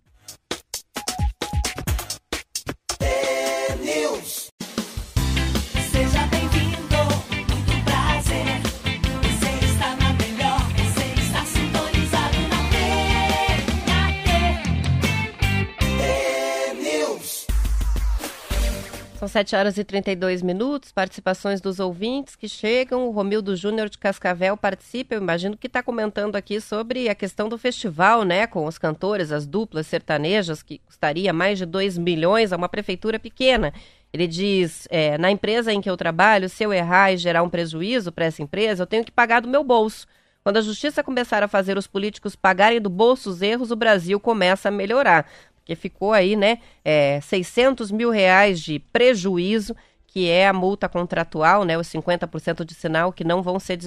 São 19.24 19.28
7 19.30 19.56
horas 19.56 19.78
e 19.78 19.86
32 19.86 20.42
minutos, 20.42 20.92
participações 20.92 21.62
dos 21.62 21.80
ouvintes 21.80 22.36
que 22.36 22.50
chegam. 22.50 23.08
O 23.08 23.12
Romildo 23.12 23.56
Júnior 23.56 23.88
de 23.88 23.98
Cascavel 23.98 24.58
participa, 24.58 25.16
eu 25.16 25.22
imagino 25.22 25.56
que 25.56 25.68
está 25.68 25.82
comentando 25.82 26.36
aqui 26.36 26.60
sobre 26.60 27.08
a 27.08 27.16
questão 27.16 27.48
do 27.48 27.58
festival, 27.58 28.24
né, 28.24 28.46
com 28.48 28.66
os 28.66 28.78
cantores, 28.78 29.32
as 29.32 29.48
duplas 29.48 29.88
sertanejas, 29.88 30.62
que 30.62 30.80
custaria 30.80 31.32
mais 31.32 31.58
de 31.58 31.66
2 31.66 31.98
milhões 31.98 32.52
a 32.52 32.58
uma 32.58 32.68
prefeitura 32.68 33.18
pequena. 33.18 33.74
Ele 34.12 34.28
diz: 34.28 34.90
é, 34.92 35.18
na 35.18 35.32
empresa 35.32 35.72
em 35.72 35.80
que 35.80 35.90
eu 35.90 35.96
trabalho, 35.96 36.50
se 36.50 36.62
eu 36.62 36.74
errar 36.74 37.14
e 37.14 37.18
gerar 37.18 37.44
um 37.44 37.50
prejuízo 37.50 38.12
para 38.12 38.26
essa 38.26 38.44
empresa, 38.44 38.84
eu 38.84 38.88
tenho 38.88 39.06
que 39.06 39.12
pagar 39.12 39.40
do 39.40 39.48
meu 39.48 39.64
bolso. 39.64 40.06
Quando 40.44 40.58
a 40.58 40.62
justiça 40.62 41.02
começar 41.02 41.42
a 41.42 41.48
fazer 41.48 41.78
os 41.78 41.88
políticos 41.88 42.36
pagarem 42.36 42.82
do 42.82 42.90
bolso 42.90 43.30
os 43.30 43.42
erros, 43.42 43.72
o 43.72 43.78
Brasil 43.78 44.20
começa 44.20 44.68
a 44.68 44.72
melhorar 44.72 45.26
que 45.66 45.76
ficou 45.76 46.14
aí, 46.14 46.36
né, 46.36 46.60
é, 46.84 47.20
600 47.22 47.92
mil 47.92 48.10
reais 48.10 48.60
de 48.60 48.80
prejuízo, 48.80 49.76
que 50.14 50.30
é 50.30 50.48
a 50.48 50.54
multa 50.54 50.88
contratual, 50.88 51.64
né, 51.64 51.76
os 51.76 51.88
50% 51.88 52.64
de 52.64 52.76
sinal 52.76 53.12
que 53.12 53.24
não 53.24 53.42
vão 53.42 53.60
ser 53.60 53.80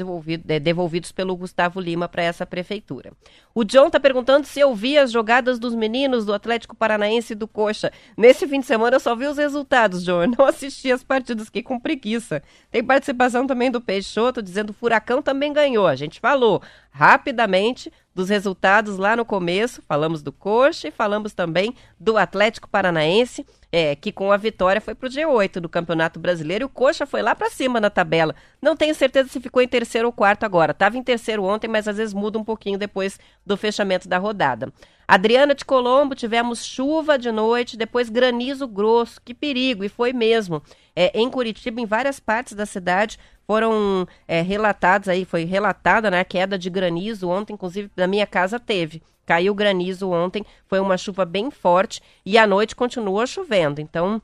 é, 0.48 0.58
devolvidos 0.58 1.12
pelo 1.12 1.36
Gustavo 1.36 1.78
Lima 1.78 2.08
para 2.08 2.24
essa 2.24 2.44
prefeitura. 2.44 3.12
O 3.54 3.62
John 3.62 3.86
está 3.86 4.00
perguntando 4.00 4.44
se 4.44 4.58
eu 4.58 4.74
vi 4.74 4.98
as 4.98 5.12
jogadas 5.12 5.60
dos 5.60 5.72
meninos 5.72 6.26
do 6.26 6.34
Atlético 6.34 6.74
Paranaense 6.74 7.34
e 7.34 7.36
do 7.36 7.46
Coxa. 7.46 7.92
Nesse 8.16 8.44
fim 8.48 8.58
de 8.58 8.66
semana 8.66 8.96
eu 8.96 9.00
só 9.00 9.14
vi 9.14 9.26
os 9.26 9.38
resultados, 9.38 10.04
John. 10.04 10.22
Eu 10.24 10.30
não 10.36 10.46
assisti 10.46 10.90
as 10.90 11.04
partidas, 11.04 11.46
fiquei 11.46 11.62
com 11.62 11.78
preguiça. 11.78 12.42
Tem 12.72 12.82
participação 12.82 13.46
também 13.46 13.70
do 13.70 13.80
Peixoto 13.80 14.42
dizendo 14.42 14.72
que 14.72 14.78
o 14.78 14.80
Furacão 14.80 15.22
também 15.22 15.52
ganhou. 15.52 15.86
A 15.86 15.94
gente 15.94 16.18
falou 16.18 16.60
rapidamente 16.90 17.92
dos 18.16 18.30
resultados 18.30 18.96
lá 18.96 19.14
no 19.14 19.26
começo. 19.26 19.82
Falamos 19.86 20.22
do 20.22 20.32
Coxa 20.32 20.88
e 20.88 20.90
falamos 20.90 21.34
também 21.34 21.74
do 22.00 22.16
Atlético 22.16 22.66
Paranaense, 22.66 23.44
é, 23.70 23.94
que 23.94 24.10
com 24.10 24.32
a 24.32 24.38
vitória 24.38 24.80
foi 24.80 24.94
para 24.94 25.06
o 25.06 25.10
G8 25.10 25.60
do 25.60 25.68
Campeonato 25.68 26.18
Brasileiro. 26.18 26.62
E 26.62 26.64
o 26.64 26.68
Coxa 26.70 27.04
foi 27.04 27.20
lá 27.20 27.34
para 27.34 27.50
cima 27.50 27.78
na 27.78 27.90
tabela. 27.90 28.34
Não 28.60 28.74
tenho 28.74 28.94
certeza 28.94 29.28
se 29.28 29.38
ficou 29.38 29.60
em 29.60 29.68
terceiro 29.68 30.08
ou 30.08 30.12
quarto 30.12 30.44
agora. 30.44 30.72
Estava 30.72 30.96
em 30.96 31.02
terceiro 31.02 31.44
ontem, 31.44 31.68
mas 31.68 31.86
às 31.86 31.98
vezes 31.98 32.14
muda 32.14 32.38
um 32.38 32.44
pouquinho 32.44 32.78
depois 32.78 33.20
do 33.44 33.54
fechamento 33.54 34.08
da 34.08 34.16
rodada. 34.16 34.72
Adriana 35.06 35.54
de 35.54 35.64
Colombo, 35.64 36.14
tivemos 36.14 36.64
chuva 36.64 37.18
de 37.18 37.30
noite, 37.30 37.76
depois 37.76 38.08
granizo 38.08 38.66
grosso. 38.66 39.20
Que 39.22 39.34
perigo! 39.34 39.84
E 39.84 39.90
foi 39.90 40.14
mesmo. 40.14 40.62
É, 40.96 41.12
em 41.14 41.28
Curitiba, 41.28 41.82
em 41.82 41.86
várias 41.86 42.18
partes 42.18 42.54
da 42.54 42.64
cidade, 42.64 43.18
foram 43.46 44.06
é, 44.26 44.42
relatados 44.42 45.08
aí, 45.08 45.24
foi 45.24 45.44
relatada 45.44 46.10
né, 46.10 46.20
a 46.20 46.24
queda 46.24 46.58
de 46.58 46.68
granizo 46.68 47.28
ontem, 47.28 47.52
inclusive 47.52 47.90
na 47.96 48.06
minha 48.06 48.26
casa 48.26 48.58
teve. 48.58 49.02
Caiu 49.24 49.54
granizo 49.54 50.10
ontem, 50.10 50.44
foi 50.66 50.80
uma 50.80 50.96
chuva 50.96 51.24
bem 51.24 51.50
forte 51.50 52.00
e 52.24 52.36
à 52.38 52.46
noite 52.46 52.76
continua 52.76 53.26
chovendo. 53.26 53.80
Então, 53.80 54.20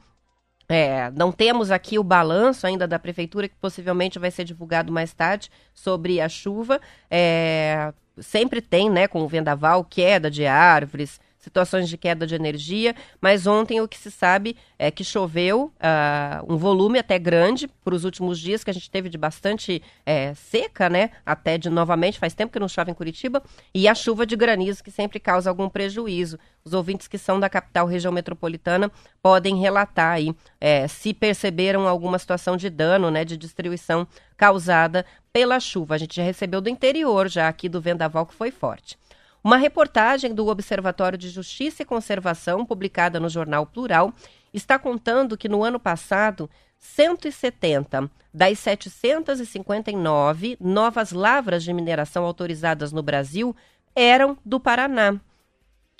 é, 0.68 1.10
não 1.10 1.30
temos 1.32 1.70
aqui 1.70 1.98
o 1.98 2.04
balanço 2.04 2.66
ainda 2.66 2.86
da 2.86 2.98
prefeitura, 2.98 3.48
que 3.48 3.56
possivelmente 3.56 4.18
vai 4.18 4.30
ser 4.30 4.44
divulgado 4.44 4.92
mais 4.92 5.12
tarde, 5.12 5.50
sobre 5.74 6.20
a 6.20 6.28
chuva. 6.28 6.80
É, 7.10 7.92
sempre 8.18 8.60
tem, 8.60 8.88
né, 8.88 9.08
com 9.08 9.22
o 9.22 9.28
vendaval, 9.28 9.84
queda 9.84 10.30
de 10.30 10.46
árvores, 10.46 11.20
situações 11.42 11.88
de 11.88 11.98
queda 11.98 12.24
de 12.24 12.36
energia, 12.36 12.94
mas 13.20 13.46
ontem 13.48 13.80
o 13.80 13.88
que 13.88 13.98
se 13.98 14.10
sabe 14.10 14.56
é 14.78 14.90
que 14.90 15.02
choveu 15.02 15.64
uh, 15.64 16.52
um 16.52 16.56
volume 16.56 17.00
até 17.00 17.18
grande 17.18 17.66
para 17.84 17.94
os 17.94 18.04
últimos 18.04 18.38
dias, 18.38 18.62
que 18.62 18.70
a 18.70 18.74
gente 18.74 18.88
teve 18.88 19.08
de 19.08 19.18
bastante 19.18 19.82
é, 20.06 20.32
seca, 20.34 20.88
né? 20.88 21.10
Até 21.26 21.58
de 21.58 21.68
novamente, 21.68 22.18
faz 22.18 22.32
tempo 22.32 22.52
que 22.52 22.60
não 22.60 22.68
chove 22.68 22.92
em 22.92 22.94
Curitiba, 22.94 23.42
e 23.74 23.88
a 23.88 23.94
chuva 23.94 24.24
de 24.24 24.36
granizo, 24.36 24.84
que 24.84 24.90
sempre 24.90 25.18
causa 25.18 25.50
algum 25.50 25.68
prejuízo. 25.68 26.38
Os 26.64 26.74
ouvintes 26.74 27.08
que 27.08 27.18
são 27.18 27.40
da 27.40 27.50
capital 27.50 27.86
região 27.86 28.12
metropolitana 28.12 28.90
podem 29.20 29.58
relatar 29.58 30.12
aí 30.12 30.32
é, 30.60 30.86
se 30.86 31.12
perceberam 31.12 31.88
alguma 31.88 32.20
situação 32.20 32.56
de 32.56 32.70
dano, 32.70 33.10
né, 33.10 33.24
de 33.24 33.36
destruição 33.36 34.06
causada 34.36 35.04
pela 35.32 35.58
chuva. 35.58 35.96
A 35.96 35.98
gente 35.98 36.14
já 36.14 36.22
recebeu 36.22 36.60
do 36.60 36.68
interior, 36.68 37.28
já 37.28 37.48
aqui 37.48 37.68
do 37.68 37.80
Vendaval, 37.80 38.26
que 38.26 38.34
foi 38.34 38.52
forte. 38.52 38.96
Uma 39.44 39.56
reportagem 39.56 40.32
do 40.32 40.46
Observatório 40.46 41.18
de 41.18 41.28
Justiça 41.28 41.82
e 41.82 41.86
Conservação, 41.86 42.64
publicada 42.64 43.18
no 43.18 43.28
jornal 43.28 43.66
Plural, 43.66 44.12
está 44.54 44.78
contando 44.78 45.36
que 45.36 45.48
no 45.48 45.64
ano 45.64 45.80
passado, 45.80 46.48
170 46.78 48.08
das 48.32 48.58
759 48.60 50.56
novas 50.60 51.10
lavras 51.10 51.64
de 51.64 51.72
mineração 51.72 52.24
autorizadas 52.24 52.92
no 52.92 53.02
Brasil 53.02 53.54
eram 53.96 54.38
do 54.44 54.60
Paraná. 54.60 55.20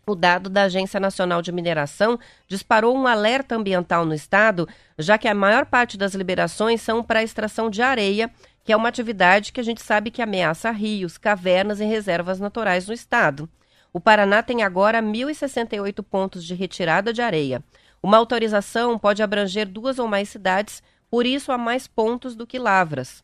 O 0.07 0.15
dado 0.15 0.51
da 0.51 0.65
Agência 0.65 0.99
Nacional 0.99 1.43
de 1.43 1.53
Mineração 1.53 2.19
disparou 2.49 2.97
um 2.97 3.07
alerta 3.07 3.55
ambiental 3.55 4.05
no 4.05 4.15
estado, 4.15 4.69
já 4.99 5.17
que 5.17 5.29
a 5.29 5.35
maior 5.35 5.67
parte 5.67 5.97
das 5.97 6.15
liberações 6.15 6.81
são 6.81 7.05
para 7.05 7.23
extração 7.23 7.71
de 7.71 7.83
areia 7.83 8.31
que 8.65 8.73
é 8.73 8.77
uma 8.77 8.89
atividade 8.89 9.53
que 9.53 9.61
a 9.61 9.65
gente 9.65 9.83
sabe 9.83 10.11
que 10.11 10.23
ameaça 10.23 10.71
rios, 10.71 11.19
cavernas 11.19 11.81
e 11.81 11.85
reservas 11.85 12.39
naturais 12.39 12.87
no 12.87 12.95
estado. 12.95 13.49
O 13.93 14.01
Paraná 14.01 14.43
tem 14.43 14.63
agora 14.63 15.03
1.068 15.03 16.03
pontos 16.03 16.45
de 16.45 16.55
retirada 16.55 17.13
de 17.13 17.21
areia. 17.21 17.63
Uma 18.03 18.17
autorização 18.17 18.99
pode 18.99 19.23
abranger 19.23 19.69
duas 19.69 19.99
ou 19.99 20.09
mais 20.09 20.29
cidades, 20.29 20.83
por 21.11 21.27
isso 21.27 21.53
há 21.53 21.59
mais 21.59 21.87
pontos 21.87 22.35
do 22.35 22.47
que 22.47 22.59
lavras. 22.59 23.23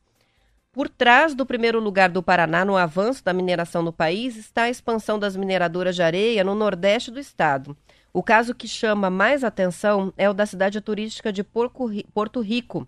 Por 0.72 0.88
trás 0.88 1.34
do 1.34 1.46
primeiro 1.46 1.80
lugar 1.80 2.10
do 2.10 2.22
Paraná 2.22 2.64
no 2.64 2.76
avanço 2.76 3.24
da 3.24 3.32
mineração 3.32 3.82
no 3.82 3.92
país 3.92 4.36
está 4.36 4.64
a 4.64 4.70
expansão 4.70 5.18
das 5.18 5.34
mineradoras 5.34 5.96
de 5.96 6.02
areia 6.02 6.44
no 6.44 6.54
nordeste 6.54 7.10
do 7.10 7.18
estado. 7.18 7.76
O 8.12 8.22
caso 8.22 8.54
que 8.54 8.68
chama 8.68 9.08
mais 9.08 9.42
atenção 9.42 10.12
é 10.16 10.28
o 10.28 10.34
da 10.34 10.46
cidade 10.46 10.80
turística 10.80 11.32
de 11.32 11.42
Porto 11.42 12.40
Rico, 12.40 12.86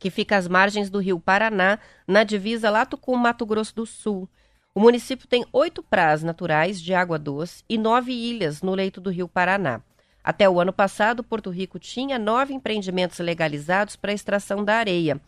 que 0.00 0.10
fica 0.10 0.36
às 0.36 0.48
margens 0.48 0.90
do 0.90 0.98
rio 0.98 1.20
Paraná, 1.20 1.78
na 2.08 2.24
divisa 2.24 2.70
Lato 2.70 2.96
com 2.96 3.14
Mato 3.16 3.44
Grosso 3.44 3.76
do 3.76 3.86
Sul. 3.86 4.28
O 4.74 4.80
município 4.80 5.28
tem 5.28 5.44
oito 5.52 5.82
praias 5.82 6.22
naturais 6.22 6.80
de 6.80 6.94
água 6.94 7.18
doce 7.18 7.62
e 7.68 7.76
nove 7.76 8.10
ilhas 8.10 8.62
no 8.62 8.74
leito 8.74 9.00
do 9.00 9.10
rio 9.10 9.28
Paraná. 9.28 9.82
Até 10.24 10.48
o 10.48 10.58
ano 10.58 10.72
passado, 10.72 11.22
Porto 11.22 11.50
Rico 11.50 11.78
tinha 11.78 12.18
nove 12.18 12.54
empreendimentos 12.54 13.18
legalizados 13.18 13.94
para 13.94 14.12
extração 14.12 14.64
da 14.64 14.76
areia. 14.76 15.20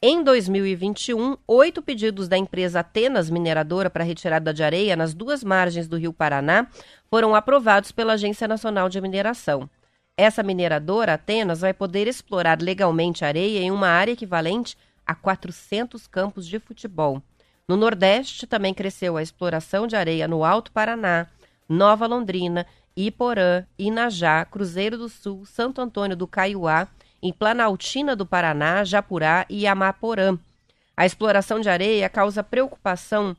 Em 0.00 0.22
2021, 0.22 1.36
oito 1.46 1.82
pedidos 1.82 2.28
da 2.28 2.36
empresa 2.36 2.80
Atenas 2.80 3.30
Mineradora 3.30 3.88
para 3.88 4.04
retirada 4.04 4.52
de 4.52 4.62
areia 4.62 4.94
nas 4.94 5.14
duas 5.14 5.42
margens 5.42 5.88
do 5.88 5.96
rio 5.96 6.12
Paraná 6.12 6.68
foram 7.10 7.34
aprovados 7.34 7.90
pela 7.90 8.12
Agência 8.12 8.46
Nacional 8.46 8.88
de 8.88 9.00
Mineração. 9.00 9.68
Essa 10.20 10.42
mineradora, 10.42 11.14
Atenas, 11.14 11.60
vai 11.60 11.72
poder 11.72 12.08
explorar 12.08 12.60
legalmente 12.60 13.24
areia 13.24 13.60
em 13.60 13.70
uma 13.70 13.86
área 13.86 14.10
equivalente 14.10 14.76
a 15.06 15.14
400 15.14 16.08
campos 16.08 16.44
de 16.44 16.58
futebol. 16.58 17.22
No 17.68 17.76
Nordeste 17.76 18.44
também 18.44 18.74
cresceu 18.74 19.16
a 19.16 19.22
exploração 19.22 19.86
de 19.86 19.94
areia 19.94 20.26
no 20.26 20.44
Alto 20.44 20.72
Paraná, 20.72 21.28
Nova 21.68 22.04
Londrina, 22.08 22.66
Iporã, 22.96 23.64
Inajá, 23.78 24.44
Cruzeiro 24.44 24.98
do 24.98 25.08
Sul, 25.08 25.46
Santo 25.46 25.80
Antônio 25.80 26.16
do 26.16 26.26
Caiuá, 26.26 26.88
em 27.22 27.32
Planaltina 27.32 28.16
do 28.16 28.26
Paraná, 28.26 28.82
Japurá 28.82 29.46
e 29.48 29.68
Amaporã. 29.68 30.36
A 30.96 31.06
exploração 31.06 31.60
de 31.60 31.70
areia 31.70 32.08
causa 32.08 32.42
preocupação 32.42 33.36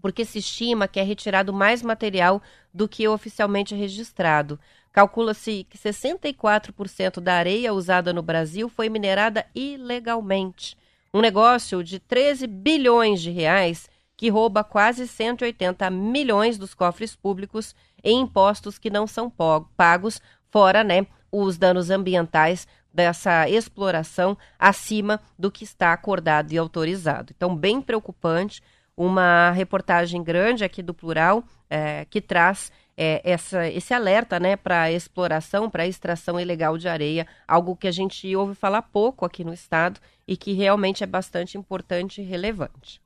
porque 0.00 0.24
se 0.24 0.38
estima 0.38 0.88
que 0.88 1.00
é 1.00 1.02
retirado 1.02 1.52
mais 1.52 1.82
material 1.82 2.42
do 2.72 2.88
que 2.88 3.06
oficialmente 3.08 3.74
registrado. 3.74 4.58
Calcula-se 4.98 5.64
que 5.70 5.78
64% 5.78 7.20
da 7.20 7.34
areia 7.34 7.72
usada 7.72 8.12
no 8.12 8.20
Brasil 8.20 8.68
foi 8.68 8.88
minerada 8.88 9.46
ilegalmente. 9.54 10.76
Um 11.14 11.20
negócio 11.20 11.84
de 11.84 12.00
13 12.00 12.48
bilhões 12.48 13.20
de 13.20 13.30
reais 13.30 13.88
que 14.16 14.28
rouba 14.28 14.64
quase 14.64 15.06
180 15.06 15.88
milhões 15.88 16.58
dos 16.58 16.74
cofres 16.74 17.14
públicos 17.14 17.76
em 18.02 18.22
impostos 18.22 18.76
que 18.76 18.90
não 18.90 19.06
são 19.06 19.32
pagos, 19.76 20.20
fora 20.50 20.82
né, 20.82 21.06
os 21.30 21.56
danos 21.56 21.90
ambientais 21.90 22.66
dessa 22.92 23.48
exploração 23.48 24.36
acima 24.58 25.20
do 25.38 25.48
que 25.48 25.62
está 25.62 25.92
acordado 25.92 26.50
e 26.50 26.58
autorizado. 26.58 27.32
Então, 27.36 27.54
bem 27.54 27.80
preocupante, 27.80 28.60
uma 28.96 29.52
reportagem 29.52 30.24
grande 30.24 30.64
aqui 30.64 30.82
do 30.82 30.92
Plural 30.92 31.44
é, 31.70 32.04
que 32.06 32.20
traz 32.20 32.72
é, 33.00 33.22
essa, 33.22 33.68
esse 33.68 33.94
alerta 33.94 34.40
né, 34.40 34.56
para 34.56 34.90
exploração, 34.90 35.70
para 35.70 35.86
extração 35.86 36.40
ilegal 36.40 36.76
de 36.76 36.88
areia, 36.88 37.28
algo 37.46 37.76
que 37.76 37.86
a 37.86 37.92
gente 37.92 38.34
ouve 38.34 38.56
falar 38.56 38.82
pouco 38.82 39.24
aqui 39.24 39.44
no 39.44 39.54
estado 39.54 40.00
e 40.26 40.36
que 40.36 40.52
realmente 40.52 41.04
é 41.04 41.06
bastante 41.06 41.56
importante 41.56 42.20
e 42.20 42.24
relevante. 42.24 43.00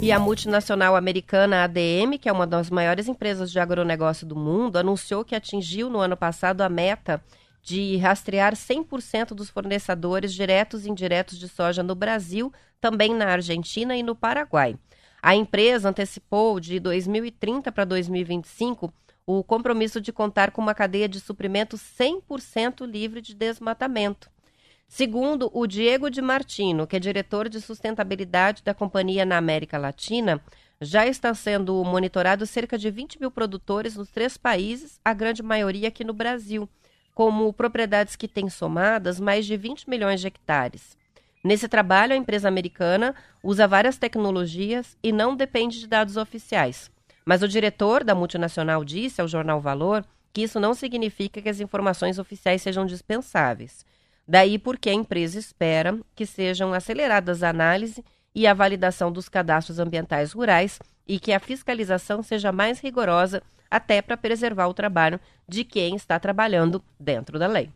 E 0.00 0.10
a 0.10 0.18
multinacional 0.18 0.96
americana 0.96 1.64
ADM, 1.64 2.16
que 2.18 2.30
é 2.30 2.32
uma 2.32 2.46
das 2.46 2.70
maiores 2.70 3.08
empresas 3.08 3.52
de 3.52 3.60
agronegócio 3.60 4.26
do 4.26 4.36
mundo, 4.36 4.78
anunciou 4.78 5.22
que 5.22 5.34
atingiu 5.34 5.90
no 5.90 5.98
ano 5.98 6.16
passado 6.16 6.62
a 6.62 6.68
meta 6.68 7.22
de 7.62 7.96
rastrear 7.98 8.54
100% 8.54 9.34
dos 9.34 9.50
fornecedores 9.50 10.32
diretos 10.32 10.86
e 10.86 10.90
indiretos 10.90 11.38
de 11.38 11.48
soja 11.48 11.82
no 11.82 11.94
Brasil, 11.94 12.50
também 12.80 13.12
na 13.12 13.26
Argentina 13.26 13.94
e 13.96 14.02
no 14.02 14.14
Paraguai. 14.14 14.78
A 15.26 15.34
empresa 15.34 15.88
antecipou 15.88 16.60
de 16.60 16.78
2030 16.78 17.72
para 17.72 17.84
2025 17.84 18.94
o 19.26 19.42
compromisso 19.42 20.00
de 20.00 20.12
contar 20.12 20.52
com 20.52 20.62
uma 20.62 20.72
cadeia 20.72 21.08
de 21.08 21.18
suprimento 21.18 21.76
100% 21.76 22.86
livre 22.86 23.20
de 23.20 23.34
desmatamento. 23.34 24.30
Segundo 24.86 25.50
o 25.52 25.66
Diego 25.66 26.10
de 26.10 26.22
Martino, 26.22 26.86
que 26.86 26.94
é 26.94 27.00
diretor 27.00 27.48
de 27.48 27.60
sustentabilidade 27.60 28.62
da 28.62 28.72
companhia 28.72 29.26
na 29.26 29.36
América 29.36 29.76
Latina, 29.78 30.40
já 30.80 31.04
está 31.04 31.34
sendo 31.34 31.82
monitorado 31.82 32.46
cerca 32.46 32.78
de 32.78 32.88
20 32.88 33.18
mil 33.18 33.32
produtores 33.32 33.96
nos 33.96 34.08
três 34.08 34.36
países, 34.36 35.00
a 35.04 35.12
grande 35.12 35.42
maioria 35.42 35.88
aqui 35.88 36.04
no 36.04 36.12
Brasil, 36.12 36.68
como 37.16 37.52
propriedades 37.52 38.14
que 38.14 38.28
têm 38.28 38.48
somadas 38.48 39.18
mais 39.18 39.44
de 39.44 39.56
20 39.56 39.90
milhões 39.90 40.20
de 40.20 40.28
hectares. 40.28 40.96
Nesse 41.46 41.68
trabalho, 41.68 42.12
a 42.12 42.16
empresa 42.16 42.48
americana 42.48 43.14
usa 43.40 43.68
várias 43.68 43.96
tecnologias 43.96 44.98
e 45.00 45.12
não 45.12 45.36
depende 45.36 45.78
de 45.78 45.86
dados 45.86 46.16
oficiais. 46.16 46.90
Mas 47.24 47.40
o 47.40 47.46
diretor 47.46 48.02
da 48.02 48.16
multinacional 48.16 48.84
disse 48.84 49.20
ao 49.20 49.28
jornal 49.28 49.60
Valor 49.60 50.04
que 50.32 50.42
isso 50.42 50.58
não 50.58 50.74
significa 50.74 51.40
que 51.40 51.48
as 51.48 51.60
informações 51.60 52.18
oficiais 52.18 52.62
sejam 52.62 52.84
dispensáveis. 52.84 53.86
Daí 54.26 54.58
porque 54.58 54.90
a 54.90 54.92
empresa 54.92 55.38
espera 55.38 55.96
que 56.16 56.26
sejam 56.26 56.74
aceleradas 56.74 57.44
a 57.44 57.50
análise 57.50 58.04
e 58.34 58.44
a 58.44 58.52
validação 58.52 59.12
dos 59.12 59.28
cadastros 59.28 59.78
ambientais 59.78 60.32
rurais 60.32 60.80
e 61.06 61.20
que 61.20 61.32
a 61.32 61.38
fiscalização 61.38 62.24
seja 62.24 62.50
mais 62.50 62.80
rigorosa, 62.80 63.40
até 63.70 64.02
para 64.02 64.16
preservar 64.16 64.66
o 64.66 64.74
trabalho 64.74 65.20
de 65.48 65.62
quem 65.62 65.94
está 65.94 66.18
trabalhando 66.18 66.82
dentro 66.98 67.38
da 67.38 67.46
lei. 67.46 67.70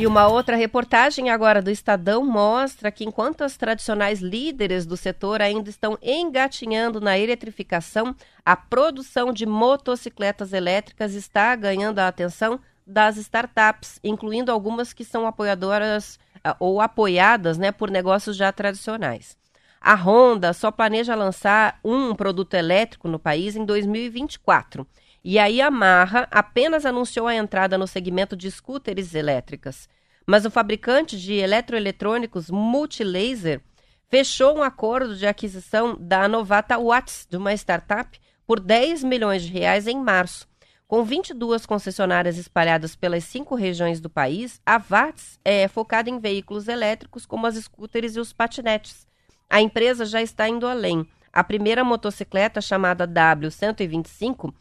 E 0.00 0.06
uma 0.06 0.26
outra 0.26 0.56
reportagem 0.56 1.28
agora 1.28 1.60
do 1.60 1.70
Estadão 1.70 2.24
mostra 2.24 2.90
que 2.90 3.04
enquanto 3.04 3.42
as 3.42 3.58
tradicionais 3.58 4.20
líderes 4.20 4.86
do 4.86 4.96
setor 4.96 5.42
ainda 5.42 5.68
estão 5.68 5.98
engatinhando 6.00 7.02
na 7.02 7.18
eletrificação, 7.18 8.16
a 8.42 8.56
produção 8.56 9.30
de 9.30 9.44
motocicletas 9.44 10.54
elétricas 10.54 11.12
está 11.12 11.54
ganhando 11.54 11.98
a 11.98 12.08
atenção 12.08 12.58
das 12.86 13.18
startups, 13.18 14.00
incluindo 14.02 14.50
algumas 14.50 14.94
que 14.94 15.04
são 15.04 15.26
apoiadoras 15.26 16.18
ah, 16.42 16.56
ou 16.58 16.80
apoiadas 16.80 17.58
né, 17.58 17.70
por 17.70 17.90
negócios 17.90 18.38
já 18.38 18.50
tradicionais. 18.50 19.36
A 19.78 19.94
Honda 19.94 20.54
só 20.54 20.70
planeja 20.70 21.14
lançar 21.14 21.78
um 21.84 22.14
produto 22.14 22.54
elétrico 22.54 23.06
no 23.06 23.18
país 23.18 23.54
em 23.54 23.66
2024 23.66 24.86
e 25.22 25.38
a 25.38 25.46
Yamaha 25.46 26.26
apenas 26.30 26.86
anunciou 26.86 27.26
a 27.26 27.34
entrada 27.34 27.76
no 27.76 27.86
segmento 27.86 28.36
de 28.36 28.50
scooters 28.50 29.14
elétricas. 29.14 29.88
Mas 30.26 30.44
o 30.44 30.50
fabricante 30.50 31.20
de 31.20 31.34
eletroeletrônicos 31.34 32.50
Multilaser 32.50 33.60
fechou 34.08 34.58
um 34.58 34.62
acordo 34.62 35.16
de 35.16 35.26
aquisição 35.26 35.96
da 35.98 36.26
Novata 36.26 36.78
Watts, 36.78 37.26
de 37.28 37.36
uma 37.36 37.54
startup, 37.54 38.20
por 38.46 38.58
10 38.58 39.04
milhões 39.04 39.42
de 39.42 39.52
reais 39.52 39.86
em 39.86 39.96
março. 39.96 40.48
Com 40.88 41.04
22 41.04 41.66
concessionárias 41.66 42.36
espalhadas 42.36 42.96
pelas 42.96 43.22
cinco 43.22 43.54
regiões 43.54 44.00
do 44.00 44.10
país, 44.10 44.60
a 44.66 44.76
Watts 44.76 45.38
é 45.44 45.68
focada 45.68 46.10
em 46.10 46.18
veículos 46.18 46.66
elétricos 46.66 47.24
como 47.24 47.46
as 47.46 47.54
scooters 47.54 48.16
e 48.16 48.20
os 48.20 48.32
patinetes. 48.32 49.06
A 49.48 49.60
empresa 49.60 50.04
já 50.04 50.20
está 50.20 50.48
indo 50.48 50.66
além. 50.66 51.06
A 51.32 51.44
primeira 51.44 51.84
motocicleta, 51.84 52.60
chamada 52.60 53.06
W125, 53.06 54.52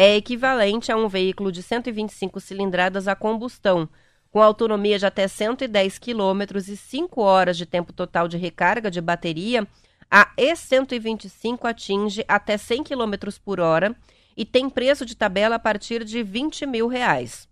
é 0.00 0.14
equivalente 0.14 0.92
a 0.92 0.96
um 0.96 1.08
veículo 1.08 1.50
de 1.50 1.60
125 1.60 2.38
cilindradas 2.38 3.08
a 3.08 3.16
combustão, 3.16 3.88
com 4.30 4.40
autonomia 4.40 4.96
de 4.96 5.04
até 5.04 5.26
110 5.26 5.98
km 5.98 6.56
e 6.56 6.76
5 6.76 7.20
horas 7.20 7.56
de 7.56 7.66
tempo 7.66 7.92
total 7.92 8.28
de 8.28 8.36
recarga 8.36 8.92
de 8.92 9.00
bateria, 9.00 9.66
a 10.08 10.32
E125 10.36 11.64
atinge 11.64 12.24
até 12.28 12.56
100 12.56 12.84
km 12.84 13.12
por 13.44 13.58
hora 13.58 13.92
e 14.36 14.44
tem 14.44 14.70
preço 14.70 15.04
de 15.04 15.16
tabela 15.16 15.56
a 15.56 15.58
partir 15.58 16.04
de 16.04 16.22
20 16.22 16.64
mil 16.64 16.86
reais. 16.86 17.48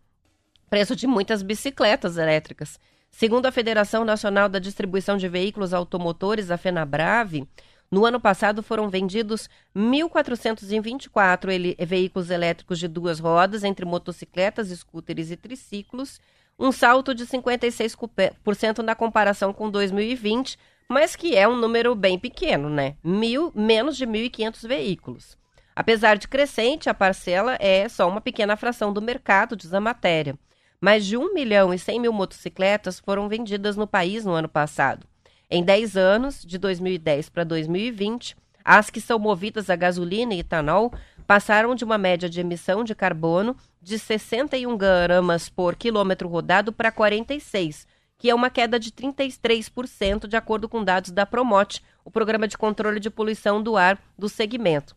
Preço 0.70 0.94
de 0.94 1.08
muitas 1.08 1.42
bicicletas 1.42 2.16
elétricas. 2.16 2.78
Segundo 3.10 3.46
a 3.46 3.50
Federação 3.50 4.04
Nacional 4.04 4.48
da 4.48 4.60
Distribuição 4.60 5.16
de 5.16 5.26
Veículos 5.26 5.74
Automotores, 5.74 6.52
a 6.52 6.56
FenaBrave, 6.56 7.48
no 7.90 8.04
ano 8.04 8.20
passado 8.20 8.62
foram 8.62 8.88
vendidos 8.88 9.48
1.424 9.76 11.86
veículos 11.86 12.30
elétricos 12.30 12.78
de 12.78 12.88
duas 12.88 13.20
rodas, 13.20 13.64
entre 13.64 13.84
motocicletas, 13.84 14.68
scooters 14.68 15.30
e 15.30 15.36
triciclos, 15.36 16.20
um 16.58 16.72
salto 16.72 17.14
de 17.14 17.26
56% 17.26 18.78
na 18.78 18.94
comparação 18.94 19.52
com 19.52 19.70
2020, 19.70 20.58
mas 20.88 21.14
que 21.14 21.36
é 21.36 21.46
um 21.46 21.56
número 21.56 21.94
bem 21.94 22.18
pequeno, 22.18 22.70
né? 22.70 22.96
Mil, 23.02 23.52
menos 23.54 23.96
de 23.96 24.06
1.500 24.06 24.66
veículos. 24.66 25.36
Apesar 25.74 26.16
de 26.16 26.26
crescente, 26.26 26.88
a 26.88 26.94
parcela 26.94 27.56
é 27.60 27.88
só 27.88 28.08
uma 28.08 28.20
pequena 28.20 28.56
fração 28.56 28.92
do 28.92 29.02
mercado, 29.02 29.54
diz 29.54 29.74
a 29.74 29.80
matéria. 29.80 30.38
Mais 30.80 31.04
de 31.04 31.16
1 31.16 31.34
milhão 31.34 31.74
e 31.74 31.78
100 31.78 32.00
mil 32.00 32.12
motocicletas 32.12 32.98
foram 32.98 33.28
vendidas 33.28 33.76
no 33.76 33.86
país 33.86 34.24
no 34.24 34.32
ano 34.32 34.48
passado. 34.48 35.06
Em 35.48 35.62
10 35.62 35.96
anos, 35.96 36.42
de 36.44 36.58
2010 36.58 37.28
para 37.28 37.44
2020, 37.44 38.36
as 38.64 38.90
que 38.90 39.00
são 39.00 39.16
movidas 39.16 39.70
a 39.70 39.76
gasolina 39.76 40.34
e 40.34 40.40
etanol 40.40 40.92
passaram 41.24 41.74
de 41.76 41.84
uma 41.84 41.96
média 41.96 42.28
de 42.28 42.40
emissão 42.40 42.82
de 42.82 42.96
carbono 42.96 43.56
de 43.80 43.96
61 43.96 44.76
gramas 44.76 45.48
por 45.48 45.76
quilômetro 45.76 46.28
rodado 46.28 46.72
para 46.72 46.90
46, 46.90 47.86
que 48.18 48.28
é 48.28 48.34
uma 48.34 48.50
queda 48.50 48.76
de 48.76 48.90
33%, 48.90 50.26
de 50.26 50.36
acordo 50.36 50.68
com 50.68 50.82
dados 50.82 51.12
da 51.12 51.24
Promote, 51.24 51.80
o 52.04 52.10
programa 52.10 52.48
de 52.48 52.58
controle 52.58 52.98
de 52.98 53.08
poluição 53.08 53.62
do 53.62 53.76
ar 53.76 54.00
do 54.18 54.28
segmento. 54.28 54.96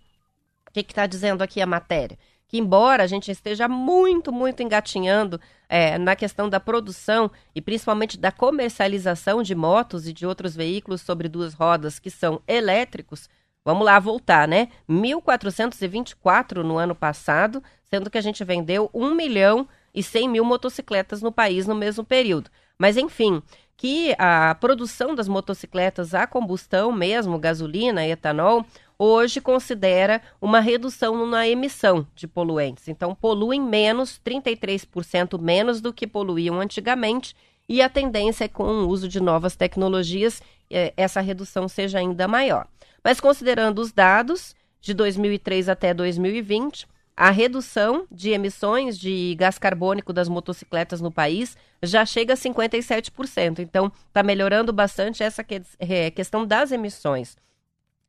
O 0.67 0.71
que 0.71 0.79
está 0.79 1.05
dizendo 1.05 1.43
aqui 1.43 1.61
a 1.61 1.67
matéria? 1.67 2.17
Que 2.49 2.57
embora 2.57 3.03
a 3.03 3.07
gente 3.07 3.29
esteja 3.29 3.67
muito, 3.67 4.31
muito 4.31 4.63
engatinhando 4.63 5.39
é, 5.69 5.99
na 5.99 6.15
questão 6.15 6.49
da 6.49 6.59
produção 6.59 7.29
e 7.53 7.61
principalmente 7.61 8.17
da 8.17 8.31
comercialização 8.31 9.43
de 9.43 9.53
motos 9.53 10.07
e 10.07 10.11
de 10.11 10.25
outros 10.25 10.55
veículos 10.55 11.01
sobre 11.01 11.29
duas 11.29 11.53
rodas 11.53 11.99
que 11.99 12.09
são 12.09 12.41
elétricos, 12.47 13.29
vamos 13.63 13.85
lá 13.85 13.99
voltar, 13.99 14.47
né? 14.47 14.69
1.424 14.89 16.63
no 16.63 16.79
ano 16.79 16.95
passado, 16.95 17.63
sendo 17.83 18.09
que 18.09 18.17
a 18.17 18.21
gente 18.21 18.43
vendeu 18.43 18.89
1 18.95 19.13
milhão 19.13 19.67
e 19.93 20.01
100 20.01 20.27
mil 20.27 20.43
motocicletas 20.43 21.21
no 21.21 21.31
país 21.31 21.67
no 21.67 21.75
mesmo 21.75 22.03
período. 22.03 22.49
Mas, 22.79 22.97
enfim, 22.97 23.43
que 23.77 24.15
a 24.17 24.55
produção 24.55 25.13
das 25.13 25.27
motocicletas 25.27 26.15
a 26.15 26.25
combustão 26.25 26.91
mesmo, 26.91 27.37
gasolina, 27.37 28.07
etanol, 28.07 28.65
hoje 28.99 29.39
considera 29.39 30.21
uma 30.41 30.59
redução 30.59 31.25
na 31.25 31.47
emissão 31.47 32.05
de 32.13 32.27
poluentes. 32.27 32.89
Então, 32.89 33.15
poluem 33.15 33.61
menos, 33.61 34.19
33% 34.23 35.39
menos 35.39 35.79
do 35.79 35.93
que 35.93 36.05
poluíam 36.05 36.59
antigamente, 36.59 37.33
e 37.67 37.81
a 37.81 37.87
tendência 37.87 38.43
é 38.45 38.47
com 38.49 38.63
o 38.63 38.87
uso 38.89 39.07
de 39.07 39.21
novas 39.21 39.55
tecnologias, 39.55 40.41
é, 40.69 40.93
essa 40.97 41.21
redução 41.21 41.67
seja 41.69 41.99
ainda 41.99 42.27
maior. 42.27 42.67
Mas 43.01 43.21
considerando 43.21 43.79
os 43.79 43.93
dados 43.93 44.53
de 44.81 44.93
2003 44.93 45.69
até 45.69 45.93
2020, 45.93 46.85
a 47.15 47.31
redução 47.31 48.05
de 48.11 48.31
emissões 48.31 48.97
de 48.97 49.35
gás 49.35 49.59
carbônico 49.59 50.11
das 50.11 50.27
motocicletas 50.27 50.99
no 50.99 51.11
país 51.11 51.55
já 51.83 52.05
chega 52.05 52.33
a 52.33 52.37
57%. 52.37 53.59
Então, 53.59 53.91
está 54.07 54.23
melhorando 54.23 54.73
bastante 54.73 55.21
essa 55.21 55.45
é, 55.79 56.11
questão 56.11 56.45
das 56.45 56.71
emissões. 56.71 57.37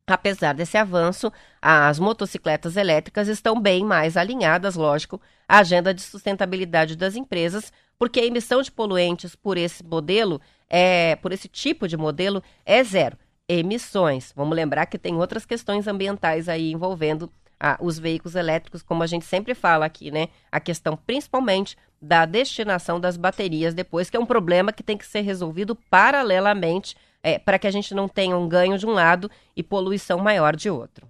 Apesar 0.07 0.53
desse 0.53 0.77
avanço, 0.77 1.31
as 1.61 1.99
motocicletas 1.99 2.75
elétricas 2.75 3.27
estão 3.27 3.59
bem 3.59 3.85
mais 3.85 4.17
alinhadas, 4.17 4.75
lógico, 4.75 5.21
à 5.47 5.59
agenda 5.59 5.93
de 5.93 6.01
sustentabilidade 6.01 6.95
das 6.95 7.15
empresas, 7.15 7.71
porque 7.97 8.19
a 8.19 8.25
emissão 8.25 8.61
de 8.61 8.71
poluentes 8.71 9.35
por 9.35 9.57
esse 9.57 9.83
modelo, 9.83 10.41
é, 10.69 11.15
por 11.17 11.31
esse 11.31 11.47
tipo 11.47 11.87
de 11.87 11.95
modelo, 11.95 12.43
é 12.65 12.83
zero. 12.83 13.17
Emissões. 13.47 14.33
Vamos 14.35 14.55
lembrar 14.55 14.85
que 14.85 14.97
tem 14.97 15.15
outras 15.15 15.45
questões 15.45 15.87
ambientais 15.87 16.49
aí 16.49 16.71
envolvendo 16.71 17.31
ah, 17.59 17.77
os 17.79 17.99
veículos 17.99 18.35
elétricos, 18.35 18.81
como 18.81 19.03
a 19.03 19.07
gente 19.07 19.25
sempre 19.25 19.53
fala 19.53 19.85
aqui, 19.85 20.09
né? 20.09 20.29
A 20.51 20.59
questão 20.59 20.97
principalmente 20.97 21.77
da 22.01 22.25
destinação 22.25 22.99
das 22.99 23.17
baterias 23.17 23.75
depois, 23.75 24.09
que 24.09 24.17
é 24.17 24.19
um 24.19 24.25
problema 24.25 24.73
que 24.73 24.81
tem 24.81 24.97
que 24.97 25.05
ser 25.05 25.21
resolvido 25.21 25.75
paralelamente 25.75 26.95
é, 27.23 27.39
para 27.39 27.59
que 27.59 27.67
a 27.67 27.71
gente 27.71 27.93
não 27.93 28.07
tenha 28.07 28.37
um 28.37 28.47
ganho 28.47 28.77
de 28.77 28.85
um 28.85 28.91
lado 28.91 29.29
e 29.55 29.63
poluição 29.63 30.17
maior 30.19 30.55
de 30.55 30.69
outro. 30.69 31.09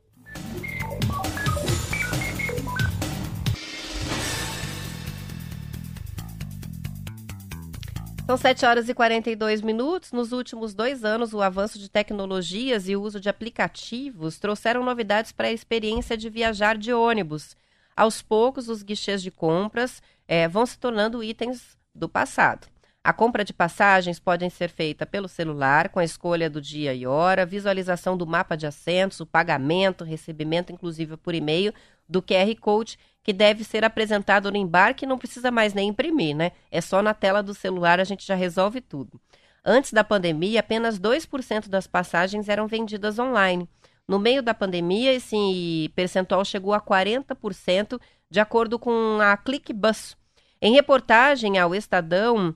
São 8.31 8.37
7 8.37 8.65
horas 8.65 8.87
e 8.87 8.93
42 8.93 9.61
minutos. 9.61 10.13
Nos 10.13 10.31
últimos 10.31 10.73
dois 10.73 11.03
anos, 11.03 11.33
o 11.33 11.41
avanço 11.41 11.77
de 11.77 11.89
tecnologias 11.89 12.87
e 12.87 12.95
o 12.95 13.01
uso 13.01 13.19
de 13.19 13.27
aplicativos 13.27 14.39
trouxeram 14.39 14.85
novidades 14.85 15.33
para 15.33 15.49
a 15.49 15.51
experiência 15.51 16.15
de 16.15 16.29
viajar 16.29 16.77
de 16.77 16.93
ônibus. 16.93 17.57
Aos 17.93 18.21
poucos, 18.21 18.69
os 18.69 18.83
guichês 18.83 19.21
de 19.21 19.29
compras 19.29 20.01
é, 20.25 20.47
vão 20.47 20.65
se 20.65 20.79
tornando 20.79 21.21
itens 21.21 21.77
do 21.93 22.07
passado. 22.07 22.67
A 23.03 23.11
compra 23.11 23.43
de 23.43 23.51
passagens 23.51 24.19
podem 24.19 24.47
ser 24.47 24.69
feita 24.69 25.07
pelo 25.07 25.27
celular, 25.27 25.89
com 25.89 25.99
a 25.99 26.03
escolha 26.03 26.47
do 26.47 26.61
dia 26.61 26.93
e 26.93 27.07
hora, 27.07 27.47
visualização 27.47 28.15
do 28.15 28.27
mapa 28.27 28.55
de 28.55 28.67
assentos, 28.67 29.19
o 29.19 29.25
pagamento, 29.25 30.03
recebimento, 30.03 30.71
inclusive 30.71 31.17
por 31.17 31.33
e-mail, 31.33 31.73
do 32.07 32.21
QR 32.21 32.55
Code, 32.59 32.99
que 33.23 33.33
deve 33.33 33.63
ser 33.63 33.83
apresentado 33.83 34.51
no 34.51 34.57
embarque 34.57 35.03
e 35.03 35.07
não 35.07 35.17
precisa 35.17 35.49
mais 35.49 35.73
nem 35.73 35.89
imprimir, 35.89 36.35
né? 36.35 36.51
É 36.69 36.79
só 36.79 37.01
na 37.01 37.15
tela 37.15 37.41
do 37.41 37.55
celular 37.55 37.99
a 37.99 38.03
gente 38.03 38.25
já 38.25 38.35
resolve 38.35 38.81
tudo. 38.81 39.19
Antes 39.65 39.93
da 39.93 40.03
pandemia, 40.03 40.59
apenas 40.59 40.99
2% 40.99 41.69
das 41.69 41.87
passagens 41.87 42.49
eram 42.49 42.67
vendidas 42.67 43.17
online. 43.17 43.67
No 44.07 44.19
meio 44.19 44.43
da 44.43 44.53
pandemia, 44.53 45.11
esse 45.11 45.91
percentual 45.95 46.45
chegou 46.45 46.73
a 46.73 46.81
40%, 46.81 47.99
de 48.29 48.39
acordo 48.39 48.77
com 48.77 49.17
a 49.19 49.35
ClickBus. 49.37 50.15
Em 50.61 50.73
reportagem 50.73 51.57
ao 51.57 51.73
Estadão, 51.73 52.55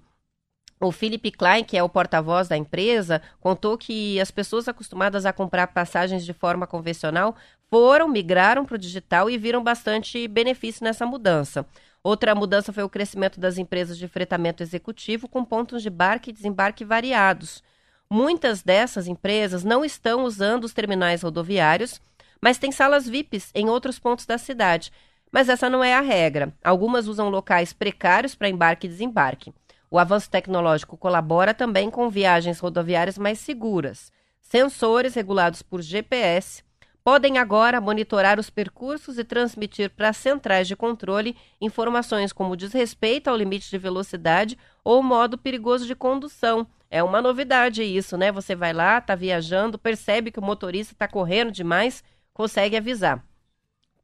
o 0.80 0.91
Philip 0.91 1.32
Klein, 1.32 1.63
que 1.63 1.78
é 1.78 1.84
o 1.84 1.89
porta-voz 1.89 2.47
da 2.47 2.57
empresa, 2.57 3.21
contou 3.39 3.78
que 3.78 4.19
as 4.19 4.30
pessoas 4.30 4.67
acostumadas 4.67 5.26
a 5.26 5.32
comprar 5.32 5.67
passagens 5.67 6.26
de 6.26 6.34
forma 6.34 6.67
convencional 6.67 7.36
foram, 7.69 8.07
migraram 8.07 8.65
para 8.65 8.76
o 8.76 8.78
digital 8.78 9.30
e 9.30 9.38
viram 9.38 9.63
bastante 9.63 10.28
benefício 10.28 10.84
nessa 10.84 11.05
mudança. 11.05 11.65
Outra 12.03 12.36
mudança 12.36 12.71
foi 12.71 12.84
o 12.84 12.89
crescimento 12.89 13.39
das 13.39 13.57
empresas 13.57 13.97
de 13.97 14.07
fretamento 14.07 14.61
executivo 14.61 15.28
com 15.28 15.43
pontos 15.43 15.82
de 15.82 15.89
embarque 15.89 16.30
e 16.30 16.34
desembarque 16.34 16.86
variados. 16.86 17.63
Muitas 18.09 18.61
dessas 18.61 19.07
empresas 19.07 19.63
não 19.63 19.84
estão 19.84 20.23
usando 20.23 20.65
os 20.65 20.73
terminais 20.73 21.23
rodoviários, 21.23 21.99
mas 22.39 22.59
têm 22.59 22.71
salas 22.71 23.09
VIPs 23.09 23.49
em 23.55 23.69
outros 23.69 23.97
pontos 23.97 24.26
da 24.26 24.38
cidade. 24.38 24.91
Mas 25.32 25.49
essa 25.49 25.69
não 25.69 25.84
é 25.84 25.95
a 25.95 26.01
regra. 26.01 26.53
Algumas 26.63 27.07
usam 27.07 27.30
locais 27.30 27.73
precários 27.73 28.36
para 28.36 28.49
embarque 28.49 28.86
e 28.86 28.89
desembarque. 28.89 29.53
O 29.96 29.98
avanço 29.98 30.30
tecnológico 30.30 30.98
colabora 30.98 31.54
também 31.54 31.89
com 31.89 32.10
viagens 32.10 32.60
rodoviárias 32.60 33.18
mais 33.18 33.39
seguras. 33.39 34.12
Sensores 34.41 35.16
regulados 35.16 35.62
por 35.62 35.82
GPS 35.82 36.62
podem 37.02 37.38
agora 37.38 37.80
monitorar 37.80 38.38
os 38.38 38.50
percursos 38.50 39.18
e 39.18 39.24
transmitir 39.24 39.89
para 39.89 40.10
as 40.10 40.18
centrais 40.18 40.68
de 40.68 40.76
controle 40.76 41.34
informações 41.62 42.34
como 42.34 42.58
desrespeito 42.58 43.30
ao 43.30 43.38
limite 43.38 43.70
de 43.70 43.78
velocidade 43.78 44.58
ou 44.84 45.02
modo 45.02 45.38
perigoso 45.38 45.88
de 45.88 45.96
condução. 45.96 46.68
É 46.91 47.02
uma 47.02 47.22
novidade 47.22 47.82
isso, 47.82 48.18
né? 48.18 48.34
Você 48.34 48.54
vai 48.54 48.74
lá, 48.74 48.98
está 48.98 49.16
viajando, 49.16 49.80
percebe 49.80 50.30
que 50.30 50.39
o 50.39 50.43
motorista 50.43 50.91
está 50.91 51.08
correndo 51.08 51.54
demais, 51.54 52.04
consegue 52.34 52.76
avisar 52.76 53.24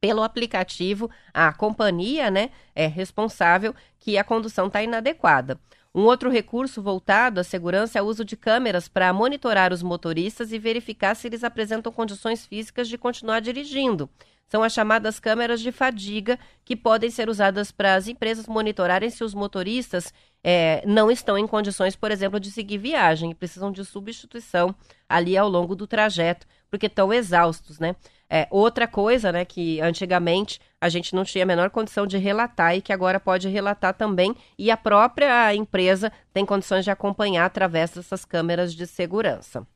pelo 0.02 0.24
aplicativo, 0.24 1.08
a 1.32 1.52
companhia 1.52 2.28
né, 2.28 2.50
é 2.74 2.88
responsável 2.88 3.72
que 4.00 4.18
a 4.18 4.24
condução 4.24 4.66
está 4.66 4.82
inadequada. 4.82 5.60
Um 5.94 6.04
outro 6.04 6.30
recurso 6.30 6.80
voltado 6.80 7.38
à 7.38 7.44
segurança 7.44 7.98
é 7.98 8.02
o 8.02 8.06
uso 8.06 8.24
de 8.24 8.34
câmeras 8.34 8.88
para 8.88 9.12
monitorar 9.12 9.74
os 9.74 9.82
motoristas 9.82 10.50
e 10.50 10.58
verificar 10.58 11.14
se 11.14 11.26
eles 11.26 11.44
apresentam 11.44 11.92
condições 11.92 12.46
físicas 12.46 12.88
de 12.88 12.96
continuar 12.96 13.40
dirigindo. 13.40 14.08
São 14.48 14.62
as 14.62 14.72
chamadas 14.72 15.20
câmeras 15.20 15.60
de 15.60 15.70
fadiga, 15.70 16.38
que 16.64 16.76
podem 16.76 17.10
ser 17.10 17.28
usadas 17.28 17.70
para 17.70 17.94
as 17.94 18.08
empresas 18.08 18.46
monitorarem 18.46 19.10
se 19.10 19.22
os 19.22 19.34
motoristas 19.34 20.12
é, 20.42 20.82
não 20.86 21.10
estão 21.10 21.36
em 21.36 21.46
condições, 21.46 21.94
por 21.94 22.10
exemplo, 22.10 22.40
de 22.40 22.50
seguir 22.50 22.78
viagem 22.78 23.30
e 23.30 23.34
precisam 23.34 23.70
de 23.70 23.84
substituição 23.84 24.74
ali 25.06 25.36
ao 25.36 25.48
longo 25.48 25.76
do 25.76 25.86
trajeto, 25.86 26.46
porque 26.70 26.86
estão 26.86 27.12
exaustos, 27.12 27.78
né? 27.78 27.94
É, 28.34 28.48
outra 28.50 28.88
coisa, 28.88 29.30
né, 29.30 29.44
que 29.44 29.78
antigamente 29.82 30.58
a 30.80 30.88
gente 30.88 31.14
não 31.14 31.22
tinha 31.22 31.44
a 31.44 31.46
menor 31.46 31.68
condição 31.68 32.06
de 32.06 32.16
relatar 32.16 32.74
e 32.74 32.80
que 32.80 32.90
agora 32.90 33.20
pode 33.20 33.46
relatar 33.46 33.92
também, 33.92 34.34
e 34.58 34.70
a 34.70 34.76
própria 34.76 35.54
empresa 35.54 36.10
tem 36.32 36.46
condições 36.46 36.82
de 36.82 36.90
acompanhar 36.90 37.44
através 37.44 37.90
dessas 37.90 38.24
câmeras 38.24 38.72
de 38.72 38.86
segurança. 38.86 39.66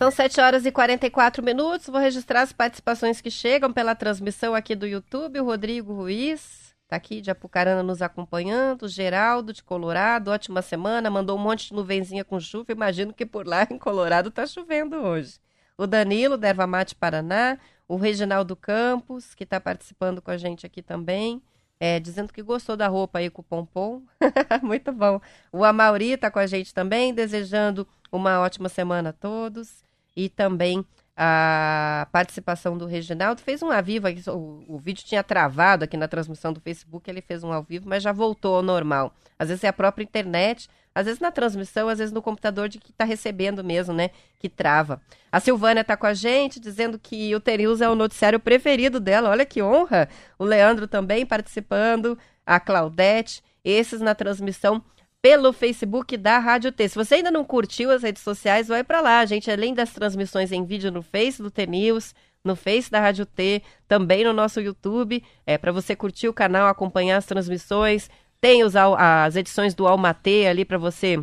São 0.00 0.10
7 0.10 0.40
horas 0.40 0.64
e 0.64 0.72
44 0.72 1.44
minutos. 1.44 1.88
Vou 1.88 2.00
registrar 2.00 2.40
as 2.40 2.54
participações 2.54 3.20
que 3.20 3.30
chegam 3.30 3.70
pela 3.70 3.94
transmissão 3.94 4.54
aqui 4.54 4.74
do 4.74 4.86
YouTube. 4.86 5.38
O 5.38 5.44
Rodrigo 5.44 5.92
Ruiz 5.92 6.74
está 6.84 6.96
aqui 6.96 7.20
de 7.20 7.30
Apucarana 7.30 7.82
nos 7.82 8.00
acompanhando. 8.00 8.84
O 8.84 8.88
Geraldo 8.88 9.52
de 9.52 9.62
Colorado, 9.62 10.30
ótima 10.30 10.62
semana. 10.62 11.10
Mandou 11.10 11.36
um 11.36 11.42
monte 11.42 11.68
de 11.68 11.74
nuvenzinha 11.74 12.24
com 12.24 12.40
chuva. 12.40 12.72
Imagino 12.72 13.12
que 13.12 13.26
por 13.26 13.46
lá 13.46 13.68
em 13.70 13.76
Colorado 13.76 14.30
está 14.30 14.46
chovendo 14.46 14.96
hoje. 14.96 15.38
O 15.76 15.86
Danilo, 15.86 16.38
da 16.38 16.66
Mate 16.66 16.94
Paraná. 16.94 17.58
O 17.86 17.96
Reginaldo 17.96 18.56
Campos, 18.56 19.34
que 19.34 19.44
está 19.44 19.60
participando 19.60 20.22
com 20.22 20.30
a 20.30 20.38
gente 20.38 20.64
aqui 20.64 20.80
também. 20.80 21.42
É, 21.78 22.00
dizendo 22.00 22.32
que 22.32 22.42
gostou 22.42 22.74
da 22.74 22.88
roupa 22.88 23.18
aí 23.18 23.28
com 23.28 23.42
o 23.42 23.44
pompom. 23.44 24.00
Muito 24.62 24.92
bom. 24.92 25.20
O 25.52 25.62
Amauri 25.62 26.12
está 26.12 26.30
com 26.30 26.38
a 26.38 26.46
gente 26.46 26.72
também, 26.72 27.12
desejando 27.12 27.86
uma 28.10 28.40
ótima 28.40 28.70
semana 28.70 29.10
a 29.10 29.12
todos 29.12 29.89
e 30.24 30.28
também 30.28 30.84
a 31.16 32.06
participação 32.12 32.76
do 32.76 32.86
Reginaldo. 32.86 33.40
Fez 33.40 33.62
um 33.62 33.70
ao 33.70 33.82
vivo, 33.82 34.06
o, 34.28 34.64
o, 34.68 34.78
vídeo 34.78 35.04
tinha 35.04 35.22
travado 35.22 35.84
aqui 35.84 35.96
na 35.96 36.08
transmissão 36.08 36.52
do 36.52 36.60
Facebook, 36.60 37.10
ele 37.10 37.20
fez 37.20 37.42
um 37.42 37.52
ao 37.52 37.62
vivo, 37.62 37.88
mas 37.88 38.02
já 38.02 38.12
voltou 38.12 38.56
ao 38.56 38.62
normal. 38.62 39.14
Às 39.38 39.48
vezes 39.48 39.64
é 39.64 39.68
a 39.68 39.72
própria 39.72 40.04
internet, 40.04 40.68
às 40.94 41.06
vezes 41.06 41.20
na 41.20 41.30
transmissão, 41.30 41.88
às 41.88 41.98
vezes 41.98 42.12
no 42.12 42.22
computador 42.22 42.68
de 42.68 42.78
que 42.78 42.90
está 42.90 43.04
recebendo 43.04 43.64
mesmo, 43.64 43.94
né? 43.94 44.10
Que 44.38 44.48
trava. 44.48 45.00
A 45.32 45.40
Silvânia 45.40 45.82
está 45.82 45.96
com 45.96 46.06
a 46.06 46.14
gente, 46.14 46.60
dizendo 46.60 46.98
que 46.98 47.34
o 47.34 47.40
Terius 47.40 47.80
é 47.80 47.88
o 47.88 47.94
noticiário 47.94 48.40
preferido 48.40 48.98
dela. 49.00 49.30
Olha 49.30 49.46
que 49.46 49.62
honra! 49.62 50.08
O 50.38 50.44
Leandro 50.44 50.86
também 50.86 51.24
participando, 51.24 52.18
a 52.44 52.58
Claudete, 52.58 53.42
esses 53.64 54.00
na 54.00 54.14
transmissão 54.14 54.82
pelo 55.22 55.52
Facebook 55.52 56.16
da 56.16 56.38
Rádio 56.38 56.72
T. 56.72 56.88
Se 56.88 56.94
você 56.94 57.16
ainda 57.16 57.30
não 57.30 57.44
curtiu 57.44 57.90
as 57.90 58.02
redes 58.02 58.22
sociais, 58.22 58.68
vai 58.68 58.82
para 58.82 59.00
lá. 59.00 59.24
Gente, 59.26 59.50
além 59.50 59.74
das 59.74 59.92
transmissões 59.92 60.50
em 60.52 60.64
vídeo 60.64 60.90
no 60.90 61.02
Face 61.02 61.42
do 61.42 61.50
T 61.50 61.66
News, 61.66 62.14
no 62.44 62.56
Face 62.56 62.90
da 62.90 63.00
Rádio 63.00 63.26
T, 63.26 63.62
também 63.86 64.24
no 64.24 64.32
nosso 64.32 64.60
YouTube, 64.60 65.22
é 65.46 65.58
para 65.58 65.72
você 65.72 65.94
curtir 65.94 66.28
o 66.28 66.32
canal, 66.32 66.68
acompanhar 66.68 67.18
as 67.18 67.26
transmissões. 67.26 68.08
Tem 68.40 68.64
os, 68.64 68.74
as 68.74 69.36
edições 69.36 69.74
do 69.74 69.86
Almatê 69.86 70.46
ali 70.46 70.64
para 70.64 70.78
você 70.78 71.22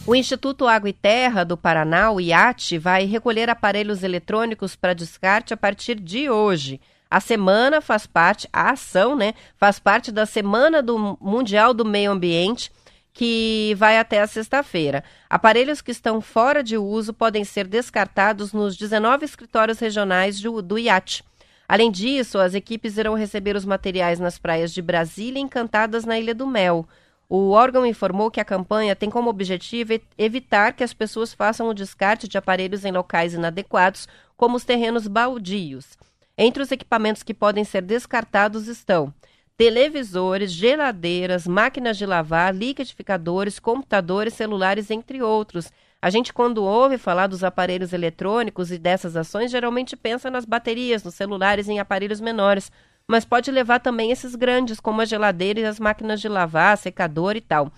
O 0.07 0.15
Instituto 0.15 0.67
Água 0.67 0.89
e 0.89 0.93
Terra 0.93 1.43
do 1.43 1.55
Paraná, 1.55 2.09
o 2.09 2.19
IAT, 2.19 2.79
vai 2.79 3.05
recolher 3.05 3.49
aparelhos 3.49 4.01
eletrônicos 4.01 4.75
para 4.75 4.95
descarte 4.95 5.53
a 5.53 5.57
partir 5.57 5.99
de 5.99 6.29
hoje. 6.29 6.81
A 7.11 7.19
semana 7.19 7.81
faz 7.81 8.05
parte, 8.05 8.47
a 8.53 8.71
ação, 8.71 9.15
né, 9.15 9.33
faz 9.57 9.79
parte 9.79 10.11
da 10.11 10.25
Semana 10.25 10.81
do 10.81 11.17
Mundial 11.19 11.73
do 11.73 11.83
Meio 11.83 12.11
Ambiente, 12.11 12.71
que 13.13 13.75
vai 13.77 13.97
até 13.97 14.21
a 14.21 14.27
sexta-feira. 14.27 15.03
Aparelhos 15.29 15.81
que 15.81 15.91
estão 15.91 16.21
fora 16.21 16.63
de 16.63 16.77
uso 16.77 17.13
podem 17.13 17.43
ser 17.43 17.67
descartados 17.67 18.53
nos 18.53 18.77
19 18.77 19.25
escritórios 19.25 19.79
regionais 19.79 20.39
do, 20.39 20.61
do 20.61 20.77
IAT. 20.77 21.23
Além 21.67 21.91
disso, 21.91 22.39
as 22.39 22.53
equipes 22.53 22.97
irão 22.97 23.13
receber 23.13 23.55
os 23.55 23.65
materiais 23.65 24.19
nas 24.19 24.39
praias 24.39 24.73
de 24.73 24.81
Brasília 24.81 25.39
e 25.39 25.43
Encantadas 25.43 26.03
na 26.03 26.17
Ilha 26.17 26.33
do 26.33 26.47
Mel. 26.47 26.87
O 27.27 27.51
órgão 27.51 27.85
informou 27.85 28.31
que 28.31 28.39
a 28.39 28.45
campanha 28.45 28.95
tem 28.95 29.07
como 29.07 29.29
objetivo 29.29 29.93
evitar 30.17 30.73
que 30.73 30.83
as 30.83 30.93
pessoas 30.93 31.31
façam 31.31 31.69
o 31.69 31.73
descarte 31.75 32.27
de 32.27 32.39
aparelhos 32.39 32.85
em 32.85 32.91
locais 32.91 33.35
inadequados, 33.35 34.07
como 34.35 34.57
os 34.57 34.65
terrenos 34.65 35.07
baldios. 35.07 35.95
Entre 36.35 36.63
os 36.63 36.71
equipamentos 36.71 37.21
que 37.21 37.35
podem 37.35 37.63
ser 37.63 37.83
descartados 37.83 38.67
estão 38.67 39.13
televisores, 39.59 40.53
geladeiras, 40.53 41.45
máquinas 41.45 41.97
de 41.97 42.05
lavar, 42.05 42.55
liquidificadores, 42.55 43.59
computadores, 43.59 44.33
celulares, 44.33 44.89
entre 44.89 45.21
outros. 45.21 45.69
A 46.01 46.09
gente, 46.09 46.31
quando 46.31 46.63
ouve 46.63 46.97
falar 46.97 47.27
dos 47.27 47.43
aparelhos 47.43 47.91
eletrônicos 47.91 48.71
e 48.71 48.77
dessas 48.77 49.17
ações, 49.17 49.51
geralmente 49.51 49.97
pensa 49.97 50.31
nas 50.31 50.45
baterias, 50.45 51.03
nos 51.03 51.15
celulares 51.15 51.67
em 51.67 51.77
aparelhos 51.77 52.21
menores, 52.21 52.71
mas 53.05 53.25
pode 53.25 53.51
levar 53.51 53.79
também 53.79 54.11
esses 54.11 54.33
grandes, 54.33 54.79
como 54.79 55.01
a 55.01 55.05
geladeira 55.05 55.59
e 55.59 55.65
as 55.65 55.77
máquinas 55.77 56.21
de 56.21 56.29
lavar, 56.29 56.77
secador 56.77 57.35
e 57.35 57.41
tal. 57.41 57.69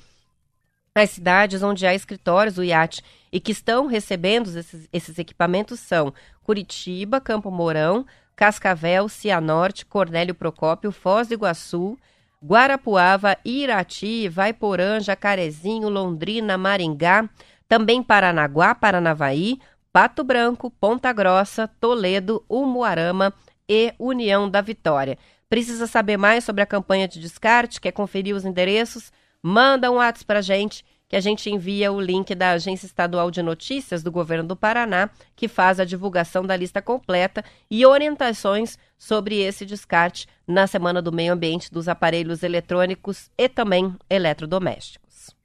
As 0.93 1.09
cidades 1.09 1.63
onde 1.63 1.87
há 1.87 1.95
escritórios 1.95 2.53
do 2.53 2.63
IAT 2.63 3.01
e 3.31 3.39
que 3.39 3.53
estão 3.53 3.87
recebendo 3.87 4.55
esses, 4.55 4.87
esses 4.93 5.17
equipamentos 5.17 5.79
são 5.79 6.13
Curitiba, 6.43 7.19
Campo 7.19 7.49
Mourão, 7.49 8.05
Cascavel, 8.41 9.07
Cianorte, 9.07 9.85
Cornélio 9.85 10.33
Procópio, 10.33 10.91
Foz 10.91 11.27
do 11.27 11.35
Iguaçu, 11.35 11.95
Guarapuava, 12.43 13.37
Irati, 13.45 14.27
Vaiporã, 14.27 14.99
Jacarezinho, 14.99 15.87
Londrina, 15.89 16.57
Maringá, 16.57 17.29
também 17.69 18.01
Paranaguá, 18.01 18.73
Paranavaí, 18.73 19.59
Pato 19.93 20.23
Branco, 20.23 20.71
Ponta 20.71 21.13
Grossa, 21.13 21.67
Toledo, 21.79 22.43
Umuarama 22.49 23.31
e 23.69 23.93
União 23.99 24.49
da 24.49 24.59
Vitória. 24.59 25.19
Precisa 25.47 25.85
saber 25.85 26.17
mais 26.17 26.43
sobre 26.43 26.63
a 26.63 26.65
campanha 26.65 27.07
de 27.07 27.19
descarte? 27.19 27.79
Quer 27.79 27.91
conferir 27.91 28.35
os 28.35 28.43
endereços? 28.43 29.11
Manda 29.43 29.91
um 29.91 29.97
WhatsApp 29.97 30.25
para 30.25 30.41
gente 30.41 30.83
que 31.11 31.17
a 31.17 31.19
gente 31.19 31.49
envia 31.49 31.91
o 31.91 31.99
link 31.99 32.33
da 32.33 32.51
Agência 32.51 32.85
Estadual 32.85 33.29
de 33.29 33.43
Notícias 33.43 34.01
do 34.01 34.09
Governo 34.09 34.47
do 34.47 34.55
Paraná, 34.55 35.09
que 35.35 35.49
faz 35.49 35.77
a 35.77 35.83
divulgação 35.83 36.45
da 36.45 36.55
lista 36.55 36.81
completa 36.81 37.43
e 37.69 37.85
orientações 37.85 38.77
sobre 38.97 39.41
esse 39.41 39.65
descarte 39.65 40.25
na 40.47 40.67
Semana 40.67 41.01
do 41.01 41.11
Meio 41.11 41.33
Ambiente 41.33 41.69
dos 41.69 41.89
aparelhos 41.89 42.43
eletrônicos 42.43 43.29
e 43.37 43.49
também 43.49 43.93
eletrodomésticos. 44.09 45.35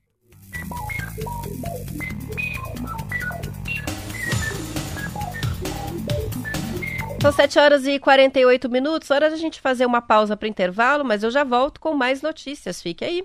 São 7.20 7.32
7 7.32 7.58
horas 7.58 7.86
e 7.88 7.98
48 7.98 8.70
minutos, 8.70 9.10
hora 9.10 9.28
da 9.28 9.36
gente 9.36 9.60
fazer 9.60 9.84
uma 9.84 10.00
pausa 10.00 10.36
para 10.36 10.46
intervalo, 10.46 11.04
mas 11.04 11.24
eu 11.24 11.30
já 11.32 11.42
volto 11.42 11.80
com 11.80 11.92
mais 11.92 12.22
notícias. 12.22 12.80
Fique 12.80 13.04
aí. 13.04 13.24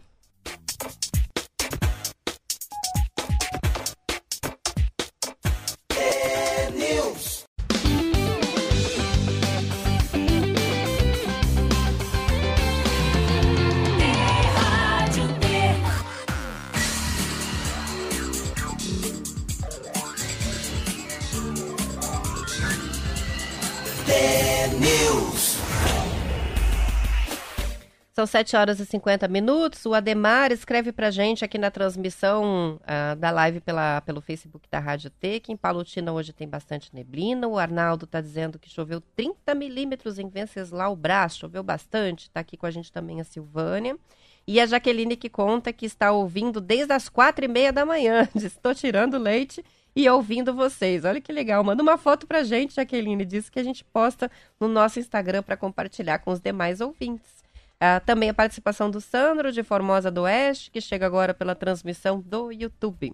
São 28.21 28.27
7 28.27 28.55
horas 28.55 28.79
e 28.79 28.85
50 28.85 29.27
minutos. 29.27 29.83
O 29.83 29.95
Ademar 29.95 30.51
escreve 30.51 30.91
pra 30.91 31.09
gente 31.09 31.43
aqui 31.43 31.57
na 31.57 31.71
transmissão 31.71 32.79
uh, 32.83 33.15
da 33.15 33.31
live 33.31 33.59
pela, 33.61 33.99
pelo 34.01 34.21
Facebook 34.21 34.69
da 34.69 34.77
Rádio 34.77 35.09
T, 35.09 35.39
que 35.39 35.51
em 35.51 35.57
Palutina 35.57 36.13
hoje 36.13 36.31
tem 36.31 36.47
bastante 36.47 36.93
neblina. 36.93 37.47
O 37.47 37.57
Arnaldo 37.57 38.05
está 38.05 38.21
dizendo 38.21 38.59
que 38.59 38.69
choveu 38.69 39.01
30 39.15 39.55
milímetros 39.55 40.19
em 40.19 40.29
Venceslau 40.29 40.95
Brás, 40.95 41.35
choveu 41.35 41.63
bastante. 41.63 42.27
Está 42.27 42.41
aqui 42.41 42.55
com 42.55 42.67
a 42.67 42.69
gente 42.69 42.91
também 42.91 43.19
a 43.19 43.23
Silvânia. 43.23 43.97
E 44.45 44.59
a 44.59 44.67
Jaqueline 44.67 45.15
que 45.15 45.27
conta 45.27 45.73
que 45.73 45.87
está 45.87 46.11
ouvindo 46.11 46.61
desde 46.61 46.93
as 46.93 47.09
quatro 47.09 47.43
e 47.43 47.47
meia 47.47 47.73
da 47.73 47.87
manhã. 47.87 48.29
Estou 48.35 48.75
tirando 48.75 49.17
leite 49.17 49.65
e 49.95 50.07
ouvindo 50.07 50.53
vocês. 50.53 51.05
Olha 51.05 51.19
que 51.19 51.33
legal. 51.33 51.63
Manda 51.63 51.81
uma 51.81 51.97
foto 51.97 52.27
pra 52.27 52.43
gente, 52.43 52.75
Jaqueline. 52.75 53.25
Diz 53.25 53.49
que 53.49 53.59
a 53.59 53.63
gente 53.63 53.83
posta 53.83 54.29
no 54.59 54.67
nosso 54.67 54.99
Instagram 54.99 55.41
para 55.41 55.57
compartilhar 55.57 56.19
com 56.19 56.29
os 56.29 56.39
demais 56.39 56.81
ouvintes. 56.81 57.40
Uh, 57.81 57.99
também 58.05 58.29
a 58.29 58.33
participação 58.33 58.91
do 58.91 59.01
Sandro, 59.01 59.51
de 59.51 59.63
Formosa 59.63 60.11
do 60.11 60.21
Oeste, 60.21 60.69
que 60.69 60.79
chega 60.79 61.03
agora 61.03 61.33
pela 61.33 61.55
transmissão 61.55 62.21
do 62.21 62.51
YouTube. 62.51 63.11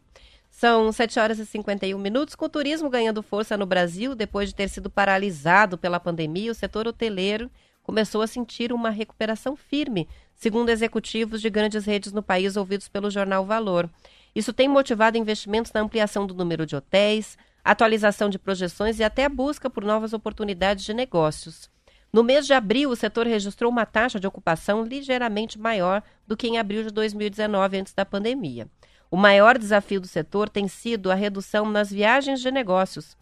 São 0.49 0.91
7 0.91 1.19
horas 1.19 1.39
e 1.39 1.45
51 1.45 1.97
minutos. 1.97 2.35
Com 2.35 2.45
o 2.45 2.49
turismo 2.49 2.89
ganhando 2.89 3.23
força 3.23 3.55
no 3.55 3.65
Brasil, 3.65 4.13
depois 4.13 4.49
de 4.49 4.55
ter 4.55 4.67
sido 4.67 4.89
paralisado 4.89 5.77
pela 5.77 6.01
pandemia, 6.01 6.51
o 6.51 6.55
setor 6.55 6.85
hoteleiro 6.85 7.49
começou 7.81 8.21
a 8.21 8.27
sentir 8.27 8.73
uma 8.73 8.89
recuperação 8.89 9.55
firme, 9.55 10.05
segundo 10.35 10.67
executivos 10.67 11.39
de 11.39 11.49
grandes 11.49 11.85
redes 11.85 12.11
no 12.11 12.21
país 12.21 12.57
ouvidos 12.57 12.89
pelo 12.89 13.09
jornal 13.09 13.45
Valor. 13.45 13.89
Isso 14.35 14.51
tem 14.51 14.67
motivado 14.67 15.17
investimentos 15.17 15.71
na 15.71 15.79
ampliação 15.79 16.27
do 16.27 16.33
número 16.33 16.65
de 16.65 16.75
hotéis, 16.75 17.37
atualização 17.63 18.29
de 18.29 18.37
projeções 18.37 18.99
e 18.99 19.03
até 19.05 19.23
a 19.23 19.29
busca 19.29 19.69
por 19.69 19.85
novas 19.85 20.11
oportunidades 20.11 20.83
de 20.83 20.93
negócios. 20.93 21.69
No 22.11 22.23
mês 22.23 22.47
de 22.47 22.53
abril, 22.53 22.89
o 22.89 22.95
setor 22.95 23.27
registrou 23.27 23.71
uma 23.71 23.85
taxa 23.85 24.19
de 24.19 24.27
ocupação 24.27 24.83
ligeiramente 24.83 25.59
maior 25.59 26.01
do 26.25 26.37
que 26.37 26.47
em 26.47 26.57
abril 26.57 26.83
de 26.83 26.91
2019, 26.91 27.77
antes 27.77 27.93
da 27.93 28.05
pandemia. 28.05 28.67
O 29.09 29.17
maior 29.17 29.57
desafio 29.57 30.01
do 30.01 30.07
setor 30.07 30.49
tem 30.49 30.67
sido 30.67 31.11
a 31.11 31.15
redução 31.15 31.69
nas 31.69 31.89
viagens 31.89 32.41
de 32.41 32.51
negócios. 32.51 33.17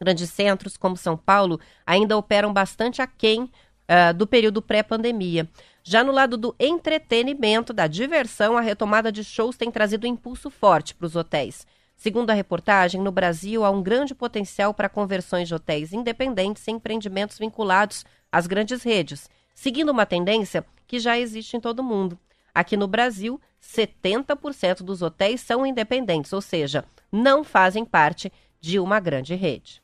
Grandes 0.00 0.30
centros, 0.30 0.76
como 0.76 0.96
São 0.96 1.16
Paulo, 1.16 1.60
ainda 1.86 2.16
operam 2.16 2.52
bastante 2.52 3.00
aquém 3.00 3.42
uh, 3.42 4.14
do 4.14 4.26
período 4.26 4.60
pré-pandemia. 4.60 5.48
Já 5.82 6.02
no 6.02 6.12
lado 6.12 6.36
do 6.36 6.54
entretenimento, 6.58 7.72
da 7.72 7.86
diversão, 7.86 8.56
a 8.56 8.60
retomada 8.60 9.12
de 9.12 9.22
shows 9.22 9.56
tem 9.56 9.70
trazido 9.70 10.06
um 10.06 10.10
impulso 10.10 10.50
forte 10.50 10.94
para 10.94 11.06
os 11.06 11.16
hotéis. 11.16 11.66
Segundo 12.02 12.30
a 12.30 12.34
reportagem, 12.34 13.00
no 13.00 13.12
Brasil 13.12 13.64
há 13.64 13.70
um 13.70 13.80
grande 13.80 14.12
potencial 14.12 14.74
para 14.74 14.88
conversões 14.88 15.46
de 15.46 15.54
hotéis 15.54 15.92
independentes 15.92 16.66
em 16.66 16.74
empreendimentos 16.74 17.38
vinculados 17.38 18.04
às 18.32 18.48
grandes 18.48 18.82
redes, 18.82 19.30
seguindo 19.54 19.90
uma 19.90 20.04
tendência 20.04 20.66
que 20.84 20.98
já 20.98 21.16
existe 21.16 21.56
em 21.56 21.60
todo 21.60 21.78
o 21.78 21.84
mundo. 21.84 22.18
Aqui 22.52 22.76
no 22.76 22.88
Brasil, 22.88 23.40
70% 23.62 24.82
dos 24.82 25.00
hotéis 25.00 25.42
são 25.42 25.64
independentes, 25.64 26.32
ou 26.32 26.40
seja, 26.40 26.84
não 27.12 27.44
fazem 27.44 27.84
parte 27.84 28.32
de 28.60 28.80
uma 28.80 28.98
grande 28.98 29.36
rede. 29.36 29.80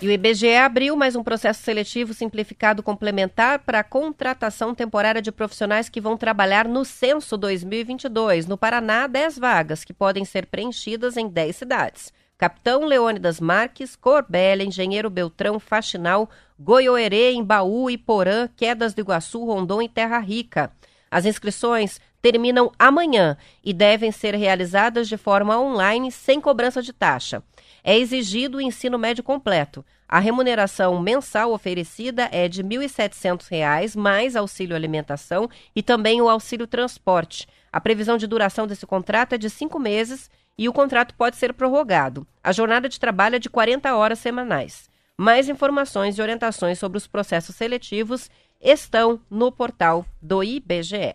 E 0.00 0.06
o 0.06 0.12
IBGE 0.12 0.54
abriu 0.54 0.94
mais 0.94 1.16
um 1.16 1.24
processo 1.24 1.60
seletivo 1.60 2.14
simplificado 2.14 2.84
complementar 2.84 3.58
para 3.58 3.80
a 3.80 3.84
contratação 3.84 4.72
temporária 4.72 5.20
de 5.20 5.32
profissionais 5.32 5.88
que 5.88 6.00
vão 6.00 6.16
trabalhar 6.16 6.68
no 6.68 6.84
censo 6.84 7.36
2022. 7.36 8.46
No 8.46 8.56
Paraná, 8.56 9.08
10 9.08 9.38
vagas, 9.38 9.82
que 9.82 9.92
podem 9.92 10.24
ser 10.24 10.46
preenchidas 10.46 11.16
em 11.16 11.26
10 11.26 11.56
cidades. 11.56 12.12
Capitão 12.38 12.84
Leônidas 12.84 13.40
Marques, 13.40 13.96
Corbélia, 13.96 14.64
Engenheiro 14.64 15.10
Beltrão, 15.10 15.58
Faxinal, 15.58 16.30
Goiôerê, 16.60 17.32
Embaú, 17.32 17.90
Iporã, 17.90 18.48
Quedas 18.56 18.94
do 18.94 19.00
Iguaçu, 19.00 19.44
Rondon 19.44 19.82
e 19.82 19.88
Terra 19.88 20.20
Rica. 20.20 20.70
As 21.10 21.26
inscrições 21.26 22.00
terminam 22.22 22.70
amanhã 22.78 23.36
e 23.64 23.72
devem 23.72 24.12
ser 24.12 24.36
realizadas 24.36 25.08
de 25.08 25.16
forma 25.16 25.58
online 25.58 26.12
sem 26.12 26.40
cobrança 26.40 26.80
de 26.80 26.92
taxa 26.92 27.42
é 27.88 27.96
exigido 27.96 28.58
o 28.58 28.60
ensino 28.60 28.98
médio 28.98 29.24
completo. 29.24 29.82
A 30.06 30.18
remuneração 30.18 31.00
mensal 31.00 31.54
oferecida 31.54 32.28
é 32.30 32.46
de 32.46 32.60
R$ 32.60 32.68
1.700, 32.68 33.96
mais 33.96 34.36
auxílio 34.36 34.76
alimentação 34.76 35.48
e 35.74 35.82
também 35.82 36.20
o 36.20 36.28
auxílio 36.28 36.66
transporte. 36.66 37.48
A 37.72 37.80
previsão 37.80 38.18
de 38.18 38.26
duração 38.26 38.66
desse 38.66 38.84
contrato 38.84 39.32
é 39.32 39.38
de 39.38 39.48
cinco 39.48 39.78
meses 39.78 40.30
e 40.58 40.68
o 40.68 40.72
contrato 40.72 41.14
pode 41.14 41.36
ser 41.36 41.54
prorrogado. 41.54 42.26
A 42.44 42.52
jornada 42.52 42.90
de 42.90 43.00
trabalho 43.00 43.36
é 43.36 43.38
de 43.38 43.48
40 43.48 43.96
horas 43.96 44.18
semanais. 44.18 44.90
Mais 45.16 45.48
informações 45.48 46.18
e 46.18 46.20
orientações 46.20 46.78
sobre 46.78 46.98
os 46.98 47.06
processos 47.06 47.56
seletivos 47.56 48.30
estão 48.60 49.18
no 49.30 49.50
portal 49.50 50.04
do 50.20 50.44
IBGE. 50.44 51.14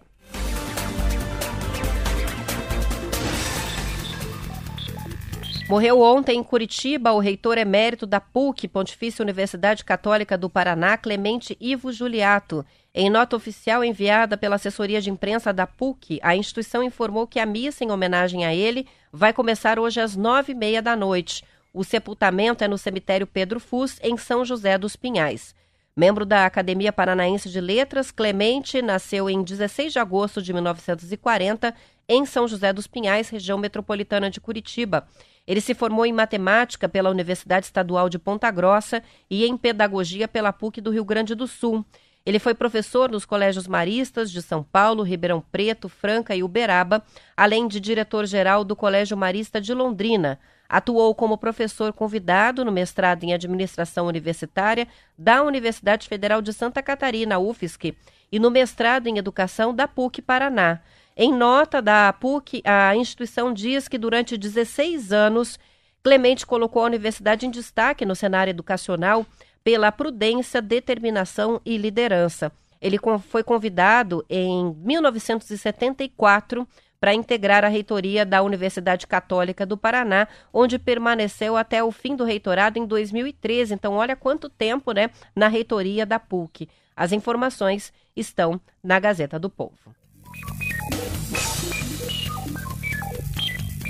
Morreu 5.70 6.01
ontem 6.01 6.38
em 6.38 6.43
Curitiba 6.43 7.14
o 7.14 7.20
reitor 7.20 7.57
emérito 7.57 8.05
da 8.05 8.20
PUC, 8.20 8.68
Pontifícia 8.68 9.24
Universidade 9.24 9.84
Católica 9.86 10.38
do 10.38 10.49
Paraná, 10.49 10.97
Clemente 10.97 11.57
Ivo 11.59 11.91
Juliato. 11.91 12.66
Em 12.93 13.09
nota 13.09 13.36
oficial 13.36 13.84
enviada 13.84 14.38
pela 14.38 14.57
assessoria 14.57 15.01
de 15.01 15.09
imprensa 15.09 15.53
da 15.53 15.66
PUC, 15.66 16.20
a 16.22 16.36
instituição 16.36 16.84
informou 16.84 17.26
que 17.26 17.39
a 17.39 17.45
missa 17.45 17.84
em 17.84 17.91
homenagem 17.91 18.45
a 18.45 18.53
ele 18.53 18.86
vai 19.11 19.32
começar 19.32 19.80
hoje 19.80 20.01
às 20.01 20.18
nove 20.18 20.51
e 20.51 20.55
meia 20.55 20.82
da 20.82 20.97
noite. 20.97 21.43
O 21.74 21.84
sepultamento 21.84 22.64
é 22.64 22.68
no 22.68 22.78
cemitério 22.78 23.26
Pedro 23.26 23.59
Fus, 23.59 23.99
em 24.03 24.18
São 24.18 24.43
José 24.43 24.78
dos 24.78 24.97
Pinhais. 24.97 25.55
Membro 25.96 26.26
da 26.26 26.48
Academia 26.48 26.91
Paranaense 26.91 27.52
de 27.52 27.62
Letras, 27.62 28.10
Clemente 28.10 28.82
nasceu 28.82 29.30
em 29.30 29.44
16 29.44 29.94
de 29.94 30.00
agosto 30.00 30.41
de 30.41 30.52
1940 30.52 31.72
em 32.10 32.26
São 32.26 32.48
José 32.48 32.74
dos 32.74 32.88
Pinhais, 32.88 33.30
região 33.30 33.60
metropolitana 33.60 34.28
de 34.28 34.41
Curitiba. 34.41 35.08
Ele 35.46 35.62
se 35.62 35.76
formou 35.76 36.04
em 36.04 36.12
matemática 36.12 36.89
pela 36.89 37.12
Universidade 37.12 37.68
Estadual 37.68 38.10
de 38.10 38.18
Ponta 38.18 38.50
Grossa 38.50 39.04
e 39.30 39.46
em 39.46 39.56
pedagogia 39.56 40.28
pela 40.28 40.52
PUC 40.52 40.82
do 40.82 40.89
Rio 40.89 41.06
Grande 41.06 41.36
do 41.36 41.46
Sul. 41.46 41.86
Ele 42.26 42.39
foi 42.39 42.56
professor 42.56 43.12
nos 43.12 43.24
colégios 43.24 43.68
maristas 43.68 44.32
de 44.32 44.41
São 44.41 44.64
Paulo, 44.64 45.04
Ribeirão 45.04 45.41
Preto, 45.52 45.88
Franca 45.88 46.36
e 46.36 46.41
Uberaba, 46.41 47.04
além 47.38 47.68
de 47.68 47.80
diretor-geral 47.80 48.64
do 48.64 48.76
Colégio 48.76 49.16
Marista 49.16 49.62
de 49.62 49.76
Londrina. 49.76 50.39
Atuou 50.74 51.14
como 51.14 51.38
professor 51.38 51.94
convidado 51.94 52.66
no 52.66 52.72
mestrado 52.72 53.24
em 53.24 53.32
Administração 53.32 54.08
Universitária 54.08 54.88
da 55.16 55.44
Universidade 55.44 56.08
Federal 56.08 56.42
de 56.42 56.52
Santa 56.52 56.82
Catarina, 56.82 57.38
UFSC, 57.38 57.96
e 58.32 58.40
no 58.40 58.50
mestrado 58.50 59.06
em 59.06 59.20
Educação 59.20 59.72
da 59.72 59.88
PUC 59.88 60.20
Paraná. 60.20 60.80
Em 61.16 61.32
nota 61.32 61.80
da 61.80 62.12
PUC, 62.12 62.64
a 62.66 62.96
instituição 62.96 63.54
diz 63.54 63.88
que 63.88 64.00
durante 64.00 64.36
16 64.36 65.14
anos, 65.14 65.60
Clemente 66.02 66.44
colocou 66.44 66.82
a 66.82 66.88
universidade 66.88 67.46
em 67.46 67.52
destaque 67.52 68.04
no 68.04 68.16
cenário 68.16 68.50
educacional 68.50 69.28
pela 69.64 69.92
prudência, 69.92 70.60
determinação 70.60 71.62
e 71.64 71.78
liderança. 71.78 72.52
Ele 72.82 72.98
foi 73.30 73.44
convidado 73.44 74.26
em 74.28 74.76
1974 74.80 76.68
para 77.04 77.14
integrar 77.14 77.66
a 77.66 77.68
reitoria 77.68 78.26
da 78.26 78.41
Universidade 78.41 79.06
Católica 79.06 79.66
do 79.66 79.76
Paraná, 79.76 80.26
onde 80.54 80.80
permaneceu 80.80 81.58
até 81.58 81.84
o 81.84 81.91
fim 81.91 82.16
do 82.16 82.24
reitorado 82.24 82.80
em 82.80 82.86
2013. 82.86 83.74
Então, 83.74 83.95
olha 83.95 84.16
quanto 84.16 84.47
tempo, 84.47 84.93
né, 84.93 85.10
na 85.36 85.49
reitoria 85.49 86.06
da 86.06 86.18
PUC. 86.18 86.70
As 86.95 87.12
informações 87.12 87.91
estão 88.16 88.58
na 88.82 89.01
Gazeta 89.01 89.38
do 89.38 89.49
Povo. 89.49 89.93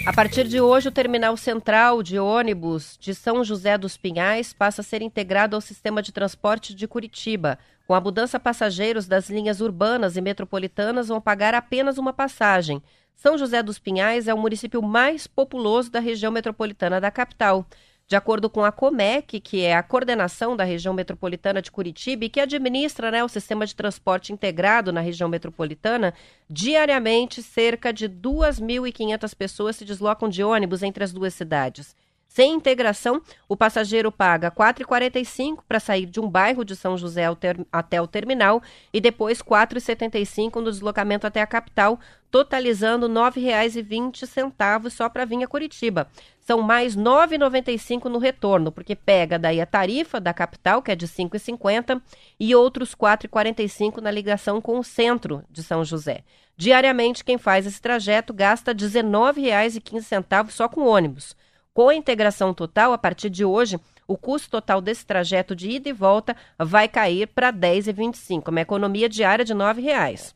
A 0.07 0.11
partir 0.11 0.47
de 0.47 0.59
hoje, 0.59 0.89
o 0.89 0.91
terminal 0.91 1.38
central 1.38 2.03
de 2.03 2.20
ônibus 2.20 2.97
de 2.99 3.16
São 3.16 3.41
José 3.41 3.78
dos 3.78 3.95
Pinhais 3.95 4.51
passa 4.51 4.82
a 4.82 4.84
ser 4.84 5.03
integrado 5.03 5.55
ao 5.55 5.61
sistema 5.61 6.01
de 6.01 6.11
transporte 6.11 6.76
de 6.76 6.88
Curitiba. 6.88 7.57
Com 7.86 7.94
a 7.94 8.00
mudança, 8.00 8.40
passageiros 8.40 9.08
das 9.08 9.30
linhas 9.30 9.60
urbanas 9.60 10.16
e 10.16 10.22
metropolitanas 10.22 11.10
vão 11.10 11.20
pagar 11.20 11.54
apenas 11.54 11.98
uma 11.98 12.14
passagem. 12.14 12.82
São 13.14 13.38
José 13.38 13.62
dos 13.62 13.78
Pinhais 13.78 14.28
é 14.28 14.34
o 14.34 14.38
município 14.38 14.82
mais 14.82 15.28
populoso 15.28 15.92
da 15.92 16.00
região 16.00 16.32
metropolitana 16.32 17.02
da 17.02 17.12
capital. 17.12 17.66
De 18.08 18.16
acordo 18.16 18.50
com 18.50 18.64
a 18.64 18.72
Comec, 18.72 19.40
que 19.40 19.62
é 19.62 19.76
a 19.76 19.84
coordenação 19.84 20.56
da 20.56 20.64
região 20.64 20.94
metropolitana 20.94 21.62
de 21.62 21.72
Curitiba 21.72 22.26
e 22.26 22.30
que 22.30 22.40
administra 22.40 23.10
né, 23.10 23.24
o 23.24 23.30
sistema 23.30 23.66
de 23.66 23.76
transporte 23.76 24.32
integrado 24.34 24.92
na 24.92 25.02
região 25.02 25.30
metropolitana, 25.30 26.14
diariamente 26.50 27.42
cerca 27.42 27.94
de 27.94 28.10
2.500 28.10 29.36
pessoas 29.36 29.76
se 29.78 29.86
deslocam 29.86 30.28
de 30.28 30.44
ônibus 30.44 30.84
entre 30.84 31.04
as 31.04 31.14
duas 31.14 31.34
cidades. 31.34 31.96
Sem 32.34 32.56
integração, 32.56 33.22
o 33.48 33.56
passageiro 33.56 34.12
paga 34.12 34.48
R$ 34.48 34.56
4,45 34.56 35.60
para 35.68 35.80
sair 35.80 36.08
de 36.08 36.20
um 36.20 36.28
bairro 36.28 36.66
de 36.66 36.76
São 36.76 36.98
José 36.98 37.26
até 37.72 38.02
o 38.02 38.08
terminal 38.08 38.60
e 38.92 39.00
depois 39.00 39.40
R$ 39.40 39.46
4,75 39.46 40.56
no 40.56 40.72
deslocamento 40.72 41.28
até 41.28 41.44
a 41.44 41.46
capital, 41.46 42.00
totalizando 42.32 43.06
R$ 43.06 43.14
9,20 43.14 44.90
só 44.90 45.08
para 45.10 45.26
vir 45.26 45.44
a 45.44 45.48
Curitiba. 45.48 46.08
São 46.40 46.60
mais 46.60 46.96
R$ 46.96 47.04
9,95 47.04 48.06
no 48.06 48.18
retorno, 48.18 48.72
porque 48.72 48.96
pega 48.96 49.38
daí 49.38 49.62
a 49.62 49.68
tarifa 49.68 50.20
da 50.20 50.34
capital, 50.34 50.82
que 50.82 50.90
é 50.90 50.96
de 50.96 51.06
R$ 51.06 51.12
5,50, 51.12 52.02
e 52.40 52.56
outros 52.56 52.94
R$ 52.94 53.16
4,45 53.28 54.02
na 54.02 54.10
ligação 54.10 54.60
com 54.60 54.80
o 54.80 54.84
centro 54.84 55.44
de 55.52 55.62
São 55.62 55.86
José. 55.86 56.24
Diariamente, 56.58 57.24
quem 57.24 57.38
faz 57.38 57.68
esse 57.68 57.80
trajeto 57.80 58.34
gasta 58.34 58.72
R$ 58.72 58.78
19,15 58.78 60.50
só 60.50 60.68
com 60.68 60.88
ônibus. 60.88 61.36
Com 61.74 61.89
a 61.89 61.95
integração 61.95 62.53
total, 62.53 62.93
a 62.93 62.97
partir 62.99 63.32
de 63.32 63.43
hoje, 63.43 63.80
o 64.07 64.15
custo 64.15 64.47
total 64.47 64.80
desse 64.80 65.03
trajeto 65.03 65.55
de 65.55 65.71
ida 65.71 65.89
e 65.89 65.93
volta 65.93 66.36
vai 66.59 66.88
cair 66.88 67.28
para 67.28 67.47
R$ 67.47 67.57
10,25, 67.57 68.49
uma 68.49 68.61
economia 68.61 69.09
diária 69.09 69.43
de 69.43 69.53
R$ 69.53 69.59
9,00. 69.59 70.36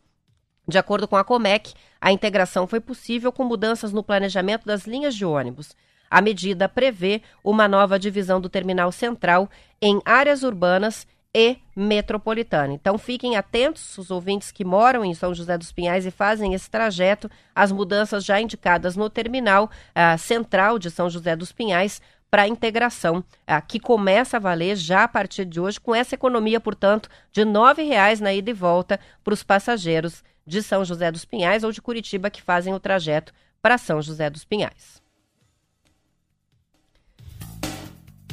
De 0.67 0.79
acordo 0.79 1.07
com 1.07 1.15
a 1.15 1.23
Comec, 1.23 1.73
a 2.01 2.11
integração 2.11 2.65
foi 2.65 2.79
possível 2.79 3.31
com 3.31 3.43
mudanças 3.43 3.93
no 3.93 4.03
planejamento 4.03 4.65
das 4.65 4.87
linhas 4.87 5.13
de 5.15 5.25
ônibus. 5.25 5.75
A 6.09 6.21
medida 6.21 6.67
prevê 6.67 7.21
uma 7.43 7.67
nova 7.67 7.99
divisão 7.99 8.41
do 8.41 8.49
terminal 8.49 8.91
central 8.91 9.47
em 9.79 10.01
áreas 10.05 10.41
urbanas 10.41 11.05
e 11.39 11.59
metropolitana. 11.75 12.73
Então 12.73 12.97
fiquem 12.97 13.35
atentos, 13.35 13.95
os 13.99 14.09
ouvintes 14.09 14.51
que 14.51 14.65
moram 14.65 15.05
em 15.05 15.13
São 15.13 15.35
José 15.35 15.55
dos 15.55 15.71
Pinhais 15.71 16.03
e 16.03 16.09
fazem 16.09 16.55
esse 16.55 16.67
trajeto, 16.67 17.29
as 17.53 17.71
mudanças 17.71 18.25
já 18.25 18.41
indicadas 18.41 18.95
no 18.95 19.07
terminal 19.07 19.69
central 20.17 20.79
de 20.79 20.89
São 20.89 21.11
José 21.11 21.35
dos 21.35 21.51
Pinhais 21.51 22.01
para 22.31 22.41
a 22.41 22.47
integração, 22.47 23.23
que 23.67 23.79
começa 23.79 24.37
a 24.37 24.39
valer 24.39 24.75
já 24.75 25.03
a 25.03 25.07
partir 25.07 25.45
de 25.45 25.59
hoje, 25.59 25.79
com 25.79 25.93
essa 25.93 26.15
economia, 26.15 26.59
portanto, 26.59 27.07
de 27.31 27.41
R$ 27.43 27.51
9,00 27.51 28.19
na 28.19 28.33
ida 28.33 28.49
e 28.49 28.53
volta 28.53 28.99
para 29.23 29.33
os 29.35 29.43
passageiros 29.43 30.23
de 30.45 30.63
São 30.63 30.83
José 30.83 31.11
dos 31.11 31.23
Pinhais 31.23 31.63
ou 31.63 31.71
de 31.71 31.83
Curitiba 31.83 32.31
que 32.31 32.41
fazem 32.41 32.73
o 32.73 32.79
trajeto 32.79 33.31
para 33.61 33.77
São 33.77 34.01
José 34.01 34.27
dos 34.27 34.43
Pinhais. 34.43 35.05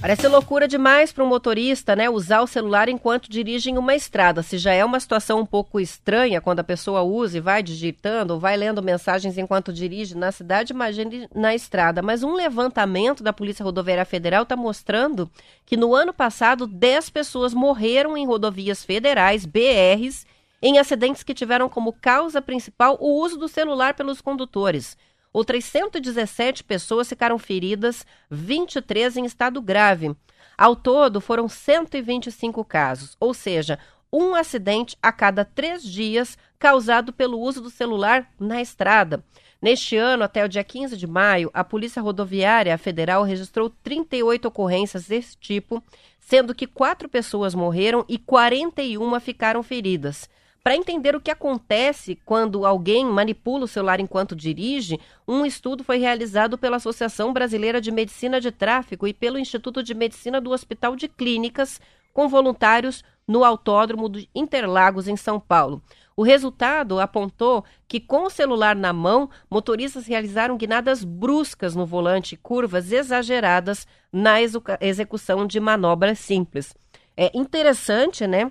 Parece 0.05 0.28
loucura 0.28 0.68
demais 0.68 1.14
para 1.14 1.24
um 1.24 1.26
motorista, 1.26 1.96
né, 1.96 2.11
usar 2.11 2.42
o 2.42 2.46
celular 2.46 2.90
enquanto 2.90 3.30
dirige 3.30 3.70
em 3.70 3.78
uma 3.78 3.94
estrada. 3.94 4.42
Se 4.42 4.59
já 4.59 4.70
é 4.70 4.84
uma 4.84 5.00
situação 5.00 5.40
um 5.40 5.46
pouco 5.46 5.80
estranha 5.80 6.42
quando 6.42 6.61
a 6.61 6.62
pessoa 6.62 7.00
usa 7.00 7.38
e 7.38 7.40
vai 7.40 7.62
digitando 7.62 8.34
ou 8.34 8.38
vai 8.38 8.55
lendo 8.55 8.82
mensagens 8.82 9.38
enquanto 9.38 9.72
dirige 9.72 10.14
na 10.14 10.30
cidade, 10.30 10.74
imagine 10.74 11.26
na 11.34 11.55
estrada. 11.55 12.02
Mas 12.02 12.22
um 12.22 12.34
levantamento 12.34 13.22
da 13.22 13.32
Polícia 13.32 13.64
Rodoviária 13.64 14.05
Federal 14.05 14.42
está 14.42 14.55
mostrando 14.55 15.30
que 15.64 15.74
no 15.74 15.94
ano 15.94 16.12
passado 16.12 16.66
10 16.66 17.09
pessoas 17.09 17.55
morreram 17.55 18.14
em 18.14 18.26
rodovias 18.26 18.84
federais, 18.84 19.46
BRs, 19.46 20.26
em 20.61 20.78
acidentes 20.78 21.22
que 21.22 21.32
tiveram 21.32 21.66
como 21.66 21.94
causa 21.94 22.42
principal 22.42 22.98
o 23.00 23.22
uso 23.22 23.38
do 23.38 23.48
celular 23.48 23.94
pelos 23.94 24.20
condutores. 24.20 24.98
Outras 25.35 25.64
117 25.64 26.62
pessoas 26.62 27.09
ficaram 27.09 27.41
feridas, 27.41 28.07
23 28.30 29.16
em 29.16 29.24
estado 29.24 29.61
grave. 29.61 30.14
Ao 30.57 30.76
todo, 30.76 31.20
foram 31.20 31.49
125 31.49 32.64
casos, 32.64 33.16
ou 33.18 33.35
seja, 33.35 33.80
um 34.12 34.37
acidente 34.37 34.97
a 35.03 35.11
cada 35.11 35.45
três 35.45 35.82
dias 35.82 36.39
causado 36.57 37.12
pelo 37.12 37.41
uso 37.41 37.61
do 37.61 37.68
celular 37.68 38.30
na 38.39 38.62
estrada. 38.62 39.24
Neste 39.61 39.97
ano, 39.97 40.22
até 40.22 40.45
o 40.45 40.49
dia 40.49 40.62
15 40.62 40.97
de 40.97 41.07
maio, 41.07 41.51
a 41.53 41.64
Polícia 41.64 42.01
Rodoviária 42.01 42.78
Federal 42.78 43.24
registrou 43.24 43.68
38 43.82 44.47
ocorrências 44.47 45.09
desse 45.09 45.37
tipo, 45.37 45.82
sendo 46.20 46.55
que 46.55 46.64
quatro 46.64 47.09
pessoas 47.09 47.57
morreram 47.57 48.05
e 48.09 48.18
41 48.18 49.18
ficaram 49.18 49.64
feridas. 49.64 50.28
Para 50.65 50.77
entender 50.77 51.15
o 51.15 51.21
que 51.21 51.31
acontece 51.31 52.19
quando 52.25 52.65
alguém 52.65 53.05
manipula 53.05 53.67
o 53.67 53.69
celular 53.69 54.01
enquanto 54.01 54.35
dirige, 54.35 54.99
um 55.29 55.45
estudo 55.45 55.85
foi 55.85 55.99
realizado 55.99 56.57
pela 56.57 56.79
Associação 56.79 57.35
Brasileira 57.35 57.83
de 57.83 57.93
Medicina 57.93 58.41
de 58.41 58.51
Tráfego 58.51 59.07
e 59.07 59.12
pelo 59.12 59.39
Instituto 59.39 59.83
de 59.83 59.93
Medicina 59.93 60.41
do 60.41 60.53
Hospital 60.53 60.97
de 60.97 61.07
Clínicas, 61.07 61.83
com 62.15 62.31
voluntários 62.31 63.05
no 63.29 63.45
Autódromo 63.45 64.09
de 64.09 64.27
Interlagos, 64.35 65.07
em 65.07 65.19
São 65.19 65.39
Paulo. 65.39 65.83
O 66.17 66.23
resultado 66.23 66.99
apontou 66.99 67.62
que, 67.87 68.01
com 68.01 68.25
o 68.25 68.31
celular 68.31 68.75
na 68.75 68.91
mão, 68.93 69.29
motoristas 69.51 70.07
realizaram 70.07 70.57
guinadas 70.57 71.05
bruscas 71.05 71.77
no 71.77 71.85
volante, 71.85 72.39
curvas 72.39 72.91
exageradas 72.91 73.87
na 74.11 74.37
execução 74.81 75.47
de 75.47 75.61
manobras 75.61 76.19
simples. 76.19 76.75
É 77.15 77.31
interessante, 77.37 78.27
né? 78.27 78.51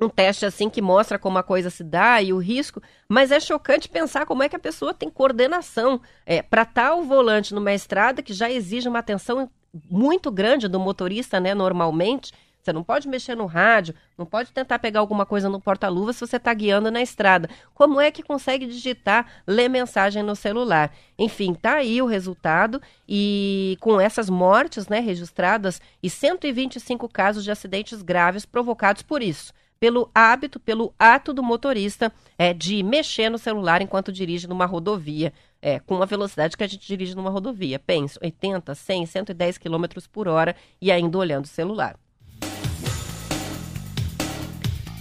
Um 0.00 0.08
teste 0.08 0.46
assim 0.46 0.70
que 0.70 0.80
mostra 0.80 1.18
como 1.18 1.38
a 1.38 1.42
coisa 1.42 1.70
se 1.70 1.82
dá 1.82 2.22
e 2.22 2.32
o 2.32 2.38
risco, 2.38 2.80
mas 3.08 3.32
é 3.32 3.40
chocante 3.40 3.88
pensar 3.88 4.26
como 4.26 4.42
é 4.42 4.48
que 4.48 4.56
a 4.56 4.60
pessoa 4.60 4.94
tem 4.94 5.10
coordenação 5.10 6.00
é, 6.24 6.40
para 6.42 6.62
estar 6.62 6.94
o 6.94 7.02
volante 7.02 7.54
numa 7.54 7.72
estrada 7.72 8.22
que 8.22 8.32
já 8.32 8.50
exige 8.50 8.88
uma 8.88 9.00
atenção 9.00 9.50
muito 9.90 10.30
grande 10.30 10.68
do 10.68 10.78
motorista, 10.78 11.40
né, 11.40 11.54
normalmente. 11.54 12.32
Você 12.60 12.72
não 12.72 12.82
pode 12.82 13.08
mexer 13.08 13.34
no 13.34 13.46
rádio, 13.46 13.94
não 14.16 14.26
pode 14.26 14.52
tentar 14.52 14.78
pegar 14.78 15.00
alguma 15.00 15.24
coisa 15.24 15.48
no 15.48 15.60
porta-luva 15.60 16.12
se 16.12 16.20
você 16.20 16.36
está 16.36 16.52
guiando 16.52 16.90
na 16.90 17.00
estrada. 17.00 17.48
Como 17.72 18.00
é 18.00 18.10
que 18.10 18.22
consegue 18.22 18.66
digitar, 18.66 19.26
ler 19.46 19.68
mensagem 19.68 20.22
no 20.22 20.36
celular? 20.36 20.92
Enfim, 21.18 21.54
tá 21.54 21.76
aí 21.76 22.02
o 22.02 22.06
resultado 22.06 22.80
e 23.08 23.78
com 23.80 23.98
essas 24.00 24.28
mortes, 24.28 24.86
né, 24.86 25.00
registradas 25.00 25.80
e 26.02 26.10
125 26.10 27.08
casos 27.08 27.42
de 27.42 27.50
acidentes 27.50 28.02
graves 28.02 28.44
provocados 28.44 29.02
por 29.02 29.22
isso 29.22 29.52
pelo 29.80 30.10
hábito, 30.14 30.58
pelo 30.58 30.92
ato 30.98 31.32
do 31.32 31.42
motorista 31.42 32.12
é, 32.36 32.52
de 32.52 32.82
mexer 32.82 33.30
no 33.30 33.38
celular 33.38 33.80
enquanto 33.80 34.12
dirige 34.12 34.48
numa 34.48 34.66
rodovia, 34.66 35.32
é, 35.62 35.78
com 35.78 36.02
a 36.02 36.06
velocidade 36.06 36.56
que 36.56 36.64
a 36.64 36.66
gente 36.66 36.86
dirige 36.86 37.14
numa 37.14 37.30
rodovia. 37.30 37.78
Pense, 37.78 38.18
80, 38.22 38.74
100, 38.74 39.06
110 39.06 39.58
km 39.58 39.84
por 40.10 40.28
hora 40.28 40.54
e 40.80 40.90
ainda 40.90 41.18
olhando 41.18 41.44
o 41.44 41.48
celular. 41.48 41.96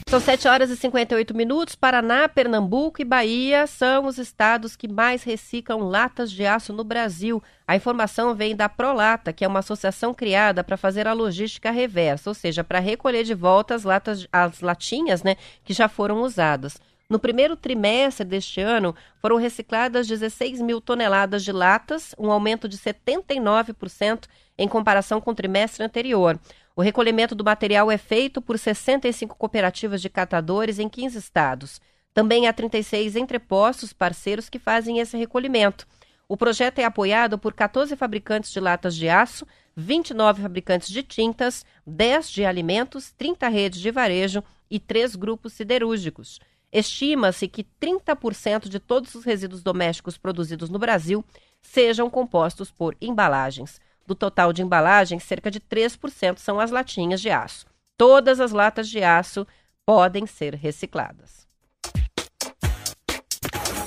São 0.07 0.21
7 0.21 0.47
horas 0.47 0.69
e 0.69 0.77
58 0.77 1.35
minutos. 1.35 1.75
Paraná, 1.75 2.29
Pernambuco 2.29 3.01
e 3.01 3.05
Bahia 3.05 3.67
são 3.67 4.05
os 4.05 4.17
estados 4.17 4.73
que 4.73 4.87
mais 4.87 5.21
reciclam 5.21 5.79
latas 5.79 6.31
de 6.31 6.45
aço 6.45 6.71
no 6.71 6.85
Brasil. 6.85 7.43
A 7.67 7.75
informação 7.75 8.33
vem 8.33 8.55
da 8.55 8.69
Prolata, 8.69 9.33
que 9.33 9.43
é 9.43 9.47
uma 9.47 9.59
associação 9.59 10.13
criada 10.13 10.63
para 10.63 10.77
fazer 10.77 11.09
a 11.09 11.13
logística 11.13 11.71
reversa, 11.71 12.29
ou 12.29 12.33
seja, 12.33 12.63
para 12.63 12.79
recolher 12.79 13.25
de 13.25 13.33
volta 13.33 13.75
as, 13.75 13.83
latas, 13.83 14.25
as 14.31 14.61
latinhas 14.61 15.23
né, 15.23 15.35
que 15.65 15.73
já 15.73 15.89
foram 15.89 16.21
usadas. 16.21 16.79
No 17.09 17.19
primeiro 17.19 17.57
trimestre 17.57 18.25
deste 18.25 18.61
ano, 18.61 18.95
foram 19.21 19.35
recicladas 19.35 20.07
16 20.07 20.61
mil 20.61 20.79
toneladas 20.79 21.43
de 21.43 21.51
latas, 21.51 22.15
um 22.17 22.31
aumento 22.31 22.69
de 22.69 22.77
79% 22.77 24.23
em 24.57 24.67
comparação 24.69 25.19
com 25.19 25.31
o 25.31 25.35
trimestre 25.35 25.83
anterior. 25.83 26.39
O 26.77 26.81
recolhimento 26.83 27.33
do 27.33 27.43
material 27.43 27.89
é 27.89 27.97
feito 27.97 28.39
por 28.39 28.59
65 28.59 29.35
cooperativas 29.35 29.99
de 29.99 30.11
catadores 30.11 30.77
em 30.77 30.87
15 30.87 31.17
estados. 31.17 31.81
Também 32.13 32.47
há 32.47 32.53
36 32.53 33.15
entrepostos 33.15 33.93
parceiros 33.93 34.47
que 34.47 34.59
fazem 34.59 34.99
esse 34.99 35.17
recolhimento. 35.17 35.87
O 36.29 36.37
projeto 36.37 36.77
é 36.77 36.83
apoiado 36.83 37.39
por 37.39 37.55
14 37.55 37.95
fabricantes 37.95 38.51
de 38.51 38.59
latas 38.59 38.95
de 38.95 39.09
aço, 39.09 39.47
29 39.75 40.43
fabricantes 40.43 40.89
de 40.89 41.01
tintas, 41.01 41.65
10 41.83 42.29
de 42.29 42.45
alimentos, 42.45 43.11
30 43.13 43.47
redes 43.47 43.79
de 43.79 43.89
varejo 43.89 44.43
e 44.69 44.79
3 44.79 45.15
grupos 45.15 45.53
siderúrgicos. 45.53 46.39
Estima-se 46.71 47.47
que 47.47 47.63
30% 47.81 48.69
de 48.69 48.79
todos 48.79 49.15
os 49.15 49.25
resíduos 49.25 49.63
domésticos 49.63 50.15
produzidos 50.15 50.69
no 50.69 50.77
Brasil 50.77 51.25
sejam 51.59 52.07
compostos 52.07 52.69
por 52.69 52.95
embalagens. 53.01 53.81
Do 54.07 54.15
total 54.15 54.53
de 54.53 54.61
embalagens, 54.61 55.23
cerca 55.23 55.51
de 55.51 55.59
3% 55.59 56.37
são 56.37 56.61
as 56.61 56.71
latinhas 56.71 57.19
de 57.19 57.29
aço. 57.29 57.65
Todas 57.97 58.39
as 58.39 58.53
latas 58.53 58.87
de 58.87 59.03
aço 59.03 59.45
podem 59.85 60.25
ser 60.25 60.55
recicladas. 60.55 61.45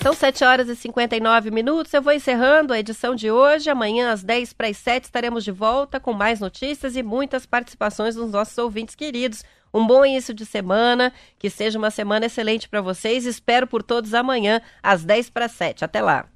São 0.03 0.15
7 0.15 0.45
horas 0.45 0.69
e 0.69 0.77
59 0.77 1.51
minutos. 1.51 1.93
Eu 1.93 2.01
vou 2.01 2.13
encerrando 2.13 2.73
a 2.73 2.79
edição 2.79 3.15
de 3.15 3.31
hoje. 3.31 3.69
Amanhã, 3.69 4.13
às 4.13 4.23
10 4.23 4.55
para 4.55 4.69
as 4.69 4.79
7, 4.79 5.05
estaremos 5.05 5.45
de 5.45 5.53
volta 5.53 6.01
com 6.01 6.13
mais 6.13 6.41
notícias 6.41 6.97
e 6.97 7.03
muitas 7.03 7.45
participações 7.45 8.15
dos 8.15 8.31
nossos 8.31 8.57
ouvintes 8.57 8.95
queridos. 8.95 9.45
Um 9.73 9.87
bom 9.87 10.05
início 10.05 10.35
de 10.35 10.47
semana, 10.47 11.13
que 11.39 11.51
seja 11.51 11.79
uma 11.79 11.91
semana 11.91 12.27
excelente 12.27 12.69
para 12.69 12.81
vocês. 12.81 13.27
Espero 13.27 13.67
por 13.67 13.83
todos 13.83 14.15
amanhã, 14.15 14.61
às 14.83 15.05
10 15.05 15.31
para 15.31 15.45
as 15.45 15.53
7. 15.53 15.85
Até 15.85 16.01
lá. 16.01 16.27